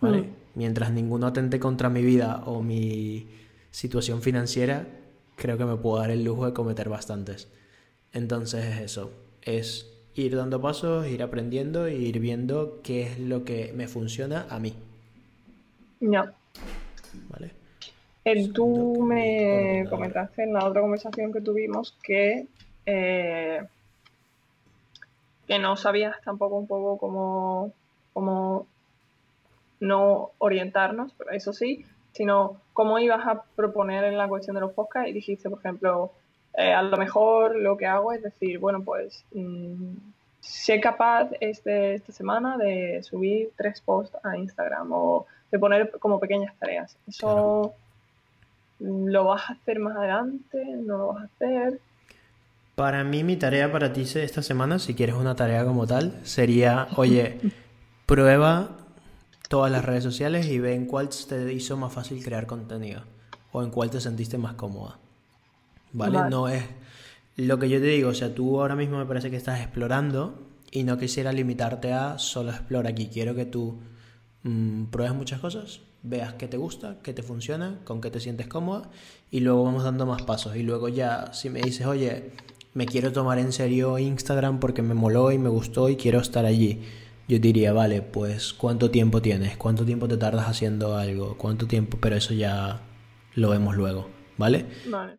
¿Vale? 0.00 0.22
Mm. 0.22 0.26
Mientras 0.54 0.92
ninguno 0.92 1.28
atente 1.28 1.58
contra 1.58 1.88
mi 1.88 2.02
vida 2.02 2.42
o 2.44 2.62
mi 2.62 3.28
situación 3.70 4.20
financiera, 4.20 4.86
creo 5.36 5.56
que 5.56 5.64
me 5.64 5.76
puedo 5.76 5.98
dar 5.98 6.10
el 6.10 6.24
lujo 6.24 6.46
de 6.46 6.52
cometer 6.52 6.88
bastantes. 6.88 7.48
Entonces 8.12 8.64
es 8.64 8.80
eso, 8.80 9.12
es 9.40 9.90
ir 10.14 10.36
dando 10.36 10.60
pasos, 10.60 11.06
ir 11.06 11.22
aprendiendo 11.22 11.86
e 11.86 11.96
ir 11.96 12.18
viendo 12.20 12.80
qué 12.82 13.02
es 13.02 13.18
lo 13.18 13.44
que 13.44 13.72
me 13.74 13.88
funciona 13.88 14.46
a 14.50 14.58
mí. 14.58 14.74
No. 16.02 16.24
Vale. 17.30 17.52
El, 18.24 18.52
tú 18.52 19.02
me 19.02 19.86
comentaste 19.88 20.42
en 20.42 20.52
la 20.52 20.64
otra 20.66 20.80
conversación 20.80 21.32
que 21.32 21.40
tuvimos 21.40 21.96
que, 22.02 22.46
eh, 22.86 23.62
que 25.46 25.58
no 25.60 25.76
sabías 25.76 26.20
tampoco 26.24 26.56
un 26.56 26.66
poco 26.66 26.98
cómo, 26.98 27.72
cómo 28.12 28.66
no 29.78 30.30
orientarnos, 30.38 31.12
pero 31.16 31.30
eso 31.30 31.52
sí, 31.52 31.86
sino 32.12 32.60
cómo 32.72 32.98
ibas 32.98 33.24
a 33.26 33.44
proponer 33.54 34.04
en 34.04 34.18
la 34.18 34.28
cuestión 34.28 34.54
de 34.54 34.62
los 34.62 34.72
podcasts 34.72 35.08
y 35.08 35.12
dijiste, 35.12 35.50
por 35.50 35.60
ejemplo, 35.60 36.12
eh, 36.54 36.72
a 36.72 36.82
lo 36.82 36.96
mejor 36.96 37.54
lo 37.54 37.76
que 37.76 37.86
hago 37.86 38.12
es 38.12 38.22
decir, 38.22 38.58
bueno, 38.58 38.82
pues 38.82 39.24
mm, 39.32 39.94
sé 40.42 40.80
capaz 40.80 41.30
este, 41.40 41.94
esta 41.94 42.12
semana 42.12 42.58
de 42.58 43.02
subir 43.02 43.52
tres 43.56 43.80
posts 43.80 44.18
a 44.24 44.36
Instagram 44.36 44.90
o 44.92 45.26
de 45.50 45.58
poner 45.58 45.90
como 46.00 46.18
pequeñas 46.18 46.52
tareas. 46.58 46.96
Eso 47.06 47.74
lo 48.80 49.24
vas 49.24 49.48
a 49.48 49.52
hacer 49.52 49.78
más 49.78 49.96
adelante, 49.96 50.64
no 50.76 50.98
lo 50.98 51.06
vas 51.08 51.22
a 51.22 51.24
hacer. 51.26 51.80
Para 52.74 53.04
mí 53.04 53.22
mi 53.22 53.36
tarea 53.36 53.70
para 53.70 53.92
ti 53.92 54.02
esta 54.02 54.42
semana, 54.42 54.78
si 54.78 54.94
quieres 54.94 55.14
una 55.14 55.36
tarea 55.36 55.64
como 55.64 55.86
tal, 55.86 56.18
sería, 56.24 56.88
oye, 56.96 57.38
prueba 58.06 58.70
todas 59.48 59.70
las 59.70 59.84
redes 59.84 60.02
sociales 60.02 60.46
y 60.46 60.58
ve 60.58 60.74
en 60.74 60.86
cuál 60.86 61.08
te 61.28 61.52
hizo 61.52 61.76
más 61.76 61.92
fácil 61.92 62.24
crear 62.24 62.46
contenido 62.46 63.02
o 63.52 63.62
en 63.62 63.70
cuál 63.70 63.90
te 63.90 64.00
sentiste 64.00 64.38
más 64.38 64.54
cómoda. 64.54 64.98
¿Vale? 65.92 66.30
No 66.30 66.48
es 66.48 66.64
lo 67.36 67.58
que 67.58 67.68
yo 67.68 67.80
te 67.80 67.86
digo, 67.86 68.10
o 68.10 68.14
sea, 68.14 68.34
tú 68.34 68.60
ahora 68.60 68.76
mismo 68.76 68.98
me 68.98 69.06
parece 69.06 69.30
que 69.30 69.36
estás 69.36 69.60
explorando 69.60 70.38
y 70.70 70.84
no 70.84 70.98
quisiera 70.98 71.32
limitarte 71.32 71.92
a 71.92 72.18
solo 72.18 72.50
explora 72.50 72.90
aquí. 72.90 73.08
Quiero 73.08 73.34
que 73.34 73.44
tú 73.44 73.78
mmm, 74.42 74.84
pruebes 74.84 75.14
muchas 75.14 75.40
cosas, 75.40 75.80
veas 76.02 76.34
qué 76.34 76.48
te 76.48 76.56
gusta, 76.56 76.98
qué 77.02 77.12
te 77.12 77.22
funciona, 77.22 77.80
con 77.84 78.00
qué 78.00 78.10
te 78.10 78.20
sientes 78.20 78.48
cómoda 78.48 78.90
y 79.30 79.40
luego 79.40 79.64
vamos 79.64 79.84
dando 79.84 80.06
más 80.06 80.22
pasos. 80.22 80.56
Y 80.56 80.62
luego 80.62 80.88
ya, 80.88 81.32
si 81.32 81.50
me 81.50 81.60
dices, 81.60 81.86
oye, 81.86 82.32
me 82.74 82.86
quiero 82.86 83.12
tomar 83.12 83.38
en 83.38 83.52
serio 83.52 83.98
Instagram 83.98 84.60
porque 84.60 84.82
me 84.82 84.94
moló 84.94 85.30
y 85.30 85.38
me 85.38 85.48
gustó 85.48 85.88
y 85.88 85.96
quiero 85.96 86.20
estar 86.20 86.44
allí. 86.44 86.82
Yo 87.28 87.38
diría, 87.38 87.72
vale, 87.72 88.02
pues 88.02 88.52
¿cuánto 88.52 88.90
tiempo 88.90 89.22
tienes? 89.22 89.56
¿Cuánto 89.56 89.84
tiempo 89.84 90.08
te 90.08 90.16
tardas 90.16 90.48
haciendo 90.48 90.96
algo? 90.96 91.36
¿Cuánto 91.38 91.66
tiempo? 91.66 91.98
Pero 92.00 92.16
eso 92.16 92.34
ya 92.34 92.82
lo 93.34 93.50
vemos 93.50 93.76
luego, 93.76 94.08
¿vale? 94.36 94.66
Vale. 94.90 95.16